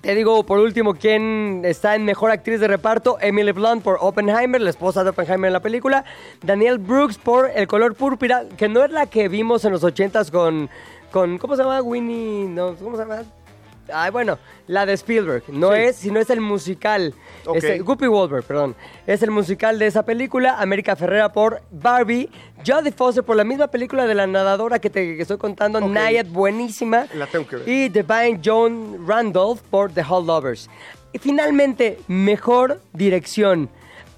Te 0.00 0.14
digo, 0.14 0.44
por 0.44 0.60
último, 0.60 0.94
quién 0.94 1.62
está 1.64 1.96
en 1.96 2.04
mejor 2.04 2.30
actriz 2.30 2.60
de 2.60 2.68
reparto. 2.68 3.18
Emily 3.20 3.52
Blunt 3.52 3.82
por 3.82 3.98
Oppenheimer, 4.00 4.60
la 4.60 4.70
esposa 4.70 5.02
de 5.02 5.10
Oppenheimer 5.10 5.48
en 5.48 5.52
la 5.52 5.60
película. 5.60 6.04
Daniel 6.42 6.78
Brooks 6.78 7.18
por 7.18 7.50
El 7.52 7.66
color 7.66 7.94
púrpura, 7.94 8.44
que 8.56 8.68
no 8.68 8.84
es 8.84 8.92
la 8.92 9.06
que 9.06 9.28
vimos 9.28 9.64
en 9.64 9.72
los 9.72 9.82
ochentas 9.82 10.30
con, 10.30 10.70
con 11.10 11.38
¿cómo 11.38 11.56
se 11.56 11.62
llama? 11.62 11.82
Winnie, 11.82 12.46
no, 12.46 12.74
¿cómo 12.76 12.96
se 12.96 13.02
llama? 13.02 13.22
Ay, 13.92 14.10
bueno, 14.10 14.38
la 14.66 14.84
de 14.86 14.92
Spielberg. 14.94 15.44
No 15.48 15.72
Sí. 15.72 15.78
es, 15.80 15.96
sino 15.96 16.20
es 16.20 16.30
el 16.30 16.40
musical. 16.40 17.14
Ok. 17.46 17.56
Este, 17.56 17.78
Guppy 17.80 18.06
Wolver, 18.06 18.42
perdón. 18.42 18.74
Es 19.06 19.22
el 19.22 19.30
musical 19.30 19.78
de 19.78 19.86
esa 19.86 20.04
película. 20.04 20.58
América 20.60 20.94
Ferrera 20.96 21.32
por 21.32 21.62
Barbie. 21.70 22.28
Jodie 22.66 22.92
Foster 22.92 23.22
por 23.24 23.36
la 23.36 23.44
misma 23.44 23.68
película 23.68 24.06
de 24.06 24.14
la 24.14 24.26
nadadora 24.26 24.78
que 24.78 24.90
te 24.90 25.16
que 25.16 25.22
estoy 25.22 25.38
contando. 25.38 25.78
Ok. 25.78 25.86
Nayad, 25.90 26.26
buenísima. 26.26 27.06
La 27.14 27.26
tengo 27.26 27.46
que 27.46 27.56
ver. 27.56 27.68
Y 27.68 27.88
Divine 27.88 28.40
John 28.44 29.04
Randolph 29.06 29.60
por 29.70 29.92
The 29.92 30.02
Hall 30.02 30.26
Lovers. 30.26 30.68
Y 31.12 31.18
finalmente, 31.18 31.98
mejor 32.08 32.80
dirección. 32.92 33.70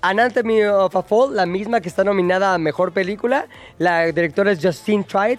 Anatomy 0.03 0.65
of 0.65 0.97
a 0.97 1.03
Fall, 1.03 1.37
la 1.37 1.45
misma 1.47 1.81
que 1.81 1.89
está 1.91 2.03
nominada 2.03 2.55
a 2.55 2.59
mejor 2.59 2.91
película. 2.93 3.47
La 3.79 4.07
directora 4.07 4.51
es 4.53 4.59
Justine 4.65 5.05
Triet. 5.05 5.39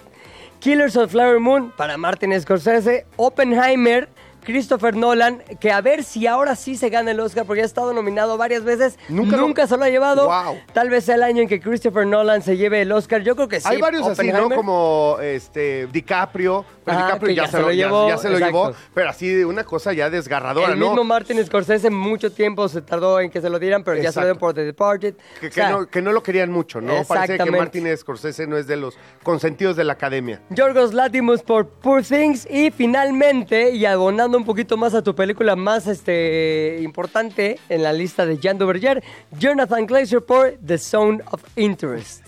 Killers 0.60 0.96
of 0.96 1.06
the 1.06 1.08
Flower 1.10 1.40
Moon 1.40 1.72
para 1.76 1.96
Martin 1.96 2.40
Scorsese. 2.40 3.04
Oppenheimer. 3.16 4.08
Christopher 4.44 4.96
Nolan, 4.96 5.42
que 5.60 5.70
a 5.70 5.80
ver 5.80 6.04
si 6.04 6.26
ahora 6.26 6.56
sí 6.56 6.76
se 6.76 6.90
gana 6.90 7.10
el 7.12 7.20
Oscar, 7.20 7.44
porque 7.46 7.62
ha 7.62 7.64
estado 7.64 7.92
nominado 7.92 8.36
varias 8.36 8.64
veces, 8.64 8.98
Nunca 9.08 9.36
nunca, 9.36 9.66
se 9.66 9.76
lo 9.76 9.84
ha 9.84 9.88
llevado. 9.88 10.26
Wow. 10.26 10.58
Tal 10.72 10.90
vez 10.90 11.04
sea 11.04 11.14
el 11.14 11.22
año 11.22 11.42
en 11.42 11.48
que 11.48 11.60
Christopher 11.60 12.06
Nolan 12.06 12.42
se 12.42 12.56
lleve 12.56 12.82
el 12.82 12.92
Oscar. 12.92 13.22
Yo 13.22 13.36
creo 13.36 13.48
que 13.48 13.60
sí. 13.60 13.68
Hay 13.68 13.80
varios 13.80 14.06
así, 14.06 14.32
¿no? 14.32 14.50
Como 14.50 15.16
este 15.20 15.86
DiCaprio. 15.86 16.64
Pero 16.84 16.96
Ajá, 16.96 17.06
DiCaprio 17.06 17.34
ya, 17.34 17.46
se 17.46 17.60
lo, 17.60 17.72
llevó, 17.72 18.08
ya 18.08 18.18
se 18.18 18.28
lo 18.28 18.38
llevó. 18.38 18.72
Pero 18.92 19.10
así 19.10 19.28
de 19.28 19.44
una 19.44 19.64
cosa 19.64 19.92
ya 19.92 20.10
desgarradora, 20.10 20.72
El 20.72 20.78
¿no? 20.80 20.88
mismo 20.88 21.04
Martin 21.04 21.44
Scorsese 21.44 21.90
mucho 21.90 22.32
tiempo 22.32 22.68
se 22.68 22.82
tardó 22.82 23.20
en 23.20 23.30
que 23.30 23.40
se 23.40 23.48
lo 23.48 23.58
dieran, 23.58 23.84
pero 23.84 24.02
ya 24.02 24.10
se 24.10 24.18
lo 24.20 24.26
dieron 24.26 24.38
por 24.38 24.54
The 24.54 24.64
Departed. 24.64 25.14
Que, 25.40 25.46
O 25.46 25.50
que 25.50 25.54
sea, 25.54 25.70
no, 25.70 25.86
que 25.86 26.02
no 26.02 26.12
lo 26.12 26.22
querían 26.22 26.50
mucho, 26.50 26.80
¿no? 26.80 27.04
Parece 27.04 27.38
que. 27.38 27.50
Martin 27.52 27.96
Scorsese 27.96 28.46
no 28.46 28.56
es 28.56 28.66
de 28.66 28.76
los 28.76 28.96
consentidos 29.22 29.76
de 29.76 29.84
la 29.84 29.92
academia. 29.92 30.40
Yorgos 30.50 30.92
Latimus 30.94 31.42
por 31.42 31.68
Poor 31.68 32.02
Things 32.02 32.48
y 32.50 32.70
finalmente, 32.70 33.70
y 33.70 33.84
abonando 33.84 34.31
un 34.38 34.44
poquito 34.44 34.76
más 34.76 34.94
a 34.94 35.02
tu 35.02 35.14
película 35.14 35.56
más 35.56 35.86
este, 35.86 36.78
importante 36.82 37.58
en 37.68 37.82
la 37.82 37.92
lista 37.92 38.26
de 38.26 38.38
Jan 38.38 38.58
Duverger, 38.58 39.02
Jonathan 39.38 39.86
Glazer 39.86 40.22
por 40.22 40.52
The 40.64 40.78
Zone 40.78 41.22
of 41.30 41.42
Interest. 41.56 42.24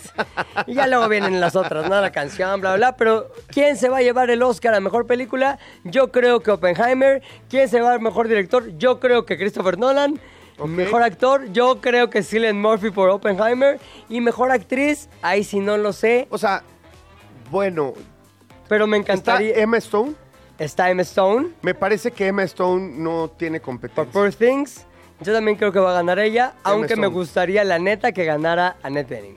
y 0.67 0.73
ya 0.75 0.87
luego 0.87 1.07
vienen 1.09 1.39
las 1.39 1.55
otras, 1.55 1.89
¿no? 1.89 1.99
La 2.01 2.11
canción, 2.11 2.61
bla, 2.61 2.75
bla, 2.75 2.77
bla. 2.77 2.97
Pero, 2.97 3.31
¿quién 3.47 3.77
se 3.77 3.89
va 3.89 3.97
a 3.97 4.01
llevar 4.01 4.29
el 4.29 4.41
Oscar 4.43 4.73
a 4.73 4.79
Mejor 4.79 5.05
Película? 5.07 5.59
Yo 5.83 6.11
creo 6.11 6.41
que 6.41 6.51
Oppenheimer. 6.51 7.21
¿Quién 7.49 7.69
se 7.69 7.81
va 7.81 7.93
a 7.93 7.99
Mejor 7.99 8.27
Director? 8.27 8.77
Yo 8.77 8.99
creo 8.99 9.25
que 9.25 9.37
Christopher 9.37 9.77
Nolan. 9.77 10.19
Mejor 10.63 11.03
actor, 11.03 11.51
yo 11.51 11.81
creo 11.81 12.09
que 12.09 12.23
Cillian 12.23 12.59
Murphy 12.61 12.89
por 12.89 13.09
Oppenheimer. 13.09 13.79
Y 14.07 14.21
mejor 14.21 14.51
actriz, 14.51 15.09
ahí 15.21 15.43
sí 15.43 15.59
no 15.59 15.77
lo 15.77 15.91
sé, 15.91 16.27
O 16.29 16.37
sea, 16.37 16.63
bueno, 17.51 17.93
pero 18.67 18.87
me 18.87 18.97
está 18.97 19.13
encantaría. 19.13 19.55
Emma 19.55 19.77
Stone. 19.77 20.13
Está 20.57 20.89
Emma 20.89 21.01
Stone 21.01 21.49
Me 21.61 21.73
parece 21.73 22.11
que 22.11 22.27
Emma 22.27 22.43
Stone 22.43 22.93
no 22.97 23.29
tiene 23.29 23.59
por 23.59 23.65
competencia. 23.65 24.11
Poor 24.13 24.33
Things. 24.33 24.85
Yo 25.21 25.33
también 25.33 25.57
creo 25.57 25.71
que 25.71 25.79
va 25.79 25.91
a 25.91 25.93
ganar 25.93 26.19
ella, 26.19 26.53
aunque 26.63 26.95
me 26.95 27.03
Stone. 27.07 27.15
gustaría, 27.15 27.63
la 27.63 27.79
neta, 27.79 28.11
que 28.11 28.25
ganara 28.25 28.75
Annette 28.83 29.09
Bening. 29.09 29.35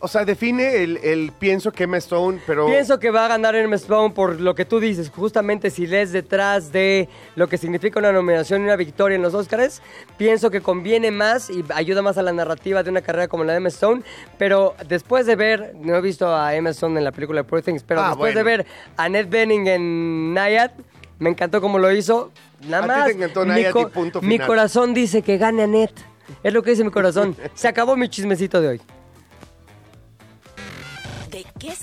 O 0.00 0.06
sea, 0.06 0.24
define 0.24 0.82
el, 0.84 0.98
el 0.98 1.32
pienso 1.36 1.72
que 1.72 1.84
Emma 1.84 1.96
Stone, 1.96 2.40
pero... 2.46 2.66
Pienso 2.66 3.00
que 3.00 3.10
va 3.10 3.24
a 3.24 3.28
ganar 3.28 3.56
Emma 3.56 3.74
Stone 3.74 4.14
por 4.14 4.40
lo 4.40 4.54
que 4.54 4.64
tú 4.64 4.78
dices, 4.78 5.10
justamente 5.10 5.70
si 5.70 5.88
lees 5.88 6.12
detrás 6.12 6.70
de 6.70 7.08
lo 7.34 7.48
que 7.48 7.58
significa 7.58 7.98
una 7.98 8.12
nominación 8.12 8.60
y 8.60 8.64
una 8.66 8.76
victoria 8.76 9.16
en 9.16 9.22
los 9.22 9.34
Oscars, 9.34 9.82
pienso 10.16 10.50
que 10.50 10.60
conviene 10.60 11.10
más 11.10 11.50
y 11.50 11.64
ayuda 11.74 12.00
más 12.02 12.16
a 12.16 12.22
la 12.22 12.32
narrativa 12.32 12.84
de 12.84 12.90
una 12.90 13.02
carrera 13.02 13.26
como 13.26 13.42
la 13.42 13.54
de 13.54 13.58
Emma 13.58 13.68
Stone, 13.70 14.02
pero 14.38 14.76
después 14.88 15.26
de 15.26 15.34
ver, 15.34 15.74
no 15.80 15.96
he 15.96 16.00
visto 16.00 16.32
a 16.32 16.54
Emma 16.54 16.70
Stone 16.70 16.96
en 16.96 17.04
la 17.04 17.10
película 17.10 17.42
Poor 17.42 17.62
Things, 17.62 17.82
pero 17.82 18.00
Ah, 18.00 18.08
después 18.10 18.34
bueno. 18.34 18.48
de 18.50 18.56
ver 18.56 18.66
a 18.96 19.04
Annette 19.04 19.28
Bening 19.30 19.66
en 19.66 20.32
Nayad, 20.34 20.70
me 21.18 21.30
encantó 21.30 21.60
cómo 21.60 21.80
lo 21.80 21.90
hizo. 21.90 22.30
Nada 22.68 22.78
A 22.78 22.82
ti 22.82 22.88
más, 23.00 23.06
te 23.06 23.12
encantó 23.14 23.40
mi, 23.40 23.48
Nayad 23.48 23.72
y 23.74 24.26
mi 24.26 24.32
final. 24.34 24.46
corazón 24.46 24.94
dice 24.94 25.22
que 25.22 25.38
gane 25.38 25.64
Annette. 25.64 26.00
Es 26.44 26.52
lo 26.52 26.62
que 26.62 26.70
dice 26.70 26.84
mi 26.84 26.90
corazón. 26.92 27.34
Se 27.54 27.66
acabó 27.66 27.96
mi 27.96 28.08
chismecito 28.08 28.60
de 28.60 28.68
hoy. 28.68 28.80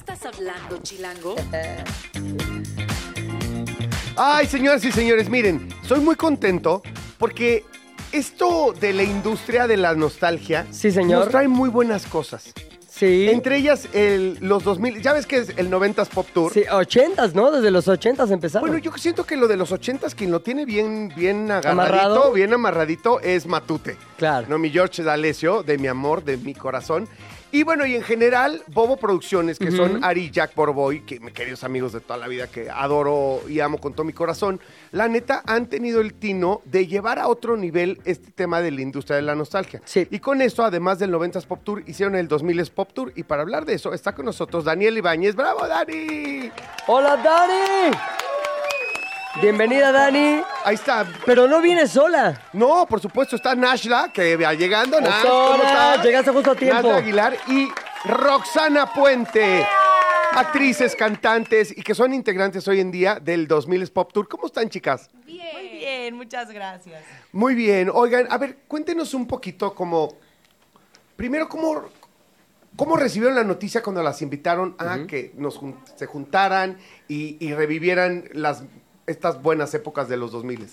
¿De 0.05 0.11
qué 0.11 0.13
estás 0.13 0.35
hablando, 0.35 0.77
Chilango? 0.83 1.35
Ay, 4.15 4.45
señoras 4.45 4.83
y 4.85 4.91
señores, 4.91 5.29
miren, 5.29 5.67
soy 5.83 5.99
muy 5.99 6.15
contento 6.15 6.83
porque 7.17 7.65
esto 8.11 8.73
de 8.79 8.93
la 8.93 9.03
industria 9.03 9.67
de 9.67 9.77
la 9.77 9.95
nostalgia 9.95 10.67
Sí, 10.69 10.91
señor. 10.91 11.21
nos 11.21 11.29
trae 11.29 11.47
muy 11.47 11.69
buenas 11.69 12.05
cosas. 12.05 12.53
Sí. 12.87 13.27
Entre 13.29 13.57
ellas, 13.57 13.89
el- 13.93 14.37
los 14.41 14.63
2000, 14.63 15.01
ya 15.01 15.11
ves 15.11 15.25
que 15.25 15.37
es 15.37 15.49
el 15.57 15.69
90s 15.69 16.07
Pop 16.07 16.27
Tour. 16.33 16.53
Sí, 16.53 16.63
ochentas, 16.71 17.33
¿no? 17.35 17.51
Desde 17.51 17.69
los 17.71 17.87
ochentas 17.89 18.31
empezaron. 18.31 18.69
Bueno, 18.69 18.81
yo 18.81 18.91
siento 18.97 19.25
que 19.25 19.35
lo 19.35 19.47
de 19.49 19.57
los 19.57 19.71
80s, 19.73 20.13
quien 20.15 20.31
lo 20.31 20.39
tiene 20.41 20.65
bien, 20.65 21.11
bien 21.15 21.51
agarradito, 21.51 21.69
Amarrado. 21.71 22.31
bien 22.31 22.53
amarradito, 22.53 23.19
es 23.19 23.47
Matute. 23.47 23.97
Claro. 24.17 24.47
No, 24.49 24.57
mi 24.59 24.69
George 24.69 25.03
D'Alessio, 25.03 25.63
de 25.63 25.77
mi 25.77 25.87
amor, 25.87 26.23
de 26.23 26.37
mi 26.37 26.53
corazón. 26.53 27.09
Y 27.51 27.63
bueno, 27.63 27.85
y 27.85 27.95
en 27.95 28.03
general, 28.03 28.61
Bobo 28.67 28.97
Producciones, 28.97 29.59
que 29.59 29.71
son 29.71 30.03
Ari 30.03 30.25
y 30.25 30.31
Jack 30.31 30.55
Borboy, 30.55 31.01
que 31.05 31.19
mis 31.19 31.33
queridos 31.33 31.63
amigos 31.63 31.93
de 31.93 32.01
toda 32.01 32.17
la 32.17 32.27
vida 32.27 32.47
que 32.47 32.69
adoro 32.69 33.41
y 33.47 33.61
amo 33.61 33.77
con 33.77 33.93
todo 33.93 34.03
mi 34.03 34.11
corazón, 34.11 34.59
la 34.91 35.07
neta 35.07 35.41
han 35.45 35.67
tenido 35.67 36.01
el 36.01 36.13
tino 36.13 36.61
de 36.65 36.87
llevar 36.87 37.17
a 37.17 37.27
otro 37.27 37.55
nivel 37.55 38.01
este 38.03 38.31
tema 38.31 38.61
de 38.61 38.71
la 38.71 38.81
industria 38.81 39.15
de 39.15 39.21
la 39.21 39.35
nostalgia. 39.35 39.81
Sí. 39.85 40.05
Y 40.11 40.19
con 40.19 40.41
esto, 40.41 40.65
además 40.65 40.99
del 40.99 41.13
90s 41.13 41.45
Pop 41.45 41.61
Tour, 41.63 41.83
hicieron 41.87 42.15
el 42.15 42.27
2000s 42.27 42.71
Pop 42.71 42.91
Tour. 42.93 43.13
Y 43.15 43.23
para 43.23 43.43
hablar 43.43 43.65
de 43.65 43.75
eso, 43.75 43.93
está 43.93 44.13
con 44.13 44.25
nosotros 44.25 44.65
Daniel 44.65 44.97
Ibáñez. 44.97 45.35
¡Bravo, 45.35 45.65
Dani! 45.65 46.51
¡Hola, 46.87 47.15
Dani! 47.17 48.24
Bienvenida, 49.41 49.91
Dani. 49.91 50.41
Ahí 50.63 50.75
está. 50.75 51.05
Pero 51.25 51.47
no 51.47 51.61
vienes 51.61 51.91
sola. 51.91 52.41
No, 52.53 52.85
por 52.87 53.01
supuesto, 53.01 53.35
está 53.35 53.53
Nashla, 53.53 54.11
que 54.13 54.35
va 54.37 54.53
llegando. 54.53 54.99
Nash, 55.01 55.23
¿cómo 55.23 55.63
estás? 55.63 56.03
llegaste 56.03 56.31
justo 56.31 56.51
a 56.51 56.55
tiempo. 56.55 56.75
Nashla 56.83 56.97
Aguilar 56.97 57.37
y 57.47 57.67
Roxana 58.05 58.93
Puente. 58.93 59.65
Actrices, 60.33 60.95
cantantes 60.95 61.77
y 61.77 61.81
que 61.81 61.93
son 61.95 62.13
integrantes 62.13 62.67
hoy 62.67 62.79
en 62.79 62.91
día 62.91 63.19
del 63.21 63.47
2000 63.47 63.87
Pop 63.91 64.11
Tour. 64.13 64.27
¿Cómo 64.27 64.47
están, 64.47 64.69
chicas? 64.69 65.09
Muy 65.25 65.69
bien, 65.69 66.15
muchas 66.15 66.51
gracias. 66.51 67.01
Muy 67.31 67.55
bien. 67.55 67.89
Oigan, 67.93 68.27
a 68.29 68.37
ver, 68.37 68.57
cuéntenos 68.67 69.13
un 69.13 69.27
poquito 69.27 69.73
como... 69.75 70.15
Primero, 71.15 71.47
¿cómo, 71.47 71.85
cómo 72.75 72.97
recibieron 72.97 73.35
la 73.35 73.45
noticia 73.45 73.81
cuando 73.81 74.03
las 74.03 74.21
invitaron 74.21 74.75
a 74.77 74.99
que 75.07 75.31
nos 75.37 75.57
jun- 75.61 75.77
se 75.95 76.05
juntaran 76.05 76.77
y, 77.07 77.37
y 77.39 77.53
revivieran 77.53 78.25
las, 78.33 78.63
estas 79.07 79.41
buenas 79.41 79.73
épocas 79.73 80.07
de 80.09 80.17
los 80.17 80.31
2000? 80.31 80.67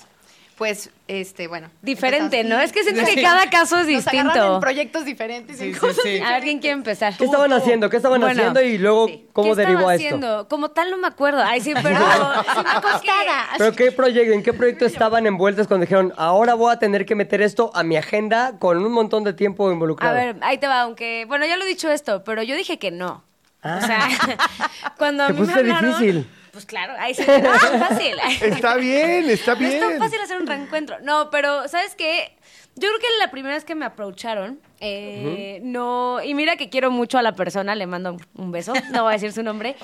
Pues, 0.59 0.91
este, 1.09 1.49
bueno. 1.49 1.71
Diferente, 1.81 2.41
empezamos- 2.41 2.59
¿no? 2.59 2.61
Es 2.61 2.73
que 2.73 2.83
siento 2.85 3.05
Sí. 3.07 3.15
que 3.17 3.23
cada 3.23 3.49
caso 3.51 3.79
es 3.81 3.89
Nos 3.89 4.07
agarran 4.07 4.27
distinto. 4.27 4.55
en 4.57 4.61
proyectos 4.61 5.05
diferentes. 5.07 5.61
y 5.61 5.73
Sí, 5.73 5.81
cosas 5.81 5.97
sí, 6.05 6.19
sí. 6.19 6.23
A 6.23 6.33
ver 6.33 6.43
quién 6.43 6.59
quiere 6.61 6.75
empezar. 6.75 7.17
¿Qué 7.17 7.25
estaban 7.25 7.53
haciendo? 7.55 7.89
¿Qué 7.91 7.97
estaban 7.97 8.21
Bueno, 8.21 8.39
haciendo? 8.39 8.61
Y 8.61 8.79
luego, 8.79 9.09
sí. 9.09 9.27
¿cómo 9.33 9.55
¿Qué 9.55 9.63
derivó 9.63 9.79
estaba 9.79 9.93
a 9.93 9.95
esto? 9.97 10.07
haciendo? 10.07 10.49
Como 10.49 10.69
tal 10.71 10.91
no 10.91 10.99
me 10.99 11.09
acuerdo. 11.09 11.43
Ay, 11.43 11.63
sí, 11.63 11.73
pero... 11.83 11.97
acostada. 11.97 13.49
¿Pero 13.59 13.73
qué 13.73 13.93
proyecto, 13.93 14.33
en 14.35 14.43
qué 14.43 14.53
proyecto 14.53 14.85
estaban 14.85 15.27
envueltas 15.27 15.67
cuando 15.67 15.85
dijeron, 15.87 16.13
ahora 16.17 16.55
voy 16.55 16.73
a 16.73 16.79
tener 16.79 17.07
que 17.07 17.15
meter 17.15 17.41
esto 17.43 17.71
a 17.75 17.83
mi 17.83 17.97
agenda 17.97 18.59
con 18.59 18.77
un 18.85 18.93
montón 18.93 19.25
de 19.25 19.33
tiempo 19.33 19.69
A 19.69 19.73
involucrado? 19.73 20.15
ver, 20.15 20.37
ahí 20.43 20.59
te 20.59 20.67
va, 20.69 20.83
aunque... 20.83 21.25
Bueno, 21.27 21.47
ya 21.47 21.57
lo 21.57 21.65
he 21.65 21.69
dicho 21.69 21.91
esto, 21.91 22.23
pero 22.25 22.43
yo 22.43 22.55
dije 22.55 22.79
que 22.79 22.91
no. 22.91 23.25
Ah. 23.63 23.81
O 23.83 23.87
sea, 23.87 24.09
cuando 24.99 25.25
a 25.25 25.27
Te 25.29 25.33
mí 25.33 25.41
me 25.41 25.47
pusiste 25.47 25.61
hablaron... 25.61 25.91
difícil. 25.99 26.29
Pues 26.53 26.67
claro, 26.67 26.93
ahí 26.99 27.15
sí, 27.15 27.23
no 27.27 27.35
es 27.55 27.61
tan 27.61 27.81
fácil. 27.81 28.15
Está 28.43 28.77
bien, 28.77 29.29
está 29.31 29.55
No 29.55 29.67
es 29.67 29.81
tan 29.81 29.89
bien. 29.89 29.99
fácil 29.99 30.21
hacer 30.21 30.41
un 30.41 30.47
reencuentro. 30.47 30.97
No, 31.03 31.31
pero 31.31 31.67
¿sabes 31.69 31.95
qué? 31.97 32.37
Yo 32.75 32.89
creo 32.89 33.01
que 33.01 33.07
la 33.21 33.31
primera 33.31 33.55
vez 33.55 33.65
que 33.65 33.75
me 33.75 33.85
aprovecharon 33.85 34.59
Eh, 34.81 35.61
No, 35.63 36.23
y 36.23 36.33
mira 36.35 36.57
que 36.57 36.71
quiero 36.71 36.91
mucho 36.91 37.19
a 37.19 37.23
la 37.23 37.33
persona, 37.33 37.75
le 37.75 37.87
mando 37.87 38.17
un 38.37 38.51
beso, 38.53 38.73
no 38.93 39.03
voy 39.05 39.11
a 39.11 39.13
decir 39.15 39.33
su 39.33 39.43
nombre, 39.43 39.77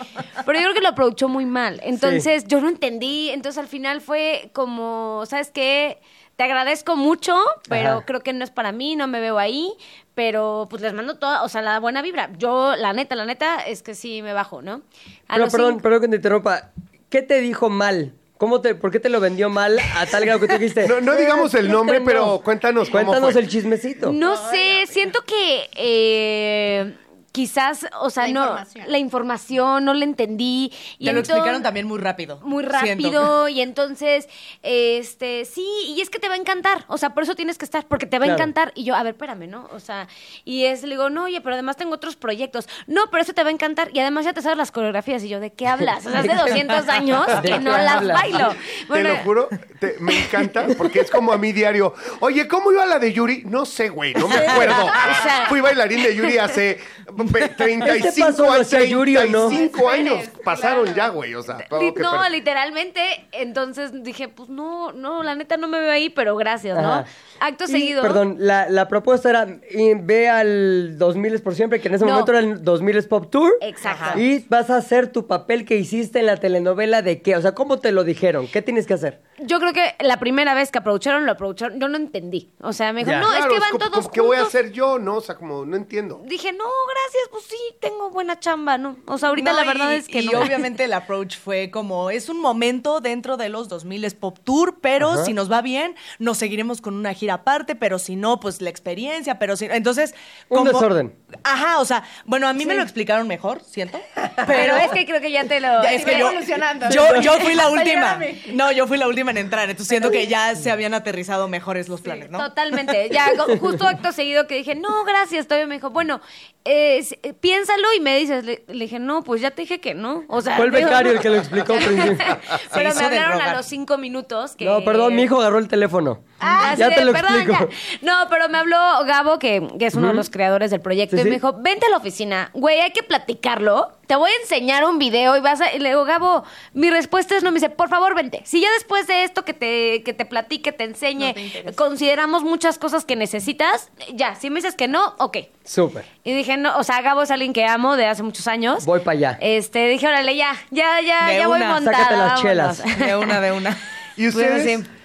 pero 0.47 0.59
yo 0.59 0.65
creo 0.67 0.75
que 0.75 0.81
lo 0.81 0.89
aprovechó 0.89 1.29
muy 1.29 1.45
mal. 1.47 1.81
Entonces 1.85 2.45
yo 2.47 2.61
no 2.61 2.69
entendí, 2.69 3.29
entonces 3.31 3.59
al 3.59 3.69
final 3.69 4.01
fue 4.01 4.51
como, 4.55 5.25
¿sabes 5.27 5.51
qué? 5.51 6.01
Te 6.37 6.45
agradezco 6.45 6.97
mucho, 6.97 7.37
pero 7.69 7.89
Ajá. 7.91 8.05
creo 8.07 8.21
que 8.23 8.33
no 8.33 8.45
es 8.45 8.51
para 8.51 8.73
mí, 8.73 8.95
no 8.97 9.07
me 9.09 9.21
veo 9.21 9.39
ahí, 9.39 9.73
pero 10.19 10.67
pues 10.69 10.83
les 10.83 10.93
mando 10.95 11.15
toda, 11.17 11.45
o 11.45 11.49
sea, 11.49 11.63
la 11.63 11.79
buena 11.79 12.03
vibra. 12.03 12.29
Yo, 12.39 12.75
la 12.75 12.93
neta, 12.93 13.15
la 13.15 13.25
neta, 13.25 13.61
es 13.61 13.85
que 13.85 13.95
sí 13.95 14.21
me 14.21 14.33
bajo, 14.33 14.63
¿no? 14.63 14.83
A 15.29 15.37
Pero 15.37 15.47
perdón, 15.49 15.71
cinco- 15.75 15.83
perdón 15.85 16.01
que 16.01 16.09
te 16.09 16.17
interrumpa. 16.17 16.71
¿Qué 17.09 17.23
te 17.23 17.41
dijo 17.41 17.71
mal? 17.71 18.13
¿Cómo 18.37 18.61
te, 18.61 18.75
¿Por 18.75 18.91
qué 18.91 18.99
te 18.99 19.11
lo 19.11 19.21
vendió 19.21 19.49
mal 19.49 19.79
a 19.97 20.07
tal 20.07 20.25
grado 20.25 20.41
que 20.41 20.49
tú 20.49 20.55
dijiste? 20.59 20.89
No, 20.89 21.01
no 21.01 21.15
digamos 21.15 21.55
el 21.55 21.67
"Eh, 21.67 21.69
nombre, 21.69 22.01
no"? 22.01 22.05
pero 22.05 22.41
cuéntanos 22.43 22.91
cómo 22.91 23.05
Cuéntanos 23.05 23.33
fue. 23.35 23.43
el 23.43 23.49
chismecito. 23.49 24.11
No 24.13 24.35
sé, 24.51 24.87
siento 24.89 25.23
que 25.25 25.71
eh, 25.77 26.95
quizás, 27.33 27.87
o 28.01 28.11
sea, 28.11 28.27
La 28.27 28.33
no, 28.33 28.41
información. 28.43 28.85
la 28.89 28.99
información 28.99 29.85
no 29.85 29.95
la 29.95 30.05
entendí. 30.05 30.73
Y 30.99 31.05
Te 31.07 31.13
lo 31.13 31.19
entonces- 31.19 31.35
explicaron 31.37 31.63
también 31.63 31.87
muy 31.87 31.99
rápido. 31.99 32.41
Muy 32.43 32.65
siento. 32.65 32.79
rápido 32.81 33.49
y 33.49 33.61
entonces, 33.61 34.29
este, 34.63 35.45
sí, 35.45 35.67
y 35.89 36.01
es 36.01 36.11
que 36.11 36.19
te 36.19 36.29
va 36.29 36.35
a 36.35 36.39
encantar, 36.39 36.85
o 36.89 36.99
sea, 36.99 37.11
por 37.15 37.23
eso 37.23 37.35
tienes 37.35 37.59
que 37.59 37.65
estar, 37.65 37.87
porque 37.87 38.07
te 38.07 38.19
va 38.19 38.25
Claro. 38.27 38.39
a 38.39 38.43
encantar. 38.43 38.73
Y 38.75 38.85
yo, 38.85 38.95
a 38.95 39.03
ver, 39.03 39.15
espérame, 39.15 39.49
¿no? 39.49 39.69
O 39.73 39.81
sea, 39.81 40.09
y 40.45 40.65
es, 40.65 40.83
le 40.83 40.91
digo, 40.91 41.11
no, 41.11 41.25
oye, 41.25 41.41
pero 41.41 41.55
además 41.55 41.77
tengo 41.77 41.95
otros 41.95 42.17
proyectos. 42.17 42.69
No, 42.87 43.03
pero 43.11 43.23
eso 43.23 43.33
te 43.33 43.43
va 43.43 43.49
a 43.49 43.53
encantar 43.53 43.91
y 43.93 44.01
además 44.01 44.25
ya 44.25 44.33
te 44.33 44.43
sabes 44.43 44.59
las 44.59 44.71
coreografías. 44.73 45.23
Y 45.25 45.29
yo, 45.29 45.41
¿de 45.41 45.53
qué 45.53 45.67
hablas? 45.67 46.07
O 46.07 46.11
sea, 46.11 46.21
hace 46.21 46.35
200 46.35 46.89
años 46.89 47.27
¿De 47.43 47.51
que 47.51 47.59
no 47.61 47.71
las 47.73 47.93
hablas? 47.97 48.17
bailo. 48.23 48.55
Te 48.93 49.03
lo 49.05 49.17
juro, 49.19 49.49
te- 49.81 49.97
me 50.01 50.19
encanta 50.19 50.67
porque 50.77 51.01
es 51.01 51.11
como 51.11 51.33
a 51.33 51.39
mí 51.39 51.53
diario. 51.53 51.95
Oye, 52.21 52.49
¿cómo 52.49 52.73
iba 52.73 52.85
la 52.87 52.99
de 52.99 53.13
Yuri? 53.13 53.43
No 53.47 53.65
sé, 53.65 53.89
güey, 53.89 54.15
no 54.15 54.29
me 54.29 54.37
acuerdo. 54.37 54.85
O 54.87 55.23
sea- 55.23 55.47
Fui 55.49 55.61
bailarín 55.61 56.03
de 56.03 56.15
Yuri 56.15 56.39
hace 56.39 56.79
35 57.27 57.87
¿Qué 57.87 58.13
pasó? 58.23 58.45
¿Lo 58.45 58.53
años. 58.53 58.61
hacía 58.67 58.85
Yuri 58.85 59.17
o 59.17 59.27
no? 59.27 59.49
35 59.49 59.89
años 59.89 60.29
pasaron 60.45 60.95
ya, 60.95 61.09
güey. 61.09 61.35
O 61.35 61.43
sea, 61.43 61.59
todo 61.69 61.81
que 61.81 62.01
No, 62.01 62.29
literalmente, 62.29 63.01
entonces 63.33 63.91
dije, 64.03 64.29
pues 64.29 64.49
no, 64.49 64.93
no, 64.93 65.23
la 65.23 65.35
neta 65.35 65.57
no 65.57 65.69
me 65.69 65.81
veo 65.81 65.91
ahí, 65.91 66.11
pero 66.11 66.37
gracias, 66.37 66.81
¿no? 66.81 67.05
Acto 67.41 67.65
Y, 67.65 67.69
seguido. 67.69 68.03
Perdón, 68.03 68.37
la, 68.39 68.69
la 68.69 68.89
propuesta 68.89 69.31
era 69.31 69.47
y 69.71 69.95
ve 69.95 70.29
al 70.29 70.99
2000 70.99 71.41
por 71.43 71.55
siempre, 71.55 71.81
que 71.81 71.89
en 71.89 71.95
ese 71.95 72.05
No. 72.05 72.13
momento 72.13 72.33
era 72.33 72.41
el 72.41 72.63
2000 72.63 73.03
Pop 73.09 73.31
Tour. 73.31 73.53
Exacto. 73.61 74.19
Y 74.19 74.45
vas 74.49 74.71
a 74.71 74.77
hacer 74.77 75.13
tu 75.13 75.27
papel 75.27 75.65
que 75.65 75.77
hiciste 75.77 76.19
en 76.19 76.27
la 76.27 76.37
telenovela 76.37 77.01
de 77.03 77.23
qué. 77.23 77.37
O 77.37 77.43
sea, 77.43 77.53
¿cómo 77.53 77.79
te 77.79 77.93
lo 77.93 78.03
dijeron? 78.05 78.49
¿Qué 78.49 78.61
tienes 78.63 78.87
que 78.87 78.95
hacer? 78.95 79.21
Yo 79.39 79.61
creo 79.61 79.73
que 79.73 79.95
la 80.01 80.19
primera 80.19 80.55
vez 80.55 80.73
que 80.73 80.79
aprovecharon, 80.79 81.25
lo 81.27 81.33
aprovecharon, 81.33 81.79
yo 81.81 81.89
no 81.89 81.97
entendí. 81.97 82.51
O 82.61 82.73
sea, 82.73 82.93
me 82.93 83.01
dijo, 83.01 83.13
Ya. 83.13 83.21
no, 83.21 83.29
Claro, 83.29 83.45
es 83.47 83.53
que 83.53 83.61
van 83.61 83.71
como- 83.71 83.79
todos 83.85 84.05
como, 84.07 84.11
¿Qué 84.11 84.21
voy 84.21 84.37
a 84.37 84.41
juntos". 84.41 84.55
hacer 84.55 84.73
yo? 84.73 84.99
No, 84.99 85.17
o 85.17 85.21
sea, 85.21 85.37
como 85.37 85.65
no 85.65 85.77
entiendo. 85.77 86.21
Dije, 86.25 86.53
no, 86.53 86.65
gracias, 86.91 87.08
pues 87.31 87.45
sí, 87.45 87.57
tengo 87.81 88.11
buena 88.11 88.39
chamba, 88.41 88.79
¿no? 88.79 88.97
O 89.07 89.19
sea, 89.19 89.29
ahorita 89.31 89.51
No, 89.53 89.57
la 89.59 89.65
verdad 89.65 89.93
y- 89.93 89.97
es 89.97 90.09
que 90.09 90.21
y 90.23 90.27
no. 90.27 90.41
obviamente 90.41 90.85
el 90.85 90.93
approach 90.93 91.37
fue 91.39 91.71
como, 91.71 92.11
es 92.11 92.29
un 92.29 92.41
momento 92.41 93.01
dentro 93.01 93.37
de 93.37 93.49
los 93.49 93.69
2000 93.69 93.99
Pop 94.19 94.39
Tour, 94.45 94.79
pero 94.81 95.11
Ajá. 95.13 95.25
si 95.25 95.33
nos 95.33 95.51
va 95.51 95.61
bien, 95.63 95.95
nos 96.19 96.39
seguiremos 96.39 96.81
con 96.81 96.95
una 96.95 97.13
gira 97.15 97.35
aparte, 97.35 97.75
pero 97.75 97.99
si 97.99 98.17
no, 98.17 98.41
pues 98.41 98.61
la 98.63 98.71
experiencia, 98.71 99.39
pero 99.39 99.57
si... 99.57 99.67
Entonces... 99.67 100.15
Un 100.49 100.59
como- 100.59 100.73
desorden. 100.73 101.15
Ajá, 101.45 101.79
o 101.81 101.85
sea, 101.85 102.05
bueno, 102.25 102.49
a 102.49 102.53
mí 102.53 102.65
me 102.67 102.75
lo 102.75 102.83
explicaron 102.83 103.27
mejor, 103.29 103.63
siento. 103.63 104.01
Pero 104.47 104.77
es 104.77 104.91
que 104.93 105.05
creo 105.05 105.21
que 105.21 105.31
ya 105.31 105.45
te 105.45 105.61
lo... 105.61 105.83
Ya, 105.83 105.93
es 105.93 106.05
que 106.05 106.13
va 106.13 106.19
yo, 106.19 106.31
evolucionando. 106.31 106.89
yo, 106.91 107.21
yo 107.21 107.39
fui 107.39 107.55
la 107.55 107.69
última. 107.69 108.19
No, 108.55 108.73
yo 108.73 108.87
fui 108.87 108.97
la 108.97 109.07
última 109.09 109.31
en 109.33 109.37
entrar. 109.39 109.69
Entonces 109.69 109.89
siento 109.89 110.11
que 110.11 110.27
ya 110.27 110.55
se 110.57 110.71
habían 110.71 110.95
aterrizado 110.95 111.47
mejores 111.49 111.89
los 111.89 112.01
planes, 112.01 112.31
¿no? 112.31 112.39
Totalmente. 112.39 113.11
Ya, 113.13 113.29
justo 113.61 113.87
acto 113.87 114.13
seguido 114.13 114.47
que 114.47 114.55
dije, 114.57 114.75
no, 114.75 115.05
gracias. 115.05 115.47
Todavía 115.47 115.67
me 115.67 115.75
dijo, 115.75 115.91
bueno, 115.91 116.21
eh, 116.65 116.98
eh, 117.23 117.35
piénsalo 117.35 117.93
y 117.97 118.01
me 118.01 118.19
dices. 118.19 118.45
Le, 118.45 118.65
le 118.69 118.85
dije, 118.85 118.99
no, 118.99 119.23
pues 119.23 119.41
ya 119.41 119.51
te 119.51 119.63
dije 119.63 119.81
que 119.81 119.95
no. 119.95 120.25
O 120.29 120.41
sea, 120.41 120.57
Fue 120.57 120.65
el 120.67 120.71
becario 120.73 121.13
el 121.13 121.21
que 121.21 121.29
lo 121.31 121.37
explicó 121.37 121.73
al 121.75 121.79
principio. 121.85 122.39
Pero 122.75 122.95
me 122.95 123.05
hablaron 123.05 123.41
a 123.41 123.55
los 123.55 123.67
cinco 123.67 123.99
minutos 123.99 124.57
que... 124.57 124.65
No, 124.65 124.85
perdón, 124.85 125.15
mi 125.15 125.23
hijo 125.23 125.41
agarró 125.41 125.59
el 125.59 125.69
teléfono. 125.69 126.21
Ah, 126.41 126.75
ya 126.79 126.87
así 126.87 126.95
te 126.95 127.05
lo 127.05 127.13
perdón, 127.13 127.35
explico. 127.35 127.69
ya. 127.69 127.99
No, 128.03 128.29
pero 128.31 128.49
me 128.49 128.59
habló 128.59 128.77
Gabo, 129.07 129.41
que, 129.41 129.67
que 129.77 129.87
es 129.87 129.95
uno 129.97 130.07
de 130.07 130.15
los 130.15 130.31
creadores 130.31 130.71
del 130.71 130.81
proyecto, 130.81 131.17
Sí, 131.17 131.23
y 131.23 131.25
me 131.25 131.31
sí. 131.31 131.35
dijo, 131.35 131.53
vente 131.59 131.87
a 131.87 131.91
la 131.91 131.97
oficina, 131.97 132.51
güey, 132.55 132.79
hay 132.79 132.93
que 132.93 133.03
platicarlo. 133.03 133.91
Te 134.07 134.15
voy 134.15 134.31
a 134.31 134.37
enseñar 134.43 134.85
un 134.85 135.01
video 135.01 135.37
y 135.37 135.41
vas 135.41 135.61
a... 135.61 135.75
Y 135.75 135.81
le 135.81 135.89
digo, 135.89 136.05
Gabo, 136.05 136.45
mi 136.75 136.91
respuesta 136.91 137.37
es 137.37 137.43
no. 137.43 137.51
Me 137.51 137.57
dice, 137.57 137.71
por 137.71 137.89
favor, 137.89 138.15
vente. 138.15 138.41
Si 138.45 138.61
ya 138.61 138.71
después 138.75 139.09
de 139.09 139.25
esto 139.25 139.45
que 139.45 139.53
te, 139.53 140.03
que 140.05 140.13
te 140.15 140.25
platique, 140.27 140.71
te 140.71 140.85
enseñe, 140.85 141.35
consideramos 141.75 142.43
muchas 142.45 142.79
cosas 142.79 143.05
que 143.05 143.17
necesitas, 143.17 143.91
ya. 144.15 144.35
Si 144.37 144.49
me 144.49 144.57
dices 144.57 144.77
que 144.77 144.87
no, 144.89 145.15
ok. 145.19 145.39
Súper. 145.65 146.07
Y 146.25 146.33
dije, 146.33 146.57
no, 146.57 146.79
o 146.79 146.85
sea, 146.85 146.88
Gabo 147.03 147.23
es 147.23 147.31
alguien 147.31 147.53
que 147.53 147.65
amo 147.67 147.97
de 147.97 148.07
hace 148.07 148.23
muchos 148.23 148.47
años. 148.49 148.85
Voy 148.87 149.01
para 149.01 149.17
allá. 149.19 149.39
Este, 149.41 149.87
dije, 149.89 150.07
órale, 150.09 150.35
ya, 150.37 150.55
ya, 150.71 151.01
ya, 151.01 151.27
De 151.29 151.39
ya 151.39 151.47
voy 151.47 151.59
una, 151.61 151.75
montada. 151.75 151.97
sácate 151.99 152.17
las 152.17 152.27
vámonos. 152.29 152.43
chelas. 152.43 152.99
De 152.99 153.17
una, 153.17 153.41
de 153.41 153.53
una. 153.53 153.77
¿Y 154.17 154.29
ustedes? 154.29 154.63
Pues, 154.65 154.87
sí. 154.87 154.98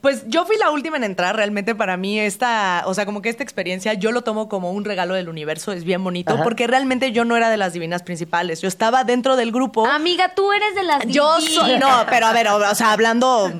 Pues 0.00 0.24
yo 0.28 0.44
fui 0.46 0.56
la 0.58 0.70
última 0.70 0.96
en 0.96 1.04
entrar, 1.04 1.34
realmente 1.34 1.74
para 1.74 1.96
mí 1.96 2.20
esta, 2.20 2.84
o 2.86 2.94
sea, 2.94 3.04
como 3.04 3.20
que 3.20 3.28
esta 3.28 3.42
experiencia 3.42 3.94
yo 3.94 4.12
lo 4.12 4.22
tomo 4.22 4.48
como 4.48 4.70
un 4.70 4.84
regalo 4.84 5.14
del 5.14 5.28
universo, 5.28 5.72
es 5.72 5.82
bien 5.82 6.04
bonito, 6.04 6.34
Ajá. 6.34 6.44
porque 6.44 6.66
realmente 6.68 7.10
yo 7.10 7.24
no 7.24 7.36
era 7.36 7.50
de 7.50 7.56
las 7.56 7.72
divinas 7.72 8.02
principales, 8.04 8.60
yo 8.60 8.68
estaba 8.68 9.02
dentro 9.02 9.34
del 9.34 9.50
grupo. 9.50 9.86
Amiga, 9.86 10.34
tú 10.36 10.52
eres 10.52 10.74
de 10.76 10.84
las 10.84 11.04
Yo 11.06 11.36
divinas. 11.38 11.54
soy, 11.66 11.78
no, 11.78 12.06
pero 12.08 12.26
a 12.26 12.32
ver, 12.32 12.46
o 12.48 12.74
sea, 12.76 12.92
hablando 12.92 13.50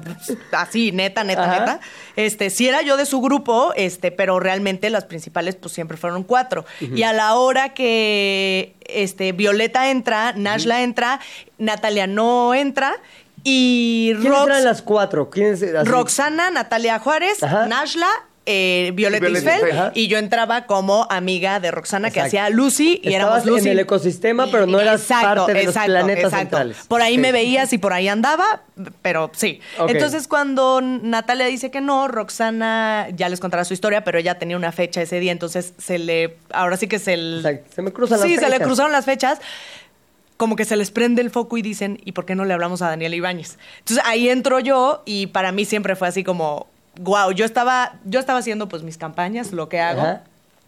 así, 0.52 0.92
neta, 0.92 1.24
neta, 1.24 1.44
Ajá. 1.44 1.60
neta, 1.60 1.80
este, 2.14 2.50
sí 2.50 2.68
era 2.68 2.82
yo 2.82 2.96
de 2.96 3.06
su 3.06 3.20
grupo, 3.20 3.72
este, 3.74 4.12
pero 4.12 4.38
realmente 4.38 4.90
las 4.90 5.06
principales, 5.06 5.56
pues 5.56 5.72
siempre 5.74 5.96
fueron 5.96 6.22
cuatro. 6.22 6.64
Y 6.80 7.02
a 7.02 7.12
la 7.12 7.34
hora 7.34 7.74
que, 7.74 8.74
este, 8.86 9.32
Violeta 9.32 9.90
entra, 9.90 10.32
Nashla 10.34 10.82
entra, 10.82 11.20
Natalia 11.58 12.06
no 12.06 12.54
entra, 12.54 12.94
y 13.48 14.12
¿Quiénes 14.20 14.32
Rox- 14.38 14.46
eran 14.46 14.64
las 14.64 14.82
cuatro? 14.82 15.30
¿Quiénes, 15.30 15.62
así? 15.62 15.88
Roxana, 15.88 16.50
Natalia 16.50 16.98
Juárez, 16.98 17.42
Ajá. 17.42 17.66
Nashla, 17.66 18.08
eh, 18.50 18.92
Violeta 18.94 19.26
Violeta 19.26 19.56
Isfel, 19.56 19.68
Isfel. 19.68 19.90
y 19.94 20.08
yo 20.08 20.16
entraba 20.16 20.64
como 20.64 21.06
amiga 21.10 21.60
de 21.60 21.70
Roxana 21.70 22.10
que 22.10 22.20
hacía 22.22 22.48
Lucy 22.48 22.98
y 23.02 23.12
Estabas 23.12 23.44
éramos 23.44 23.44
Lucy. 23.44 23.66
en 23.66 23.72
el 23.72 23.78
ecosistema, 23.80 24.46
pero 24.50 24.64
no 24.66 24.80
eras 24.80 25.02
Exacto, 25.02 25.44
parte 25.46 25.52
de 25.52 25.64
los 25.64 25.74
planetas 25.74 26.24
exacto. 26.24 26.36
centrales. 26.38 26.76
Por 26.88 27.02
ahí 27.02 27.16
Sí. 27.16 27.20
me 27.20 27.32
veías 27.32 27.70
y 27.74 27.78
por 27.78 27.92
ahí 27.92 28.08
andaba, 28.08 28.62
pero 29.02 29.30
sí. 29.34 29.60
Entonces 29.86 30.28
cuando 30.28 30.80
Natalia 30.80 31.44
dice 31.44 31.70
que 31.70 31.82
no, 31.82 32.08
Roxana 32.08 33.08
ya 33.14 33.28
les 33.28 33.38
contará 33.38 33.66
su 33.66 33.74
historia, 33.74 34.02
pero 34.02 34.18
ella 34.18 34.38
tenía 34.38 34.56
una 34.56 34.72
fecha 34.72 35.02
ese 35.02 35.20
día, 35.20 35.32
entonces 35.32 35.74
se 35.76 35.98
le, 35.98 36.38
ahora 36.50 36.78
sí 36.78 36.86
que 36.88 36.98
se 36.98 37.18
le, 37.18 37.38
Exacto. 37.40 37.70
Se 37.74 37.82
me 37.82 37.92
cruzan 37.92 38.18
las 38.20 38.28
sí, 38.28 38.34
se 38.36 38.40
le 38.42 38.52
fechas. 38.52 38.66
cruzaron 38.66 38.92
las 38.92 39.04
fechas. 39.04 39.40
Como 40.38 40.56
que 40.56 40.64
se 40.64 40.76
les 40.76 40.90
prende 40.90 41.20
el 41.20 41.28
foco 41.28 41.58
y 41.58 41.62
dicen, 41.62 42.00
¿y 42.04 42.12
por 42.12 42.24
qué 42.24 42.34
no 42.34 42.46
le 42.46 42.54
hablamos 42.54 42.80
a 42.80 42.88
Daniel 42.88 43.12
Ibáñez? 43.12 43.58
Entonces 43.80 44.02
ahí 44.06 44.30
entro 44.30 44.58
yo 44.60 45.02
y 45.04 45.26
para 45.26 45.52
mí 45.52 45.66
siempre 45.66 45.94
fue 45.96 46.08
así 46.08 46.24
como, 46.24 46.66
wow, 47.00 47.32
yo 47.32 47.44
estaba, 47.44 47.96
yo 48.06 48.18
estaba 48.18 48.38
haciendo 48.38 48.68
pues 48.68 48.82
mis 48.82 48.96
campañas, 48.96 49.52
lo 49.52 49.68
que 49.68 49.80
hago. 49.80 50.20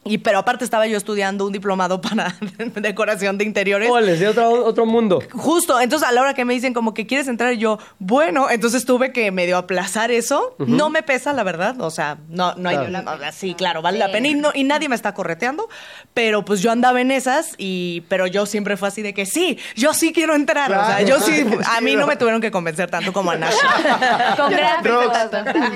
Y 0.02 0.16
pero 0.18 0.38
aparte 0.38 0.64
estaba 0.64 0.86
yo 0.86 0.96
estudiando 0.96 1.44
un 1.46 1.52
diplomado 1.52 2.00
para 2.00 2.34
decoración 2.76 3.36
de 3.36 3.44
interiores. 3.44 3.90
Oles, 3.90 4.18
de 4.18 4.28
otro, 4.28 4.64
otro 4.64 4.86
mundo. 4.86 5.22
Justo, 5.32 5.78
entonces 5.78 6.08
a 6.08 6.12
la 6.12 6.22
hora 6.22 6.32
que 6.32 6.46
me 6.46 6.54
dicen 6.54 6.72
como 6.72 6.94
que 6.94 7.06
quieres 7.06 7.28
entrar, 7.28 7.52
yo, 7.52 7.78
bueno, 7.98 8.48
entonces 8.48 8.86
tuve 8.86 9.12
que 9.12 9.30
medio 9.30 9.58
aplazar 9.58 10.10
eso. 10.10 10.54
No 10.58 10.88
me 10.88 11.02
pesa, 11.02 11.34
la 11.34 11.42
verdad, 11.42 11.78
o 11.82 11.90
sea, 11.90 12.16
no, 12.28 12.54
no 12.54 12.70
hay, 12.70 12.78
no, 12.90 13.02
sí, 13.32 13.54
claro, 13.54 13.82
vale 13.82 13.98
la 13.98 14.10
pena 14.10 14.28
y, 14.28 14.34
no- 14.34 14.52
y 14.54 14.64
nadie 14.64 14.88
me 14.88 14.94
está 14.96 15.12
correteando, 15.12 15.68
pero 16.14 16.46
pues 16.46 16.62
yo 16.62 16.72
andaba 16.72 17.00
en 17.02 17.10
esas 17.10 17.54
y, 17.58 18.00
pero 18.08 18.26
yo 18.26 18.46
siempre 18.46 18.78
fue 18.78 18.88
así 18.88 19.02
de 19.02 19.12
que 19.12 19.26
sí, 19.26 19.58
yo 19.76 19.92
sí 19.92 20.14
quiero 20.14 20.34
entrar, 20.34 20.70
o 20.72 20.86
sea, 20.86 21.02
yo 21.02 21.20
sí, 21.20 21.44
a 21.76 21.80
mí 21.82 21.94
no 21.94 22.06
me 22.06 22.16
tuvieron 22.16 22.40
que 22.40 22.50
convencer 22.50 22.90
tanto 22.90 23.12
como 23.12 23.32
a 23.32 23.36
Nash. 23.36 23.54
Con. 24.36 24.50
Rox, 24.82 25.18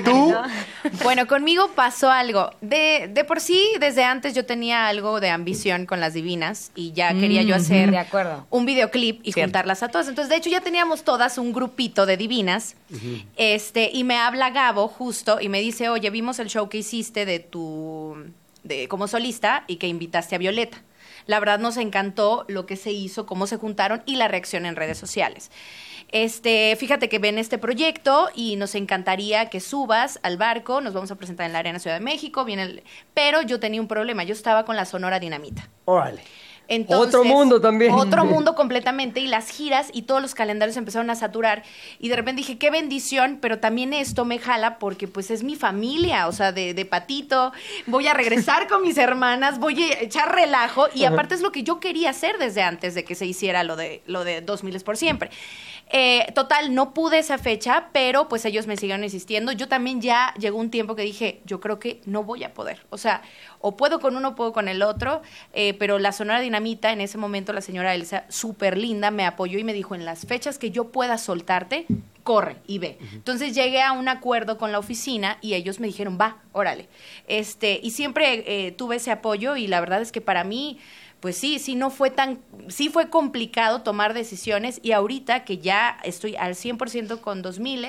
¿tú? 0.03 0.33
Bueno, 1.03 1.27
conmigo 1.27 1.69
pasó 1.75 2.09
algo. 2.09 2.51
De, 2.61 3.09
de 3.13 3.23
por 3.23 3.39
sí, 3.39 3.61
desde 3.79 4.03
antes 4.03 4.14
yo 4.33 4.45
tenía 4.45 4.87
algo 4.87 5.19
de 5.19 5.29
ambición 5.29 5.85
con 5.85 5.99
las 5.99 6.13
divinas 6.13 6.71
y 6.75 6.91
ya 6.93 7.13
quería 7.13 7.41
yo 7.43 7.55
hacer 7.55 7.91
de 7.91 7.97
acuerdo. 7.97 8.45
un 8.49 8.65
videoclip 8.65 9.19
y 9.23 9.31
Cierto. 9.31 9.47
juntarlas 9.49 9.83
a 9.83 9.89
todas. 9.89 10.07
Entonces, 10.07 10.29
de 10.29 10.37
hecho, 10.37 10.49
ya 10.49 10.61
teníamos 10.61 11.03
todas 11.03 11.37
un 11.37 11.53
grupito 11.53 12.05
de 12.05 12.17
divinas. 12.17 12.75
Este, 13.37 13.89
y 13.93 14.03
me 14.03 14.17
habla 14.17 14.49
Gabo 14.49 14.87
justo 14.87 15.39
y 15.41 15.49
me 15.49 15.61
dice, 15.61 15.89
oye, 15.89 16.09
vimos 16.09 16.39
el 16.39 16.47
show 16.47 16.69
que 16.69 16.77
hiciste 16.79 17.25
de 17.25 17.39
tu 17.39 18.15
de 18.63 18.87
como 18.87 19.07
solista 19.07 19.63
y 19.67 19.75
que 19.75 19.87
invitaste 19.87 20.35
a 20.35 20.39
Violeta. 20.39 20.81
La 21.27 21.39
verdad 21.39 21.59
nos 21.59 21.77
encantó 21.77 22.45
lo 22.47 22.65
que 22.65 22.75
se 22.75 22.91
hizo, 22.91 23.25
cómo 23.25 23.47
se 23.47 23.57
juntaron 23.57 24.03
y 24.05 24.15
la 24.17 24.27
reacción 24.27 24.65
en 24.65 24.75
redes 24.75 24.97
sociales. 24.97 25.49
Este, 26.11 26.75
fíjate 26.79 27.09
que 27.09 27.19
ven 27.19 27.37
este 27.39 27.57
proyecto 27.57 28.29
y 28.35 28.55
nos 28.57 28.75
encantaría 28.75 29.49
que 29.49 29.59
subas 29.59 30.19
al 30.23 30.37
barco. 30.37 30.81
Nos 30.81 30.93
vamos 30.93 31.09
a 31.11 31.15
presentar 31.15 31.47
en 31.47 31.53
la 31.53 31.59
Arena 31.59 31.79
Ciudad 31.79 31.97
de 31.97 32.03
México. 32.05 32.45
Viene 32.45 32.63
el- 32.63 32.83
pero 33.13 33.41
yo 33.41 33.59
tenía 33.59 33.81
un 33.81 33.87
problema. 33.87 34.23
Yo 34.23 34.33
estaba 34.33 34.65
con 34.65 34.75
la 34.75 34.85
Sonora 34.85 35.19
Dinamita. 35.19 35.67
Órale. 35.85 36.21
Entonces, 36.67 37.15
Otro 37.15 37.23
mundo 37.23 37.61
también. 37.61 37.93
Otro 37.93 38.25
mundo 38.25 38.55
completamente 38.55 39.19
y 39.19 39.27
las 39.27 39.49
giras 39.49 39.89
y 39.93 40.03
todos 40.03 40.21
los 40.21 40.35
calendarios 40.35 40.77
empezaron 40.77 41.09
a 41.09 41.15
saturar 41.15 41.63
y 41.99 42.09
de 42.09 42.15
repente 42.15 42.41
dije, 42.41 42.57
qué 42.57 42.71
bendición, 42.71 43.39
pero 43.41 43.59
también 43.59 43.93
esto 43.93 44.25
me 44.25 44.39
jala 44.39 44.79
porque 44.79 45.07
pues 45.07 45.31
es 45.31 45.43
mi 45.43 45.55
familia, 45.55 46.27
o 46.27 46.31
sea, 46.31 46.51
de, 46.51 46.73
de 46.73 46.85
patito, 46.85 47.51
voy 47.85 48.07
a 48.07 48.13
regresar 48.13 48.67
con 48.67 48.81
mis 48.81 48.97
hermanas, 48.97 49.59
voy 49.59 49.83
a 49.83 50.01
echar 50.01 50.33
relajo 50.33 50.87
y 50.93 51.05
aparte 51.05 51.35
es 51.35 51.41
lo 51.41 51.51
que 51.51 51.63
yo 51.63 51.79
quería 51.79 52.09
hacer 52.09 52.37
desde 52.37 52.61
antes 52.61 52.95
de 52.95 53.03
que 53.03 53.15
se 53.15 53.25
hiciera 53.25 53.63
lo 53.63 53.75
de, 53.75 54.01
lo 54.05 54.23
de 54.23 54.41
2000 54.41 54.75
es 54.75 54.83
por 54.83 54.97
siempre. 54.97 55.29
Eh, 55.91 56.31
total, 56.33 56.73
no 56.73 56.93
pude 56.93 57.19
esa 57.19 57.37
fecha, 57.37 57.89
pero 57.91 58.27
pues 58.27 58.43
ellos 58.45 58.65
me 58.67 58.75
siguieron 58.75 59.03
insistiendo. 59.03 59.51
Yo 59.51 59.67
también 59.67 60.01
ya 60.01 60.33
llegó 60.39 60.57
un 60.57 60.71
tiempo 60.71 60.95
que 60.95 61.03
dije, 61.03 61.41
yo 61.45 61.59
creo 61.59 61.79
que 61.79 62.01
no 62.05 62.23
voy 62.23 62.43
a 62.43 62.53
poder. 62.53 62.85
O 62.89 62.97
sea, 62.97 63.21
o 63.59 63.77
puedo 63.77 63.99
con 63.99 64.15
uno, 64.15 64.35
puedo 64.35 64.51
con 64.51 64.67
el 64.67 64.81
otro, 64.81 65.21
eh, 65.53 65.75
pero 65.75 65.99
la 65.99 66.11
Sonora 66.11 66.39
Dinamita, 66.39 66.91
en 66.91 67.01
ese 67.01 67.17
momento 67.17 67.53
la 67.53 67.61
señora 67.61 67.93
Elsa, 67.93 68.25
súper 68.29 68.77
linda, 68.77 69.11
me 69.11 69.25
apoyó 69.25 69.59
y 69.59 69.63
me 69.63 69.73
dijo, 69.73 69.95
en 69.95 70.05
las 70.05 70.25
fechas 70.25 70.57
que 70.57 70.71
yo 70.71 70.91
pueda 70.91 71.17
soltarte, 71.17 71.85
corre 72.23 72.55
y 72.65 72.79
ve. 72.79 72.97
Entonces 73.13 73.53
llegué 73.53 73.83
a 73.83 73.91
un 73.91 74.09
acuerdo 74.09 74.57
con 74.57 74.71
la 74.71 74.79
oficina 74.79 75.37
y 75.41 75.53
ellos 75.53 75.79
me 75.79 75.87
dijeron, 75.87 76.17
va, 76.19 76.37
órale. 76.53 76.89
Este, 77.27 77.79
y 77.81 77.91
siempre 77.91 78.43
eh, 78.47 78.71
tuve 78.71 78.95
ese 78.95 79.11
apoyo 79.11 79.55
y 79.55 79.67
la 79.67 79.79
verdad 79.79 80.01
es 80.01 80.11
que 80.11 80.21
para 80.21 80.43
mí 80.43 80.79
pues 81.25 81.37
sí, 81.37 81.57
sí 81.57 81.73
no 81.73 81.89
fue 81.89 82.11
tan, 82.11 82.37
sí 82.67 82.87
fue 82.89 83.09
complicado 83.09 83.81
tomar 83.81 84.13
decisiones 84.13 84.79
y 84.83 84.91
ahorita 84.91 85.43
que 85.43 85.57
ya 85.57 85.97
estoy 86.03 86.35
al 86.35 86.53
100% 86.53 87.19
con 87.19 87.41
2000, 87.41 87.87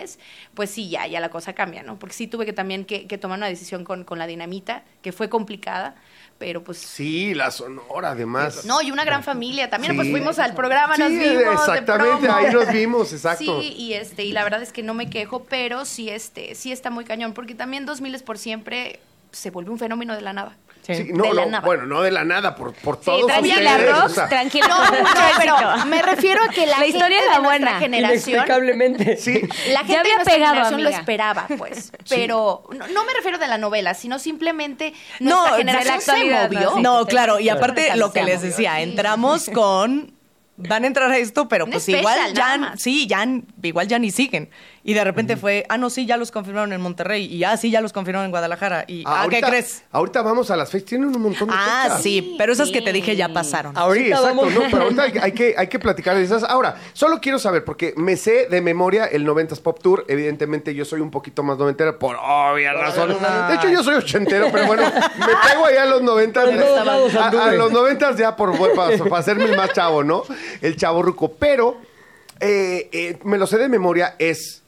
pues 0.54 0.70
sí, 0.70 0.88
ya, 0.88 1.06
ya 1.06 1.20
la 1.20 1.28
cosa 1.28 1.52
cambia, 1.52 1.82
¿no? 1.82 1.98
Porque 1.98 2.14
sí 2.14 2.28
tuve 2.28 2.46
que 2.46 2.54
también 2.54 2.86
que, 2.86 3.06
que 3.06 3.18
tomar 3.18 3.36
una 3.36 3.48
decisión 3.48 3.84
con, 3.84 4.04
con 4.04 4.18
la 4.18 4.26
dinamita, 4.26 4.84
que 5.02 5.12
fue 5.12 5.28
complicada, 5.28 5.96
pero 6.38 6.64
pues... 6.64 6.78
Sí, 6.78 7.34
la 7.34 7.50
Sonora, 7.50 8.12
además. 8.12 8.64
No, 8.64 8.80
y 8.80 8.90
una 8.90 9.04
gran 9.04 9.22
familia. 9.22 9.68
También 9.68 9.92
Sí. 9.92 9.96
pues 9.98 10.10
fuimos 10.10 10.38
al 10.38 10.54
programa, 10.54 10.96
nos 10.96 11.10
Sí, 11.10 11.18
vimos. 11.18 11.60
exactamente, 11.60 12.30
ahí 12.30 12.50
nos 12.50 12.72
vimos, 12.72 13.12
exacto. 13.12 13.60
Sí, 13.60 13.74
y 13.76 13.92
este, 13.92 14.24
y 14.24 14.32
la 14.32 14.44
verdad 14.44 14.62
es 14.62 14.72
que 14.72 14.82
no 14.82 14.94
me 14.94 15.10
quejo, 15.10 15.44
pero 15.44 15.84
sí, 15.84 16.08
este, 16.08 16.54
sí 16.54 16.72
está 16.72 16.88
muy 16.88 17.04
cañón, 17.04 17.34
porque 17.34 17.54
también 17.54 17.84
2000 17.84 18.14
es 18.14 18.22
por 18.22 18.38
siempre 18.38 18.98
se 19.30 19.50
volvió 19.50 19.72
un 19.72 19.78
fenómeno 19.78 20.14
de 20.14 20.22
la 20.22 20.32
nada. 20.32 20.56
Sí, 20.86 21.08
no, 21.12 21.24
de 21.24 21.34
la 21.34 21.44
no, 21.46 21.50
nada. 21.50 21.64
bueno, 21.66 21.86
no 21.86 22.00
de 22.02 22.10
la 22.12 22.24
nada, 22.24 22.54
por, 22.54 22.72
por 22.74 22.96
Sí, 22.96 23.02
todos 23.06 23.26
tranquila, 23.26 23.72
ustedes. 23.72 23.90
Rox, 23.92 24.04
o 24.04 24.08
sea, 24.14 24.28
tranquila. 24.28 24.68
No, 24.68 24.84
no, 24.84 24.90
pero 25.38 25.86
me 25.86 26.02
refiero 26.02 26.42
a 26.44 26.48
que 26.48 26.66
la, 26.66 26.78
La 26.78 26.86
historia 26.86 27.18
gente 27.18 27.40
nuestra 27.40 27.40
buena. 27.42 27.78
generación 27.80 28.34
Inexplicablemente. 28.36 29.16
Sí, 29.20 29.40
La 29.72 29.78
gente 29.80 29.92
Ya 29.92 30.00
había 30.00 30.02
de 30.02 30.14
nuestra 30.16 30.34
pegado, 30.34 30.52
generación 30.54 30.82
lo 30.84 30.88
esperaba, 30.90 31.46
pues. 31.58 31.92
Pero 32.08 32.62
no, 32.70 32.86
no 32.88 33.04
me 33.04 33.12
refiero 33.14 33.38
de 33.38 33.48
la 33.48 33.58
novela, 33.58 33.94
sino 33.94 34.18
simplemente 34.18 34.92
No, 35.20 35.40
nuestra 35.48 35.50
la 35.50 35.56
generación 35.58 36.00
se 36.18 36.30
movió. 36.30 36.60
¿no? 36.70 36.76
Sí. 36.76 36.82
No, 36.82 37.06
claro, 37.06 37.40
y 37.40 37.44
Claro. 37.44 37.58
aparte 37.58 37.96
lo 37.96 38.12
que 38.12 38.22
les 38.22 38.42
decía, 38.42 38.80
entramos 38.80 39.48
con 39.52 40.12
van 40.58 40.84
a 40.84 40.86
entrar 40.86 41.10
a 41.10 41.18
esto, 41.18 41.48
pero 41.48 41.66
Un 41.66 41.72
pues 41.72 41.86
igual 41.88 42.32
ya 42.32 42.72
sí, 42.78 43.06
ya 43.06 43.26
igual 43.62 43.88
ya 43.88 43.98
ni 43.98 44.10
siguen. 44.10 44.48
Y 44.88 44.94
de 44.94 45.02
repente 45.02 45.36
fue, 45.36 45.66
ah 45.68 45.78
no, 45.78 45.90
sí, 45.90 46.06
ya 46.06 46.16
los 46.16 46.30
confirmaron 46.30 46.72
en 46.72 46.80
Monterrey 46.80 47.24
y 47.26 47.42
ah 47.42 47.56
sí, 47.56 47.72
ya 47.72 47.80
los 47.80 47.92
confirmaron 47.92 48.26
en 48.26 48.30
Guadalajara 48.30 48.84
y 48.86 49.02
ah, 49.04 49.26
¿qué 49.28 49.40
crees? 49.40 49.82
Ahorita 49.90 50.22
vamos 50.22 50.48
a 50.52 50.56
las 50.56 50.70
fechas, 50.70 50.86
tienen 50.90 51.08
un 51.08 51.20
montón 51.20 51.48
de 51.48 51.54
Ah, 51.56 51.80
fechas. 51.86 52.02
sí, 52.02 52.36
pero 52.38 52.52
esas 52.52 52.70
que 52.70 52.80
te 52.80 52.92
dije 52.92 53.16
ya 53.16 53.28
pasaron. 53.28 53.72
Sí, 53.74 53.80
Ahorita 53.80 54.16
exacto, 54.16 54.36
vamos. 54.36 54.54
no, 54.54 54.60
pero 54.70 54.82
ahorita 54.84 55.02
hay, 55.02 55.12
hay 55.20 55.32
que, 55.32 55.54
hay 55.58 55.66
que 55.66 55.80
platicar 55.80 56.16
de 56.16 56.22
esas. 56.22 56.44
Ahora, 56.44 56.76
solo 56.92 57.20
quiero 57.20 57.40
saber, 57.40 57.64
porque 57.64 57.94
me 57.96 58.16
sé 58.16 58.46
de 58.48 58.60
memoria 58.60 59.06
el 59.06 59.26
90s 59.26 59.60
Pop 59.60 59.80
Tour. 59.82 60.04
Evidentemente, 60.06 60.72
yo 60.72 60.84
soy 60.84 61.00
un 61.00 61.10
poquito 61.10 61.42
más 61.42 61.58
noventera 61.58 61.98
por 61.98 62.14
obvias 62.22 62.76
razones. 62.76 63.16
De 63.48 63.54
hecho, 63.56 63.68
yo 63.68 63.82
soy 63.82 63.96
ochentero, 63.96 64.50
pero 64.52 64.66
bueno, 64.68 64.84
me 64.84 65.50
pego 65.50 65.66
allá 65.66 65.82
a 65.82 65.86
los 65.86 66.02
90 66.02 66.44
Por 66.44 66.54
todos 66.56 66.86
lados 66.86 67.14
a, 67.16 67.28
a 67.28 67.52
los 67.54 67.72
90 67.72 68.14
ya 68.14 68.36
por 68.36 68.56
para, 68.76 68.96
para 68.98 69.18
hacerme 69.18 69.46
el 69.46 69.56
más 69.56 69.72
chavo, 69.72 70.04
¿no? 70.04 70.22
El 70.62 70.76
chavo 70.76 71.02
ruco. 71.02 71.32
Pero 71.32 71.76
eh, 72.38 72.88
eh, 72.92 73.18
me 73.24 73.36
lo 73.36 73.48
sé 73.48 73.58
de 73.58 73.68
memoria, 73.68 74.14
es 74.20 74.62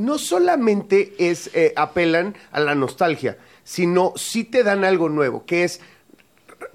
no 0.00 0.18
solamente 0.18 1.14
es 1.18 1.50
eh, 1.54 1.72
apelan 1.76 2.34
a 2.52 2.60
la 2.60 2.74
nostalgia, 2.74 3.38
sino 3.64 4.12
sí 4.16 4.44
te 4.44 4.62
dan 4.62 4.84
algo 4.84 5.08
nuevo, 5.08 5.44
que 5.44 5.64
es 5.64 5.80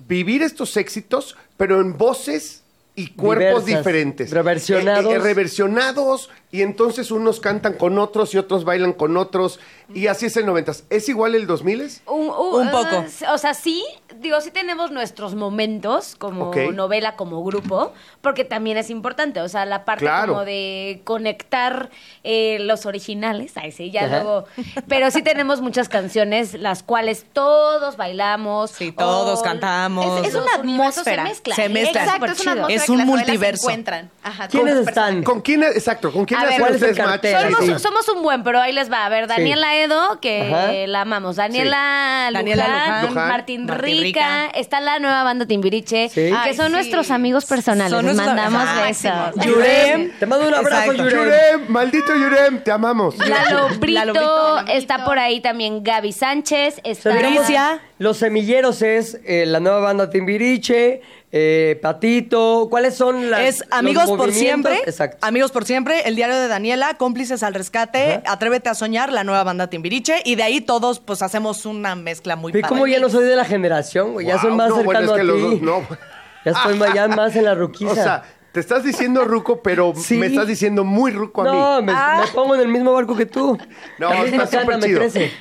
vivir 0.07 0.43
estos 0.43 0.77
éxitos, 0.77 1.35
pero 1.57 1.81
en 1.81 1.97
voces 1.97 2.63
y 2.95 3.07
cuerpos 3.07 3.65
Diversas, 3.65 3.83
diferentes. 3.83 4.31
reversionados. 4.31 5.13
Eh, 5.13 5.15
eh, 5.15 5.19
reversionados, 5.19 6.29
y 6.51 6.61
entonces 6.61 7.11
unos 7.11 7.39
cantan 7.39 7.73
con 7.73 7.97
otros 7.99 8.33
y 8.33 8.37
otros 8.37 8.63
bailan 8.63 8.93
con 8.93 9.17
otros, 9.17 9.59
y 9.93 10.07
así 10.07 10.27
es 10.27 10.37
el 10.37 10.45
90. 10.45 10.71
¿Es 10.89 11.09
igual 11.09 11.35
el 11.35 11.45
2000? 11.47 11.81
Un, 12.07 12.29
Un 12.29 12.71
poco. 12.71 12.95
eh, 12.95 13.07
o 13.31 13.37
sea, 13.37 13.53
sí, 13.53 13.83
digo, 14.19 14.39
sí 14.41 14.51
tenemos 14.51 14.89
nuestros 14.91 15.35
momentos 15.35 16.15
como 16.17 16.51
novela, 16.73 17.15
como 17.15 17.43
grupo, 17.43 17.93
porque 18.21 18.45
también 18.45 18.77
es 18.77 18.89
importante, 18.89 19.41
o 19.41 19.49
sea, 19.49 19.65
la 19.65 19.85
parte 19.85 20.05
Claro. 20.05 20.33
como 20.33 20.45
de 20.45 21.01
conectar 21.03 21.89
eh, 22.23 22.57
los 22.61 22.85
originales, 22.85 23.57
ahí 23.57 23.71
sí, 23.71 23.91
ya 23.91 24.05
Ajá. 24.05 24.23
luego, 24.23 24.45
pero 24.87 25.11
sí 25.11 25.21
tenemos 25.21 25.61
muchas 25.61 25.89
canciones 25.89 26.53
las 26.53 26.81
cuales 26.83 27.25
todos 27.33 27.97
bailamos. 27.97 28.71
Sí, 28.71 28.91
todos 28.91 29.39
o- 29.39 29.43
cantamos. 29.43 30.21
Es, 30.21 30.29
es 30.29 30.35
una 30.35 30.53
atmósfera. 30.55 31.25
Se 31.55 31.69
mezclan. 31.69 32.05
Exacto, 32.05 32.13
Súper 32.13 32.29
es 32.29 32.39
una 32.41 32.51
chido. 32.53 32.65
atmósfera 32.65 32.75
Es 32.75 32.83
que 32.85 32.91
un 32.91 32.97
las 32.97 33.07
novelas 33.07 33.25
se 33.25 33.31
multiverso. 33.31 33.63
encuentran. 33.69 34.11
Ajá, 34.23 34.47
¿Quiénes 34.47 34.75
están? 34.87 35.23
¿Con 35.23 35.41
quién, 35.41 35.63
exacto, 35.63 36.11
con 36.11 36.25
quién 36.25 36.34
A 36.37 36.43
ver, 36.43 36.47
hacen 36.53 36.59
¿cuál 36.61 36.75
es 36.75 36.81
el 36.81 36.89
ustedes 36.89 36.97
match? 37.07 37.21
cartel? 37.21 37.53
Somos, 37.53 37.65
Sí. 37.77 37.83
somos 37.83 38.09
un 38.09 38.21
buen, 38.23 38.43
pero 38.43 38.59
ahí 38.61 38.71
les 38.73 38.91
va. 38.91 39.05
A 39.05 39.09
ver, 39.09 39.27
Daniela 39.27 39.75
Edo, 39.77 40.19
que 40.19 40.41
Ajá. 40.53 40.71
la 40.87 41.01
amamos. 41.01 41.35
Daniela, 41.37 42.25
Sí. 42.29 42.33
Daniela 42.33 43.01
Luján. 43.03 43.27
Martín, 43.29 43.65
Martín 43.65 43.67
Rica, 43.67 44.45
Rica. 44.45 44.59
está 44.59 44.79
la 44.81 44.99
nueva 44.99 45.23
banda 45.23 45.45
Timbiriche, 45.45 46.09
Sí. 46.09 46.15
que 46.15 46.33
Ay, 46.35 46.53
son 46.55 46.67
sí. 46.67 46.71
nuestros 46.73 47.11
amigos 47.11 47.45
personales. 47.45 47.91
Son 47.91 48.05
Les 48.05 48.15
mandamos 48.15 48.63
besos. 48.85 49.11
Yurem. 49.45 50.11
Te 50.19 50.25
mando 50.25 50.47
un 50.47 50.53
abrazo. 50.53 50.93
Yurem. 50.93 51.09
Yurem, 51.11 51.65
maldito 51.69 52.13
Yurem, 52.15 52.59
te 52.63 52.71
amamos. 52.71 53.17
Lalo 53.17 53.69
Brito, 53.79 53.99
Lalo 53.99 54.13
Brito. 54.13 54.67
está 54.73 55.03
por 55.05 55.19
ahí 55.19 55.41
también 55.41 55.83
Gaby 55.83 56.11
Sánchez, 56.11 56.79
está. 56.83 57.79
Los 57.97 58.17
semilleros 58.17 58.81
es 58.81 59.19
eh, 59.25 59.45
la 59.45 59.59
nueva 59.59 59.79
banda 59.79 60.09
Timbiriche, 60.09 61.01
eh, 61.37 61.77
Patito. 61.81 62.67
¿Cuáles 62.69 62.95
son 62.95 63.29
las 63.29 63.41
Es 63.41 63.59
los 63.59 63.67
Amigos 63.71 64.05
por? 64.09 64.31
Siempre. 64.31 64.77
Exacto. 64.85 65.17
Amigos 65.19 65.51
por 65.51 65.65
Siempre, 65.65 66.07
El 66.07 66.15
Diario 66.15 66.37
de 66.37 66.47
Daniela, 66.47 66.93
Cómplices 66.95 67.43
al 67.43 67.53
Rescate, 67.53 68.13
Ajá. 68.13 68.21
Atrévete 68.31 68.69
a 68.69 68.73
Soñar, 68.73 69.11
la 69.11 69.25
nueva 69.25 69.43
banda 69.43 69.67
Timbiriche. 69.69 70.21
Y 70.23 70.35
de 70.35 70.43
ahí 70.43 70.61
todos, 70.61 71.01
pues, 71.01 71.21
hacemos 71.21 71.65
una 71.65 71.95
mezcla 71.95 72.37
muy 72.37 72.51
¿Y 72.51 72.61
padre. 72.61 72.67
cómo 72.69 72.87
ya 72.87 72.99
no 73.01 73.09
soy 73.09 73.25
de 73.25 73.35
la 73.35 73.43
generación, 73.43 74.13
güey? 74.13 74.27
Ya 74.27 74.39
soy 74.39 74.51
más 74.53 74.69
no, 74.69 74.83
bueno, 74.83 75.01
cercano 75.01 75.11
es 75.11 75.15
que 75.15 75.21
a 75.21 75.23
los 75.25 75.35
ti. 75.35 75.41
dos, 75.41 75.61
no. 75.61 75.87
Ya 76.45 76.51
estoy 76.51 76.79
ya 76.93 77.07
más 77.09 77.35
en 77.35 77.43
la 77.45 77.55
ruquiza. 77.55 77.91
O 77.91 77.95
sea, 77.95 78.23
te 78.53 78.61
estás 78.61 78.85
diciendo 78.85 79.25
ruco, 79.25 79.61
pero 79.61 79.93
Sí. 79.93 80.15
me 80.15 80.27
estás 80.27 80.47
diciendo 80.47 80.85
muy 80.85 81.11
ruco 81.11 81.41
a 81.41 81.45
mí. 81.45 81.51
no, 81.51 81.81
me, 81.81 81.91
me 81.91 82.27
pongo 82.33 82.55
en 82.55 82.61
el 82.61 82.69
mismo 82.69 82.93
barco 82.93 83.13
que 83.17 83.25
tú. 83.25 83.57
No, 83.99 84.13
está 84.23 84.63
me 84.63 84.79
chido. 84.79 84.99
crece. 84.99 85.31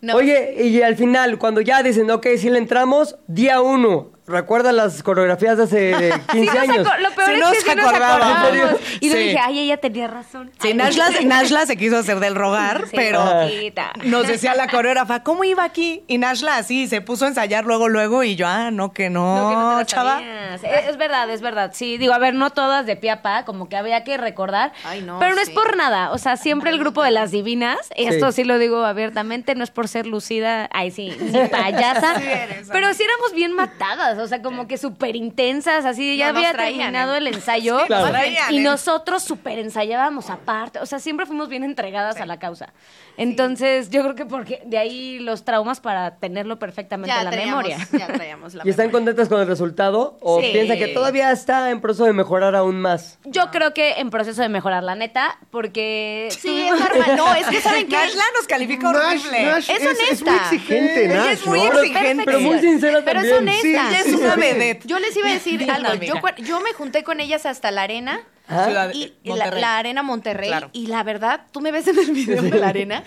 No. 0.00 0.14
Oye, 0.14 0.54
y 0.64 0.80
al 0.80 0.96
final, 0.96 1.38
cuando 1.38 1.60
ya 1.60 1.82
dicen, 1.82 2.10
ok, 2.10 2.26
sí 2.38 2.48
le 2.48 2.56
entramos, 2.58 3.18
día 3.26 3.60
uno. 3.60 4.12
¿Recuerdas 4.28 4.74
las 4.74 5.02
coreografías 5.02 5.56
de 5.56 5.62
hace 5.64 5.76
de 5.96 6.10
15 6.32 6.32
Sí 6.32 6.46
nos 6.46 6.56
años? 6.56 6.86
lo 7.00 7.10
peor 7.12 7.26
Sí 7.28 7.32
es 7.34 7.38
nos 7.40 7.50
que 7.52 7.60
sí 7.70 7.76
nos 7.76 7.86
acordábamos. 7.86 8.48
Y 9.00 9.08
yo 9.08 9.14
Sí. 9.14 9.18
dije, 9.18 9.38
ay, 9.42 9.58
ella 9.60 9.76
tenía 9.78 10.06
razón. 10.06 10.50
Sí, 10.60 10.74
Nashla, 10.74 11.08
Nashla 11.24 11.66
se 11.66 11.76
quiso 11.76 11.96
hacer 11.98 12.20
del 12.20 12.34
rogar, 12.34 12.84
Sí, 12.88 12.92
pero 12.96 13.24
poquita. 13.24 13.92
nos 14.04 14.26
decía 14.26 14.54
la 14.54 14.68
coreógrafa, 14.68 15.22
¿cómo 15.22 15.44
iba 15.44 15.64
aquí? 15.64 16.04
Y 16.06 16.18
Nashla 16.18 16.56
así 16.56 16.86
se 16.88 17.00
puso 17.00 17.24
a 17.24 17.28
ensayar 17.28 17.64
luego, 17.64 17.88
luego, 17.88 18.22
y 18.22 18.36
yo, 18.36 18.46
ah, 18.46 18.70
no, 18.70 18.92
que 18.92 19.10
no, 19.10 19.36
No, 19.42 19.48
que 19.50 19.54
no 19.56 19.78
te 19.78 19.86
chava. 19.86 20.20
Es, 20.54 20.62
es 20.88 20.96
verdad, 20.96 21.28
es 21.30 21.40
verdad. 21.40 21.70
Sí, 21.74 21.98
digo, 21.98 22.12
a 22.12 22.18
ver, 22.18 22.34
no 22.34 22.50
todas 22.50 22.86
de 22.86 22.96
pie 22.96 23.10
a 23.10 23.22
pa, 23.22 23.44
como 23.44 23.68
que 23.68 23.76
había 23.76 24.04
que 24.04 24.16
recordar. 24.16 24.72
Ay, 24.84 25.00
no, 25.02 25.18
pero 25.18 25.34
no 25.34 25.40
es 25.40 25.50
por 25.50 25.76
nada. 25.76 26.10
O 26.12 26.18
sea, 26.18 26.36
siempre 26.36 26.70
el 26.70 26.78
grupo 26.78 27.02
de 27.02 27.10
las 27.10 27.30
divinas, 27.30 27.78
esto 27.96 28.32
sí 28.32 28.44
lo 28.44 28.58
digo 28.58 28.84
abiertamente, 28.84 29.54
no 29.54 29.64
es 29.64 29.70
por 29.70 29.88
ser 29.88 30.06
lucida, 30.06 30.68
ay 30.72 30.90
sí, 30.90 31.16
ni 31.20 31.30
payasa. 31.48 32.14
pero 32.72 32.92
sí 32.94 33.02
éramos 33.02 33.32
bien 33.34 33.52
matadas, 33.52 34.17
o 34.22 34.26
sea, 34.28 34.42
como 34.42 34.66
que 34.66 34.78
súper 34.78 35.16
intensas, 35.16 35.84
así, 35.84 36.16
ya 36.16 36.32
No, 36.32 36.38
había 36.38 36.52
traían, 36.52 36.78
terminado 36.78 37.14
¿eh? 37.14 37.18
el 37.18 37.26
ensayo. 37.28 37.78
Claro. 37.86 38.02
nos 38.04 38.10
traían, 38.12 38.52
Y 38.52 38.58
¿eh? 38.58 38.60
nosotros 38.62 39.22
súper 39.22 39.58
ensayábamos 39.58 40.30
aparte. 40.30 40.78
O 40.80 40.86
sea, 40.86 40.98
siempre 40.98 41.26
fuimos 41.26 41.48
bien 41.48 41.64
entregadas 41.64 42.20
a 42.20 42.26
la 42.26 42.38
causa. 42.38 42.72
Entonces, 43.16 43.90
yo 43.90 44.02
creo 44.02 44.14
que 44.14 44.26
porque 44.26 44.62
de 44.64 44.78
ahí 44.78 45.18
los 45.18 45.44
traumas 45.44 45.80
para 45.80 46.16
tenerlo 46.16 46.58
perfectamente 46.58 47.16
en 47.16 47.24
la 47.24 47.30
traíamos- 47.30 47.64
memoria. 47.64 47.88
Ya 47.98 48.06
traíamos 48.06 48.54
la 48.54 48.62
¿Y 48.64 48.70
están 48.70 48.90
contentas 48.90 49.28
con 49.28 49.40
el 49.40 49.46
resultado? 49.48 50.16
¿O 50.20 50.40
Sí. 50.40 50.50
piensan 50.52 50.78
que 50.78 50.88
todavía 50.88 51.32
está 51.32 51.70
en 51.70 51.80
proceso 51.80 52.04
de 52.04 52.12
mejorar 52.12 52.54
aún 52.54 52.80
más? 52.80 53.18
Yo 53.24 53.50
creo 53.50 53.74
que 53.74 53.94
en 53.94 54.10
proceso 54.10 54.40
de 54.42 54.48
mejorar, 54.48 54.84
la 54.84 54.94
neta, 54.94 55.36
porque... 55.50 56.28
Sí, 56.30 56.62
es 56.68 56.78
normal. 56.78 57.16
No, 57.16 57.34
es 57.34 57.46
que 57.48 57.60
¿saben 57.60 57.88
qué? 57.88 57.96
Nashla 57.96 58.22
nos 58.36 58.46
califica 58.46 58.88
horrible. 58.90 59.42
Nash 59.46 59.68
Es 59.70 59.82
es, 59.82 59.82
es 59.82 59.82
muy 59.82 60.04
honesta. 60.04 60.36
exigente, 60.36 61.08
Nash, 61.08 61.28
es 61.32 61.46
muy 61.46 61.58
¿no? 61.60 61.78
exigente. 61.80 62.22
Pero 62.24 62.40
muy 62.40 62.58
sincera 62.60 63.00
Pero 63.04 63.20
es 63.20 63.30
también. 63.34 63.58
honesta. 63.58 63.88
Sí, 63.90 63.94
Ella 63.96 64.00
es 64.08 64.14
una 64.14 64.36
vedette. 64.36 64.86
Yo 64.86 64.98
les 64.98 65.16
iba 65.16 65.28
a 65.28 65.32
decir 65.32 65.58
Bien, 65.58 65.70
algo. 65.70 65.94
Yo, 65.94 66.14
yo 66.38 66.60
me 66.60 66.72
junté 66.72 67.04
con 67.04 67.20
ellas 67.20 67.46
hasta 67.46 67.70
la 67.70 67.82
arena. 67.82 68.20
Ajá. 68.46 68.64
Ciudad- 68.66 68.90
Y 68.94 69.12
la, 69.24 69.76
arena 69.76 70.02
Monterrey 70.02 70.48
Claro. 70.48 70.70
y 70.72 70.86
la 70.86 71.02
verdad, 71.02 71.42
tú 71.52 71.60
me 71.60 71.70
ves 71.70 71.86
en 71.86 71.98
el 71.98 72.10
video 72.12 72.40
de 72.42 72.58
la 72.58 72.68
arena 72.68 73.02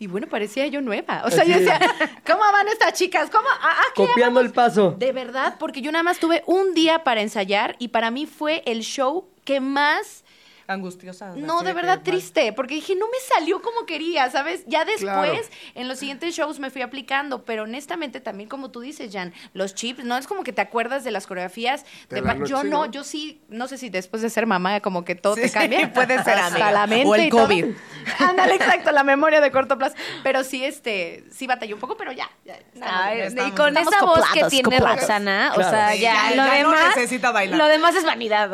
Y 0.00 0.06
bueno, 0.06 0.26
parecía 0.26 0.66
yo 0.68 0.80
nueva. 0.80 1.22
O 1.26 1.30
sea, 1.30 1.44
yo 1.44 1.58
decía, 1.58 1.78
¿cómo 2.26 2.40
van 2.50 2.66
estas 2.68 2.94
chicas? 2.94 3.28
¿Cómo? 3.30 3.46
Ah, 3.60 3.74
ah, 3.78 3.82
¿qué 3.94 4.06
Copiando 4.06 4.40
el 4.40 4.52
paso. 4.52 4.94
de 4.98 5.12
verdad, 5.12 5.56
porque 5.58 5.82
yo 5.82 5.92
nada 5.92 6.02
más 6.02 6.18
tuve 6.18 6.42
un 6.46 6.72
día 6.74 7.04
para 7.04 7.20
ensayar 7.20 7.76
y 7.78 7.88
para 7.88 8.10
mí 8.10 8.24
fue 8.26 8.62
el 8.66 8.80
show 8.80 9.28
que 9.44 9.60
más... 9.60 10.24
Angustiosa. 10.68 11.32
No, 11.36 11.62
de 11.62 11.72
verdad 11.72 12.00
triste, 12.02 12.52
porque 12.52 12.74
dije, 12.74 12.94
no 12.96 13.06
me 13.06 13.18
salió 13.34 13.62
como 13.62 13.86
quería, 13.86 14.28
¿sabes? 14.30 14.64
Ya 14.66 14.84
después, 14.84 15.02
Claro. 15.06 15.38
en 15.74 15.88
los 15.88 15.98
siguientes 15.98 16.34
shows 16.34 16.58
me 16.58 16.70
fui 16.70 16.82
aplicando, 16.82 17.44
pero 17.44 17.62
honestamente 17.64 18.20
también 18.20 18.48
como 18.48 18.70
tú 18.70 18.80
dices, 18.80 19.10
Jan, 19.12 19.32
los 19.54 19.74
chips, 19.74 20.04
no 20.04 20.16
es 20.16 20.26
como 20.26 20.42
que 20.42 20.52
te 20.52 20.60
acuerdas 20.62 21.04
de 21.04 21.10
las 21.12 21.26
coreografías. 21.26 21.84
De 22.08 22.20
la 22.20 22.34
yo 22.44 22.64
no, 22.64 22.86
¿no? 22.86 22.90
yo 22.90 23.04
sí, 23.04 23.40
no 23.48 23.68
sé 23.68 23.78
si 23.78 23.90
después 23.90 24.22
de 24.22 24.30
ser 24.30 24.46
mamá 24.46 24.80
como 24.80 25.04
que 25.04 25.14
todo 25.14 25.34
te 25.36 25.48
Sí, 25.48 25.54
cambia. 25.54 25.92
puede 25.94 26.14
ser, 26.24 26.34
Hasta 26.38 26.46
amiga. 26.48 26.72
la 26.72 26.86
mente 26.86 27.06
O 27.08 27.14
el 27.14 27.26
y 27.26 27.30
todo. 27.30 27.42
COVID. 27.44 27.64
Ándale, 28.18 28.54
exacto, 28.56 28.90
la 28.92 29.04
memoria 29.04 29.40
de 29.40 29.50
corto 29.52 29.78
plazo. 29.78 29.94
Pero 30.22 30.42
sí, 30.44 30.64
este, 30.64 31.24
sí 31.30 31.46
batallé 31.46 31.74
un 31.74 31.80
poco, 31.80 31.96
pero 31.96 32.12
ya. 32.12 32.28
ya 32.44 32.54
estamos- 32.54 32.90
Ay, 32.92 33.20
estamos- 33.20 33.52
y 33.52 33.54
con 33.54 33.68
estamos 33.76 33.94
esa 33.94 34.04
voz 34.04 34.24
que 34.32 34.44
tiene 34.44 34.64
coplados. 34.64 35.00
Roxana, 35.00 35.52
o 35.56 35.62
sea, 35.62 35.94
ya, 35.94 36.30
ya- 36.30 36.30
lo 36.30 36.36
ya 36.36 36.62
no 36.62 36.70
demás 36.72 36.96
necesita 36.96 37.30
bailar. 37.30 37.58
Lo 37.58 37.66
demás 37.66 37.94
es 37.94 38.04
vanidad. 38.04 38.50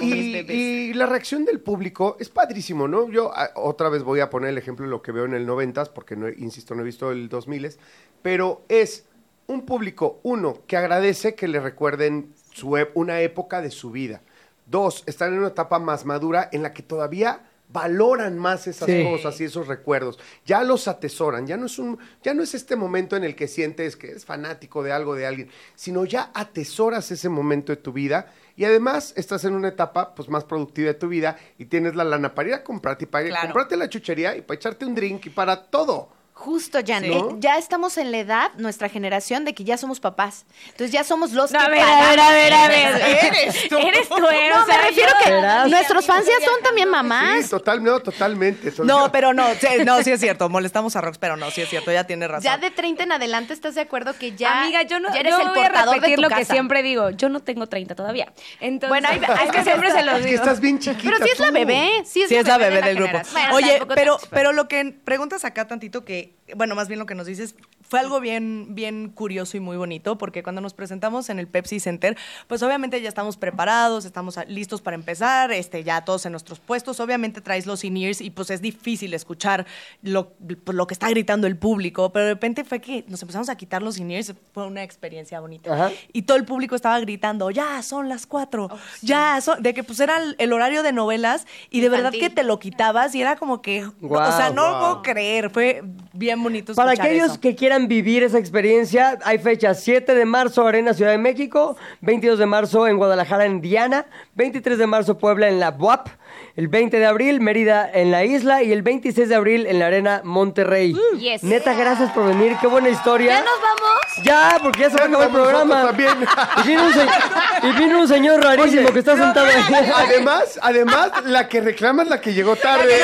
Y, 0.00 0.36
y 0.36 0.94
la 0.94 1.06
reacción 1.06 1.33
del 1.44 1.60
público 1.60 2.16
es 2.20 2.28
padrísimo, 2.28 2.86
¿no? 2.86 3.08
Yo 3.10 3.32
a- 3.36 3.50
otra 3.56 3.88
vez 3.88 4.02
voy 4.02 4.20
a 4.20 4.30
poner 4.30 4.50
el 4.50 4.58
ejemplo 4.58 4.84
de 4.84 4.90
lo 4.90 5.02
que 5.02 5.10
veo 5.12 5.24
en 5.24 5.34
el 5.34 5.46
90s, 5.46 5.88
porque 5.88 6.14
no, 6.16 6.28
insisto, 6.28 6.74
no 6.74 6.82
he 6.82 6.84
visto 6.84 7.10
el 7.10 7.28
2000s, 7.28 7.78
pero 8.22 8.62
es 8.68 9.06
un 9.46 9.66
público, 9.66 10.20
uno, 10.22 10.58
que 10.66 10.76
agradece 10.76 11.34
que 11.34 11.48
le 11.48 11.60
recuerden 11.60 12.32
su 12.52 12.70
ep- 12.76 12.90
una 12.94 13.20
época 13.20 13.60
de 13.60 13.70
su 13.70 13.90
vida. 13.90 14.22
Dos, 14.66 15.02
están 15.06 15.32
en 15.32 15.40
una 15.40 15.48
etapa 15.48 15.78
más 15.78 16.04
madura 16.04 16.48
en 16.52 16.62
la 16.62 16.72
que 16.72 16.82
todavía 16.82 17.42
valoran 17.70 18.38
más 18.38 18.66
esas 18.66 18.88
Sí. 18.88 19.02
cosas 19.04 19.40
y 19.40 19.44
esos 19.44 19.66
recuerdos. 19.66 20.18
Ya 20.46 20.62
los 20.62 20.86
atesoran, 20.86 21.46
ya 21.46 21.56
no 21.56 21.66
es 21.66 21.78
un 21.78 21.98
ya 22.22 22.32
no 22.32 22.42
es 22.42 22.54
este 22.54 22.76
momento 22.76 23.16
en 23.16 23.24
el 23.24 23.34
que 23.34 23.48
sientes 23.48 23.96
que 23.96 24.12
es 24.12 24.24
fanático 24.24 24.82
de 24.82 24.92
algo 24.92 25.14
de 25.16 25.26
alguien, 25.26 25.48
sino 25.74 26.04
ya 26.04 26.30
atesoras 26.34 27.10
ese 27.10 27.28
momento 27.28 27.72
de 27.72 27.76
tu 27.76 27.92
vida 27.92 28.32
y 28.56 28.64
además 28.64 29.12
estás 29.16 29.44
en 29.44 29.54
una 29.54 29.68
etapa 29.68 30.14
pues 30.14 30.28
más 30.28 30.44
productiva 30.44 30.88
de 30.88 30.94
tu 30.94 31.08
vida 31.08 31.36
y 31.58 31.64
tienes 31.66 31.94
la 31.96 32.04
lana 32.04 32.34
para 32.34 32.48
ir 32.48 32.54
a 32.54 32.64
comprarte 32.64 33.04
y 33.04 33.06
para 33.06 33.26
Claro. 33.26 33.46
comprarte 33.48 33.76
la 33.76 33.88
chuchería 33.88 34.36
y 34.36 34.42
para 34.42 34.56
echarte 34.56 34.84
un 34.84 34.94
drink 34.94 35.26
y 35.26 35.30
para 35.30 35.64
todo. 35.66 36.08
Justo, 36.36 36.80
Jan. 36.84 37.04
Sí. 37.04 37.10
eh, 37.12 37.22
ya 37.38 37.58
estamos 37.58 37.96
en 37.96 38.10
la 38.10 38.18
edad, 38.18 38.50
nuestra 38.58 38.88
generación, 38.88 39.44
de 39.44 39.54
que 39.54 39.62
ya 39.62 39.76
somos 39.78 40.00
papás. 40.00 40.44
Entonces 40.66 40.90
ya 40.90 41.04
somos 41.04 41.30
los 41.30 41.52
No, 41.52 41.60
que 41.60 41.64
a 41.64 41.68
ver, 41.68 41.80
a 41.80 42.08
ver, 42.10 42.20
a 42.20 42.30
ver, 42.32 42.52
a 42.52 42.68
ver. 42.68 43.02
Eres 43.24 43.68
tú. 43.68 43.78
Eres 43.78 44.08
tú, 44.08 44.16
eh, 44.16 44.50
No, 44.52 44.62
o 44.62 44.66
sea, 44.66 44.78
me 44.78 44.82
refiero 44.88 45.10
yo- 45.10 45.24
que 45.64 45.70
nuestros 45.70 46.04
fans 46.04 46.26
ya 46.26 46.44
son 46.44 46.60
también 46.64 46.90
mamás. 46.90 47.44
Sí, 47.44 47.50
total, 47.50 47.84
no, 47.84 48.00
totalmente. 48.00 48.72
No, 48.82 49.06
yo. 49.06 49.12
pero 49.12 49.32
no, 49.32 49.46
sí, 49.54 49.84
no, 49.86 50.02
sí 50.02 50.10
es 50.10 50.20
cierto. 50.24 50.48
Molestamos 50.48 50.96
a 50.96 51.00
Rox, 51.00 51.18
pero 51.18 51.36
no, 51.36 51.52
sí 51.52 51.60
es 51.62 51.68
cierto, 51.68 51.92
ya 51.92 52.02
tiene 52.04 52.26
razón. 52.26 52.42
Ya 52.42 52.58
de 52.58 52.72
30 52.72 53.04
en 53.04 53.12
adelante 53.12 53.52
estás 53.52 53.76
de 53.76 53.82
acuerdo 53.82 54.12
que 54.18 54.32
ya, 54.34 54.62
Amiga, 54.62 54.82
yo 54.82 54.98
no 54.98 55.14
ya 55.14 55.20
eres 55.20 55.32
yo 55.34 55.40
el 55.40 55.48
voy 55.50 55.58
a 55.60 55.62
de 55.70 55.92
repetir 55.94 56.16
tu 56.16 56.22
lo 56.22 56.28
que 56.30 56.44
siempre 56.44 56.82
digo. 56.82 57.10
Yo 57.10 57.28
no 57.28 57.40
tengo 57.40 57.68
30 57.68 57.94
todavía. 57.94 58.32
Entonces, 58.60 58.88
Bueno, 58.88 59.08
es 59.08 59.50
que 59.52 59.62
siempre 59.62 59.92
se 59.92 60.00
estar. 60.00 60.04
los 60.04 60.16
Es 60.16 60.22
que 60.24 60.30
digo. 60.32 60.42
estás 60.42 60.58
bien 60.60 60.80
chiquita. 60.80 61.04
Pero 61.12 61.24
sí 61.24 61.30
es 61.32 61.38
la 61.38 61.50
bebé, 61.52 61.90
sí 62.04 62.22
es, 62.22 62.28
Sí, 62.28 62.34
es 62.34 62.46
la 62.48 62.58
bebé 62.58 62.82
de 62.82 62.82
del 62.82 62.96
grupo. 62.96 63.18
Oye, 63.52 63.80
pero, 63.94 64.18
pero 64.30 64.52
lo 64.52 64.66
que 64.66 64.84
preguntas 65.04 65.44
acá 65.44 65.68
tantito 65.68 66.04
que, 66.04 66.23
bueno, 66.56 66.74
más 66.74 66.88
bien 66.88 66.98
lo 66.98 67.06
que 67.06 67.14
nos 67.14 67.26
dices, 67.26 67.54
fue 67.88 68.00
algo 68.00 68.20
bien, 68.20 68.74
bien 68.74 69.10
curioso 69.10 69.56
y 69.56 69.60
muy 69.60 69.76
bonito, 69.76 70.18
porque 70.18 70.42
cuando 70.42 70.60
nos 70.60 70.74
presentamos 70.74 71.28
en 71.30 71.38
el 71.38 71.46
Pepsi 71.46 71.80
Center, 71.80 72.16
pues 72.48 72.62
obviamente 72.62 73.00
ya 73.00 73.08
estamos 73.08 73.36
preparados, 73.36 74.04
estamos 74.04 74.38
listos 74.48 74.80
para 74.80 74.94
empezar, 74.94 75.52
este, 75.52 75.84
ya 75.84 76.04
todos 76.04 76.26
en 76.26 76.32
nuestros 76.32 76.60
puestos, 76.60 77.00
obviamente 77.00 77.40
traes 77.40 77.66
los 77.66 77.84
in-ears 77.84 78.20
y 78.20 78.30
pues 78.30 78.50
es 78.50 78.60
difícil 78.60 79.14
escuchar 79.14 79.66
lo, 80.02 80.30
pues, 80.64 80.76
lo 80.76 80.86
que 80.86 80.94
está 80.94 81.08
gritando 81.10 81.46
el 81.46 81.56
público, 81.56 82.12
pero 82.12 82.26
de 82.26 82.32
repente 82.32 82.64
fue 82.64 82.80
que 82.80 83.04
nos 83.08 83.20
empezamos 83.22 83.48
a 83.48 83.56
quitar 83.56 83.82
los 83.82 83.98
in-ears, 83.98 84.34
fue 84.52 84.66
una 84.66 84.82
experiencia 84.82 85.40
bonita. 85.40 85.72
Ajá. 85.72 85.92
Y 86.12 86.22
todo 86.22 86.36
el 86.36 86.44
público 86.44 86.74
estaba 86.74 86.98
gritando, 87.00 87.50
ya 87.50 87.82
son 87.82 88.08
las 88.08 88.26
cuatro, 88.26 88.70
ya 89.02 89.40
son, 89.40 89.62
de 89.62 89.74
que 89.74 89.84
pues 89.84 90.00
era 90.00 90.16
el, 90.18 90.36
el 90.38 90.52
horario 90.52 90.82
de 90.82 90.92
novelas 90.92 91.46
y 91.70 91.80
de 91.80 91.88
verdad 91.88 92.12
que 92.12 92.30
te 92.30 92.42
lo 92.42 92.58
quitabas 92.58 93.14
y 93.14 93.20
era 93.20 93.36
como 93.36 93.62
que, 93.62 93.82
no, 94.00 94.08
o 94.08 94.32
sea, 94.32 94.50
no 94.50 94.68
lo 94.68 94.78
puedo 94.78 95.02
creer, 95.02 95.50
fue 95.50 95.82
bien 96.12 96.42
bonito 96.42 96.74
Para 96.74 96.92
aquellos 96.92 97.32
eso. 97.32 97.40
que 97.40 97.54
quieran 97.54 97.73
vivir 97.82 98.22
esa 98.22 98.38
experiencia, 98.38 99.18
hay 99.24 99.38
fechas 99.38 99.80
7 99.80 100.14
de 100.14 100.24
marzo 100.24 100.66
Arena 100.66 100.94
Ciudad 100.94 101.10
de 101.10 101.18
México, 101.18 101.76
22 102.00 102.38
de 102.38 102.46
marzo 102.46 102.86
en 102.86 102.96
Guadalajara 102.96 103.44
en 103.44 103.60
Diana, 103.60 104.06
23 104.36 104.78
de 104.78 104.86
marzo 104.86 105.18
Puebla 105.18 105.48
en 105.48 105.60
la 105.60 105.72
BUAP, 105.72 106.08
el 106.56 106.68
20 106.68 106.98
de 107.00 107.06
abril 107.06 107.40
Mérida 107.40 107.90
en 107.92 108.10
la 108.12 108.24
isla 108.24 108.62
y 108.62 108.72
el 108.72 108.82
26 108.82 109.28
de 109.28 109.34
abril 109.34 109.66
en 109.66 109.78
la 109.80 109.86
Arena 109.86 110.20
Monterrey. 110.22 110.94
Yes. 111.18 111.42
Neta, 111.42 111.74
gracias 111.74 112.12
por 112.12 112.26
venir, 112.26 112.56
qué 112.60 112.68
buena 112.68 112.88
historia. 112.90 113.38
¿Ya 113.38 113.40
nos 113.44 113.60
vamos? 113.60 113.94
Ya, 114.22 114.58
porque 114.62 114.80
ya 114.82 114.90
se 114.90 114.96
va 114.96 115.04
a 115.04 115.08
acabar 115.08 115.26
el 115.26 115.32
programa. 115.32 115.82
también. 115.86 116.14
Y 116.62 116.68
vino 116.68 116.84
un, 116.84 116.92
se- 116.92 117.66
y 117.66 117.72
vino 117.72 117.98
un 117.98 118.06
señor 118.08 118.40
rarísimo 118.40 118.82
Oye, 118.84 118.92
que 118.92 118.98
está 119.00 119.16
sentado 119.16 119.46
ahí. 119.46 119.54
Además, 119.96 120.58
además, 120.62 121.10
la 121.24 121.48
que 121.48 121.60
reclama 121.60 122.04
es 122.04 122.08
la 122.08 122.20
que 122.20 122.32
llegó 122.32 122.54
tarde. 122.54 123.00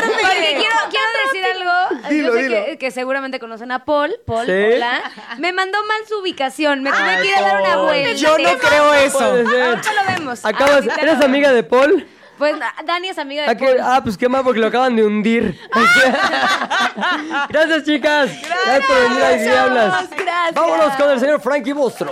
Porque 0.00 0.56
quiero, 0.58 0.76
quiero 0.90 1.06
decir 1.26 1.44
algo. 1.44 2.08
Dilo, 2.08 2.28
Yo 2.28 2.34
sé 2.34 2.42
dilo. 2.42 2.64
Que, 2.64 2.78
que 2.78 2.90
seguramente 2.90 3.38
conocen 3.38 3.70
a 3.70 3.84
Paul. 3.84 4.16
Paul, 4.26 4.46
Sí. 4.46 4.52
hola. 4.52 5.00
Me 5.38 5.52
mandó 5.52 5.78
mal 5.86 5.98
su 6.08 6.18
ubicación. 6.18 6.82
Me 6.82 6.90
tuve 6.90 7.22
que 7.22 7.28
ir 7.28 7.34
a 7.36 7.40
dar 7.42 7.60
una 7.62 7.76
vuelta. 7.76 8.12
Yo 8.14 8.36
no 8.36 8.58
creo 8.58 8.94
eso. 8.94 9.20
Ahorita 9.24 9.92
lo 9.94 10.12
vemos. 10.18 10.44
Acabas, 10.44 10.84
¿Eres 11.00 11.20
amiga 11.22 11.52
de 11.52 11.62
Paul? 11.62 12.06
Pues 12.40 12.56
Dani 12.86 13.08
es 13.08 13.18
amiga 13.18 13.42
de 13.44 13.50
¿A 13.50 13.54
qué? 13.54 13.66
Paul. 13.66 13.80
Ah, 13.82 14.00
pues 14.02 14.16
qué 14.16 14.26
mal, 14.26 14.42
porque 14.42 14.60
lo 14.60 14.68
acaban 14.68 14.96
de 14.96 15.04
hundir. 15.04 15.60
Gracias, 17.50 17.84
chicas. 17.84 18.30
Gracias, 18.40 18.86
por 18.86 19.02
venir 19.02 19.22
a 19.22 19.30
Diablas. 19.36 20.10
Gracias. 20.10 20.54
Vámonos 20.54 20.96
con 20.96 21.10
el 21.10 21.20
señor 21.20 21.42
Frankie 21.42 21.74
Bostro. 21.74 22.10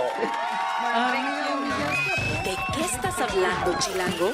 ¿De 2.43 2.55
qué 2.75 2.81
estás 2.81 3.19
hablando, 3.19 3.75
Chilango? 3.79 4.29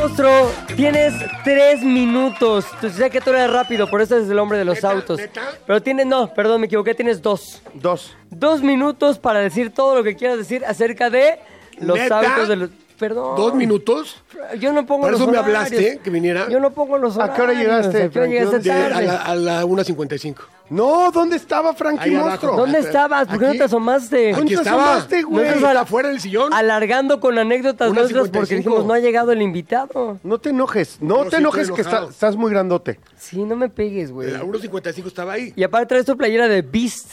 Bostro, 0.00 0.52
tienes 0.76 1.14
tres 1.42 1.82
minutos. 1.82 2.64
Tú 2.80 2.88
sé 2.88 3.10
que 3.10 3.20
tú 3.20 3.30
eres 3.30 3.50
rápido, 3.50 3.90
por 3.90 4.00
eso 4.00 4.14
eres 4.14 4.30
el 4.30 4.38
hombre 4.38 4.58
de 4.58 4.66
los 4.66 4.84
autos. 4.84 5.20
Pero 5.66 5.82
tienes, 5.82 6.06
no, 6.06 6.32
perdón, 6.32 6.60
me 6.60 6.68
equivoqué, 6.68 6.94
tienes 6.94 7.20
dos. 7.20 7.60
Dos. 7.74 8.16
Dos 8.30 8.62
minutos 8.62 9.18
para 9.18 9.40
decir 9.40 9.74
todo 9.74 9.96
lo 9.96 10.04
que 10.04 10.14
quieras 10.14 10.38
decir 10.38 10.64
acerca 10.64 11.10
de 11.10 11.40
los 11.80 11.98
¿Neta? 11.98 12.20
autos 12.20 12.46
de 12.46 12.54
los... 12.54 12.70
Perdón. 12.98 13.36
¿Dos 13.36 13.54
minutos? 13.54 14.22
Yo 14.58 14.72
no 14.72 14.86
pongo 14.86 15.02
Por 15.02 15.10
los 15.12 15.20
eso 15.20 15.30
me 15.30 15.38
horarios. 15.38 15.56
hablaste, 15.66 16.00
que 16.02 16.10
viniera. 16.10 16.48
Yo 16.48 16.60
no 16.60 16.70
pongo 16.70 16.96
los 16.96 17.14
¿A 17.18 17.24
horarios. 17.24 17.36
qué 17.36 17.42
hora 17.42 17.52
llegaste, 17.52 17.88
¿A 17.88 17.92
qué 17.92 18.18
hora 18.18 18.28
Frankie? 18.28 18.32
llegaste 18.34 18.58
De- 18.60 18.72
a 18.72 18.88
tarde? 18.88 19.06
la, 19.06 19.16
a 19.22 19.34
la 19.34 19.64
1.55. 19.66 20.36
No, 20.70 21.10
¿dónde 21.12 21.36
estaba 21.36 21.74
Frankie 21.74 22.04
Ahí 22.08 22.14
abajo. 22.14 22.28
Monstruo? 22.30 22.56
¿Dónde 22.56 22.78
estabas? 22.80 23.28
¿Por 23.28 23.38
qué 23.38 23.44
no 23.44 23.50
Aquí. 23.50 23.58
te 23.58 23.64
asomaste? 23.64 24.16
¿Dónde 24.32 24.36
Aquí 24.42 24.48
te 24.48 24.54
estaba. 24.62 24.82
asomaste, 24.94 25.22
güey? 25.22 25.44
No 25.46 25.54
estás 25.54 25.76
a 25.76 25.80
afuera 25.82 26.08
del 26.08 26.20
sillón. 26.20 26.52
Alargando 26.52 27.20
con 27.20 27.38
anécdotas 27.38 27.90
Una 27.90 28.00
nuestras 28.00 28.28
porque 28.30 28.46
55. 28.46 28.68
dijimos 28.70 28.86
no 28.86 28.94
ha 28.94 28.98
llegado 28.98 29.30
el 29.32 29.42
invitado. 29.42 30.18
No 30.24 30.38
te 30.38 30.50
enojes, 30.50 30.96
no, 31.00 31.18
No, 31.18 31.24
te 31.24 31.36
sí, 31.36 31.42
enojes 31.42 31.62
estoy 31.64 31.76
que 31.76 31.82
está- 31.82 32.06
estás 32.08 32.34
muy 32.36 32.50
grandote. 32.50 32.98
Sí, 33.16 33.42
no 33.44 33.54
me 33.54 33.68
pegues, 33.68 34.10
güey. 34.10 34.26
De 34.28 34.38
la 34.38 34.42
1.55 34.44 35.06
estaba 35.06 35.34
ahí. 35.34 35.52
Y 35.54 35.62
aparte 35.62 35.86
traes 35.86 36.04
tu 36.06 36.16
playera 36.16 36.48
de 36.48 36.62
Beast. 36.62 37.12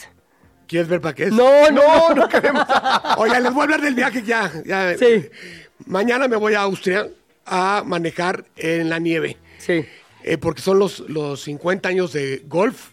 ¿Quieres 0.66 0.88
ver 0.88 1.00
para 1.00 1.14
qué 1.14 1.24
es? 1.24 1.32
No, 1.32 1.70
no, 1.70 1.82
no. 2.16 2.28
queremos. 2.28 2.64
Oiga, 3.18 3.38
les 3.38 3.52
voy 3.52 3.60
a 3.60 3.64
hablar 3.64 3.82
del 3.82 3.94
viaje 3.94 4.22
ya. 4.22 4.50
ya. 4.64 4.96
Sí. 4.98 5.28
Mañana 5.86 6.28
me 6.28 6.36
voy 6.36 6.54
a 6.54 6.60
Austria 6.62 7.08
a 7.46 7.82
manejar 7.86 8.44
en 8.56 8.88
la 8.88 8.98
nieve. 8.98 9.36
Sí. 9.58 9.84
Eh, 10.22 10.38
porque 10.38 10.62
son 10.62 10.78
los, 10.78 11.00
los 11.08 11.42
50 11.42 11.88
años 11.88 12.12
de 12.12 12.42
Golf, 12.46 12.92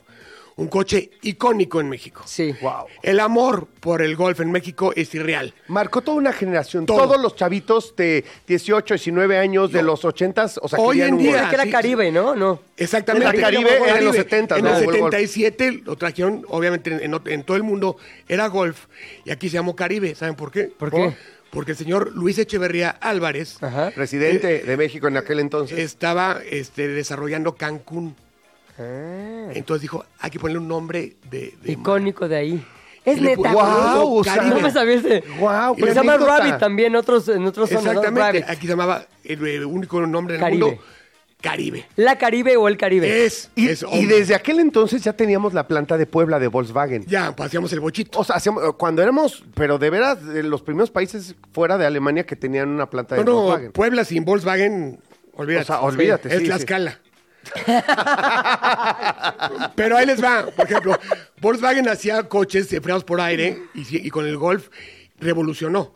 un 0.57 0.67
coche 0.67 1.11
icónico 1.21 1.79
en 1.79 1.87
México. 1.89 2.23
Sí. 2.25 2.53
Wow. 2.61 2.85
El 3.01 3.19
amor 3.21 3.67
por 3.79 4.01
el 4.01 4.15
golf 4.17 4.41
en 4.41 4.51
México 4.51 4.91
es 4.95 5.15
irreal. 5.15 5.53
Marcó 5.67 6.01
toda 6.01 6.17
una 6.17 6.33
generación. 6.33 6.85
Todo. 6.85 6.97
Todos 7.07 7.21
los 7.21 7.35
chavitos 7.37 7.95
de 7.95 8.25
18, 8.47 8.95
19 8.95 9.37
años 9.37 9.71
de 9.71 9.81
los 9.81 10.03
80s, 10.03 10.59
o 10.61 10.67
sea, 10.67 10.77
Hoy 10.79 11.01
en 11.01 11.13
un 11.13 11.19
día- 11.21 11.31
Golf. 11.31 11.39
Era 11.41 11.49
que 11.49 11.55
era 11.55 11.63
sí, 11.63 11.71
Caribe, 11.71 12.11
¿no? 12.11 12.35
No. 12.35 12.61
Exactamente. 12.75 13.29
El 13.37 13.41
Caribe 13.41 13.77
era 13.77 13.97
en 13.99 14.05
los 14.05 14.15
70, 14.15 14.57
En 14.57 14.65
¿no? 14.65 14.77
el 14.77 14.83
Fue 14.83 14.93
el 14.95 14.99
Golf. 15.01 15.13
77 15.15 15.81
lo 15.85 15.95
trajeron, 15.95 16.45
obviamente, 16.49 16.89
en, 17.05 17.19
en 17.25 17.43
todo 17.43 17.55
el 17.57 17.63
mundo 17.63 17.95
era 18.27 18.47
golf. 18.47 18.85
Y 19.25 19.31
aquí 19.31 19.49
se 19.49 19.53
llamó 19.55 19.75
Caribe. 19.75 20.13
¿Saben 20.15 20.35
por 20.35 20.51
qué? 20.51 20.65
¿Por 20.65 20.91
qué? 20.91 21.15
Porque 21.51 21.71
el 21.71 21.77
señor 21.77 22.11
Luis 22.15 22.37
Echeverría 22.37 22.89
Álvarez 22.89 23.61
Ajá. 23.61 23.91
Presidente 23.91 24.63
de 24.63 24.77
México 24.77 25.07
en 25.07 25.17
aquel 25.17 25.39
entonces. 25.39 25.77
estaba 25.79 26.39
este, 26.49 26.87
desarrollando 26.87 27.55
Cancún. 27.55 28.15
Ah, 28.79 29.51
Entonces 29.53 29.81
dijo, 29.81 30.05
hay 30.19 30.31
que 30.31 30.39
ponerle 30.39 30.59
un 30.59 30.67
nombre 30.67 31.17
de... 31.29 31.53
de 31.61 31.71
icónico 31.73 32.27
de 32.27 32.35
ahí. 32.37 32.65
Es 33.03 33.19
neta. 33.19 33.53
o 33.55 34.23
sea, 34.23 34.43
no 34.43 34.59
me 34.59 34.71
sabías 34.71 35.03
de... 35.03 35.23
Guau, 35.39 35.75
Pero 35.75 35.87
qué 35.87 35.93
se 35.93 35.99
llama. 35.99 36.17
Rabbit 36.17 36.57
también, 36.57 36.95
otros, 36.95 37.27
en 37.27 37.45
otros 37.45 37.69
zonas, 37.69 37.85
¿no? 37.85 37.91
Exactamente. 37.91 38.39
Rabbit. 38.39 38.49
Aquí 38.49 38.61
se 38.61 38.73
llamaba 38.73 39.05
el, 39.23 39.45
eh, 39.45 39.65
único 39.65 40.05
nombre 40.05 40.35
en 40.35 40.41
el 40.41 40.45
Caribe. 40.45 40.65
mundo, 40.65 40.81
Caribe. 41.41 41.85
La 41.95 42.17
Caribe 42.17 42.55
o 42.57 42.67
el 42.67 42.77
Caribe. 42.77 43.25
Es, 43.25 43.49
Y, 43.55 43.69
es 43.69 43.85
y 43.91 44.05
desde 44.05 44.35
aquel 44.35 44.59
entonces 44.59 45.03
ya 45.03 45.13
teníamos 45.13 45.53
la 45.53 45.67
planta 45.67 45.97
de 45.97 46.05
Puebla 46.05 46.39
de 46.39 46.47
Volkswagen. 46.47 47.05
Ya, 47.07 47.35
paseamos 47.35 47.73
el 47.73 47.79
bochito. 47.79 48.19
O 48.19 48.23
sea, 48.23 48.35
hacíamos- 48.37 48.75
cuando 48.77 49.01
éramos, 49.01 49.43
pero 49.55 49.77
de 49.77 49.89
veras, 49.89 50.25
de 50.25 50.43
los 50.43 50.61
primeros 50.61 50.91
países 50.91 51.35
fuera 51.53 51.77
de 51.77 51.85
Alemania 51.85 52.25
que 52.25 52.35
tenían 52.35 52.69
una 52.69 52.89
planta 52.89 53.15
de 53.15 53.23
No, 53.25 53.31
no, 53.31 53.41
Volkswagen. 53.41 53.71
Puebla 53.71 54.05
sin 54.05 54.23
Volkswagen, 54.23 54.99
olvídate. 55.33 55.63
O 55.63 55.65
sea, 55.65 55.81
olvídate, 55.81 56.29
Es 56.33 56.39
sí, 56.39 56.45
la 56.45 56.55
sí. 56.57 56.61
escala. 56.61 56.99
Pero 59.75 59.97
ahí 59.97 60.05
les 60.05 60.23
va. 60.23 60.45
Por 60.55 60.65
ejemplo, 60.65 60.97
Volkswagen 61.41 61.87
hacía 61.89 62.23
coches 62.29 62.71
enfriados 62.73 63.03
por 63.03 63.19
aire 63.21 63.57
y 63.73 64.09
con 64.09 64.25
el 64.27 64.37
Golf 64.37 64.69
revolucionó. 65.19 65.93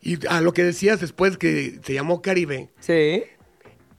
Y 0.00 0.24
a 0.26 0.40
lo 0.40 0.52
que 0.52 0.62
decías 0.62 1.00
después 1.00 1.38
que 1.38 1.80
se 1.82 1.94
llamó 1.94 2.20
Caribe, 2.20 2.68
Sí. 2.78 3.24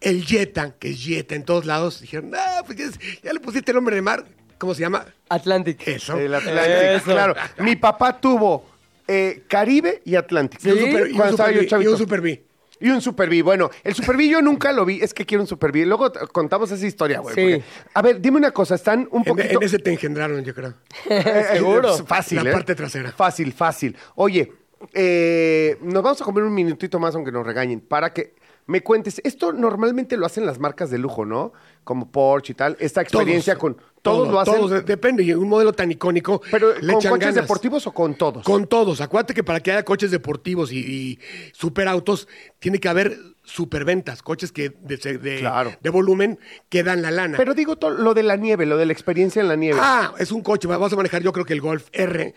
El 0.02 0.26
Jetta, 0.26 0.76
que 0.78 0.90
es 0.92 1.04
Jetta 1.04 1.36
en 1.36 1.44
todos 1.46 1.66
lados, 1.66 2.02
dijeron, 2.02 2.32
ah, 2.36 2.62
pues 2.66 2.78
ya, 3.24 3.34
le 3.34 3.40
pusiste 3.40 3.72
el 3.72 3.76
nombre 3.76 3.96
de 3.96 4.02
mar. 4.02 4.26
¿Cómo 4.58 4.74
se 4.74 4.82
llama? 4.82 5.06
Atlantic. 5.30 5.86
Eso. 5.88 6.18
El 6.18 6.34
Atlantic, 6.34 6.66
Eso. 6.68 7.06
claro. 7.06 7.36
Mi 7.60 7.76
papá 7.76 8.20
tuvo 8.20 8.66
eh, 9.08 9.44
Caribe 9.48 10.02
y 10.06 10.16
Atlantic. 10.16 10.60
Y 10.64 10.70
un 10.72 10.80
Super- 10.80 11.08
y 11.12 11.20
un 11.20 11.30
Super 11.30 11.54
B, 11.54 11.84
y 11.84 11.88
un 11.88 11.98
Super 11.98 12.22
B. 12.22 12.44
Y 12.80 12.90
un 12.90 13.02
Super 13.02 13.30
B. 13.30 13.42
Bueno, 13.42 13.70
el 13.84 13.94
Super 13.96 14.18
B 14.18 14.28
yo 14.28 14.42
nunca 14.42 14.72
lo 14.74 14.86
vi. 14.86 15.00
Es 15.02 15.14
que 15.14 15.26
quiero 15.26 15.44
un 15.44 15.48
Super 15.48 15.72
B. 15.72 15.86
Luego 15.86 16.12
contamos 16.32 16.72
esa 16.72 16.86
historia, 16.86 17.20
güey. 17.20 17.34
Sí. 17.36 17.42
porque- 17.42 17.64
A 17.94 18.02
ver, 18.02 18.20
dime 18.22 18.38
una 18.38 18.52
cosa. 18.52 18.76
Están 18.76 19.08
un 19.12 19.20
En, 19.20 19.24
poquito... 19.26 19.60
en 19.60 19.64
ese 19.64 19.80
te 19.80 19.92
engendraron, 19.92 20.44
yo 20.44 20.54
creo. 20.54 20.74
Eh, 21.10 21.46
Seguro. 21.54 21.96
eh, 21.98 22.04
Fácil, 22.06 22.44
La 22.44 22.50
¿eh? 22.50 22.54
parte 22.54 22.76
trasera. 22.76 23.12
Fácil, 23.12 23.54
fácil. 23.54 23.96
Oye, 24.16 24.52
eh, 24.94 25.78
nos 25.82 26.04
vamos 26.04 26.22
a 26.22 26.24
comer 26.26 26.44
un 26.44 26.54
minutito 26.54 27.00
más, 27.00 27.16
aunque 27.16 27.32
nos 27.32 27.46
regañen, 27.46 27.80
para 27.82 28.14
que 28.14 28.36
me 28.68 28.82
cuentes. 28.82 29.22
Esto 29.24 29.54
normalmente 29.54 30.18
lo 30.18 30.26
hacen 30.26 30.46
las 30.46 30.60
marcas 30.60 30.90
de 30.90 30.98
lujo, 30.98 31.26
¿no? 31.26 31.54
Como 31.84 32.12
Porsche 32.12 32.54
y 32.54 32.56
tal. 32.56 32.76
Esta 32.80 33.02
experiencia 33.02 33.58
con... 33.58 33.78
Todos 34.02 34.26
Todo, 34.26 34.32
lo 34.34 34.40
hacen. 34.40 34.54
todos, 34.56 34.70
de- 34.72 34.82
depende. 34.82 35.24
Y 35.24 35.34
un 35.34 35.50
modelo 35.50 35.74
tan 35.74 35.92
icónico. 35.92 36.40
pero 36.52 36.74
le 36.80 36.94
¿con 36.94 37.02
coches 37.02 37.20
ganas. 37.20 37.36
deportivos 37.36 37.88
o 37.88 37.92
con 37.92 38.14
todos? 38.16 38.44
Con 38.44 38.68
todos. 38.68 39.02
Acuérdate 39.02 39.34
que 39.34 39.44
para 39.44 39.60
que 39.62 39.72
haya 39.72 39.84
coches 39.84 40.12
deportivos 40.12 40.72
y, 40.72 40.78
y 40.78 41.20
superautos, 41.54 42.28
tiene 42.60 42.80
que 42.80 42.88
haber 42.88 43.18
superventas. 43.44 44.22
Coches 44.22 44.52
que 44.52 44.70
de, 44.70 44.98
de- 44.98 45.40
Claro. 45.40 45.74
de 45.82 45.90
volumen 45.90 46.38
que 46.70 46.84
dan 46.84 47.02
la 47.02 47.10
lana. 47.10 47.36
Pero 47.38 47.56
digo 47.56 47.76
lo 47.98 48.14
de 48.14 48.22
la 48.22 48.36
nieve, 48.36 48.68
lo 48.68 48.78
de 48.78 48.86
la 48.86 48.94
experiencia 48.94 49.42
en 49.42 49.48
la 49.48 49.56
nieve. 49.56 49.80
ah, 49.82 50.14
es 50.20 50.32
un 50.32 50.42
coche. 50.42 50.68
Vas 50.68 50.94
a 50.94 50.96
manejar, 50.96 51.24
yo 51.24 51.32
creo 51.34 51.46
que 51.46 51.54
el 51.54 51.62
Golf 51.62 51.88
R, 51.92 52.36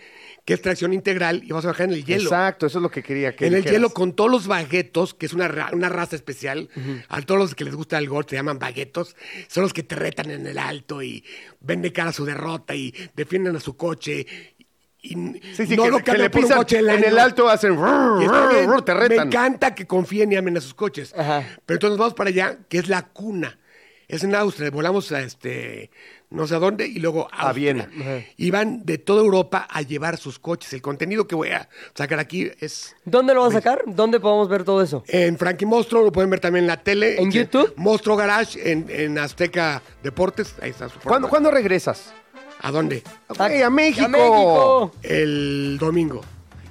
que 0.48 0.54
es 0.54 0.62
tracción 0.62 0.94
integral, 0.94 1.42
y 1.44 1.52
vas 1.52 1.62
a 1.66 1.68
bajar 1.68 1.88
en 1.88 1.92
el 1.92 2.06
hielo. 2.06 2.22
Exacto, 2.22 2.64
eso 2.64 2.78
es 2.78 2.82
lo 2.82 2.90
que 2.90 3.02
quería 3.02 3.36
que 3.36 3.46
en 3.46 3.52
el 3.52 3.64
hielo 3.66 3.90
con 3.90 4.14
todos 4.14 4.30
los 4.30 4.46
baguetos, 4.46 5.12
que 5.12 5.26
es 5.26 5.34
una, 5.34 5.46
ra- 5.46 5.68
una 5.74 5.90
raza 5.90 6.16
especial. 6.16 6.70
A 7.10 7.20
todos 7.20 7.38
los 7.38 7.54
que 7.54 7.64
les 7.64 7.74
gusta 7.74 7.98
el 7.98 8.08
golf 8.08 8.30
se 8.30 8.36
llaman 8.36 8.58
baguetos. 8.58 9.14
Son 9.48 9.62
los 9.62 9.74
que 9.74 9.82
te 9.82 9.94
retan 9.94 10.30
en 10.30 10.46
el 10.46 10.58
alto 10.58 11.02
y 11.02 11.22
ven 11.60 11.82
de 11.82 11.92
cara 11.92 12.12
su 12.12 12.24
derrota 12.24 12.74
y 12.74 12.94
defienden 13.14 13.56
a 13.56 13.60
su 13.60 13.76
coche. 13.76 14.26
Y 15.02 15.08
Sí, 15.54 15.66
sí, 15.66 15.76
no 15.76 15.82
que, 15.84 15.90
lo 15.90 15.98
que 15.98 16.12
le 16.16 16.30
pisan 16.30 16.56
coche 16.56 16.78
en 16.78 17.04
el 17.04 17.18
alto, 17.18 17.46
hacen... 17.50 17.76
Te 18.86 18.94
Me 18.94 19.16
encanta 19.26 19.74
que 19.74 19.86
confíen 19.86 20.32
y 20.32 20.36
amen 20.36 20.56
a 20.56 20.62
sus 20.62 20.72
coches. 20.72 21.12
Ajá. 21.14 21.44
Pero 21.66 21.76
entonces 21.76 21.90
nos 21.90 21.98
vamos 21.98 22.14
para 22.14 22.30
allá, 22.30 22.56
que 22.70 22.78
es 22.78 22.88
la 22.88 23.02
cuna. 23.02 23.58
Es 24.08 24.24
en 24.24 24.34
Austria. 24.34 24.70
Volamos 24.70 25.12
a 25.12 25.20
este, 25.20 25.90
no 26.30 26.46
sé 26.46 26.54
a 26.54 26.58
dónde, 26.58 26.86
y 26.86 26.98
luego 26.98 27.28
a, 27.30 27.50
A 27.50 27.52
Viena. 27.52 27.90
Y 28.38 28.50
van 28.50 28.86
de 28.86 28.96
toda 28.96 29.20
Europa 29.22 29.68
a 29.70 29.82
llevar 29.82 30.16
sus 30.16 30.38
coches. 30.38 30.72
El 30.72 30.80
contenido 30.80 31.26
que 31.28 31.34
voy 31.34 31.50
a 31.50 31.68
sacar 31.94 32.18
aquí 32.18 32.50
es 32.60 32.96
¿Dónde 33.04 33.34
lo 33.34 33.42
vas 33.42 33.50
a 33.50 33.58
sacar? 33.58 33.82
¿Dónde 33.86 34.18
podemos 34.18 34.48
ver 34.48 34.64
todo 34.64 34.82
eso? 34.82 35.04
en 35.08 35.36
Frankie 35.36 35.66
Monstruo, 35.66 36.02
lo 36.02 36.10
pueden 36.10 36.30
ver 36.30 36.40
también 36.40 36.64
en 36.64 36.68
la 36.68 36.82
tele. 36.82 37.20
¿En 37.20 37.30
YouTube? 37.30 37.74
Monstruo 37.76 38.16
Garage, 38.16 38.72
en, 38.72 38.86
en 38.88 39.18
Azteca 39.18 39.82
Deportes. 40.02 40.54
Ahí 40.62 40.70
está 40.70 40.88
su 40.88 40.94
¿Cuándo, 40.94 41.02
programa. 41.02 41.28
¿Cuándo 41.28 41.50
regresas? 41.50 42.14
¿A 42.60 42.70
dónde? 42.70 43.02
Güey, 43.36 43.62
a 43.62 43.68
México. 43.70 44.06
¡A 44.06 44.08
México! 44.08 44.92
El 45.02 45.76
domingo. 45.78 46.22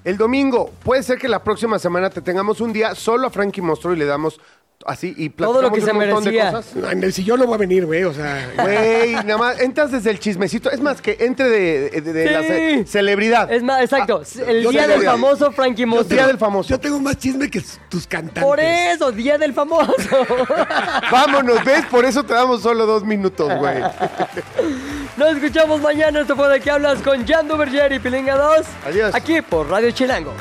El 0.04 0.18
domingo. 0.18 0.72
Puede 0.84 1.04
ser 1.04 1.18
que 1.18 1.28
la 1.28 1.44
próxima 1.44 1.78
semana 1.80 2.10
te 2.10 2.22
tengamos 2.22 2.62
un 2.62 2.74
día 2.74 2.96
solo 2.96 3.28
a 3.28 3.30
Frankie 3.30 3.62
Monstruo 3.62 3.94
y 3.94 3.98
le 3.98 4.06
damos 4.06 4.40
así 4.86 5.14
y 5.18 5.30
Todo 5.30 5.62
lo 5.62 5.72
que 5.72 5.82
se 5.82 5.92
merecía. 5.94 6.52
cosas. 6.52 6.92
En 6.92 7.04
el 7.04 7.12
sillón 7.12 7.40
no 7.40 7.48
va 7.48 7.56
a 7.56 7.58
venir, 7.58 7.86
güey. 7.86 8.04
O 8.04 8.14
sea, 8.14 8.50
Güey, 8.62 9.14
nada 9.16 9.38
más, 9.38 9.60
entras 9.60 9.92
desde 9.92 10.12
el 10.12 10.20
chismecito. 10.20 10.70
Es 10.72 10.80
más, 10.80 11.02
que 11.02 11.18
entre 11.20 11.50
de, 11.50 11.90
de- 12.02 12.14
de 12.14 12.28
Sí. 12.28 12.34
la 12.34 12.42
ce- 12.44 12.86
celebridad. 12.88 13.52
Es 13.52 13.64
más, 13.64 13.82
exacto. 13.82 14.22
el 14.48 14.64
yo 14.64 14.70
día 14.72 14.84
tengo- 14.84 14.94
del 15.00 15.06
famoso 15.06 15.52
Frankie 15.52 15.82
yo 15.82 15.88
Monstruo. 15.88 16.18
Día 16.18 16.28
del 16.28 16.38
famoso. 16.38 16.70
yo 16.70 16.80
tengo 16.80 17.00
más 17.00 17.18
chisme 17.18 17.50
que 17.50 17.62
tus 17.90 18.08
cantantes. 18.08 18.44
Por 18.44 18.60
eso, 18.60 19.12
día 19.12 19.38
del 19.38 19.54
famoso. 19.54 19.94
Vámonos, 21.12 21.64
¿ves? 21.66 21.86
Por 21.86 22.06
eso 22.06 22.24
te 22.24 22.34
damos 22.34 22.62
solo 22.62 22.86
dos 22.86 23.04
minutos, 23.04 23.52
güey. 23.60 23.80
Nos 25.18 25.36
escuchamos 25.36 25.82
mañana. 25.82 26.22
Esto 26.22 26.36
fue 26.36 26.48
de 26.50 26.60
qué 26.60 26.72
hablas 26.72 27.02
con 27.02 27.26
Jan 27.28 27.48
Duverger 27.48 27.92
y 27.94 28.00
Pilinga 28.00 28.36
2. 28.36 28.66
Adiós. 28.86 29.16
Aquí 29.16 29.42
por 29.42 29.70
Radio 29.70 29.92
Chilango. 29.92 30.34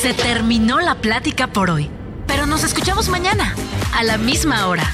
Se 0.00 0.12
terminó 0.12 0.80
la 0.80 0.96
plática 0.96 1.46
por 1.46 1.70
hoy, 1.70 1.88
pero 2.26 2.46
nos 2.46 2.62
escuchamos 2.62 3.08
mañana, 3.08 3.54
a 3.94 4.02
la 4.02 4.18
misma 4.18 4.66
hora. 4.66 4.84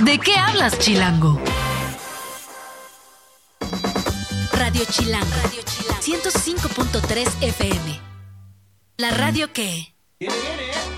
¿De 0.00 0.18
qué 0.18 0.36
hablas, 0.36 0.78
Chilango? 0.78 1.40
Radio 4.52 4.84
Chilango. 4.84 5.26
Radio 5.42 5.62
Chilango. 5.64 6.02
105.3 6.02 7.28
FM. 7.40 8.00
La 8.98 9.10
radio 9.12 9.52
que... 9.52 9.94
Viene, 10.18 10.34
viene. 10.34 10.89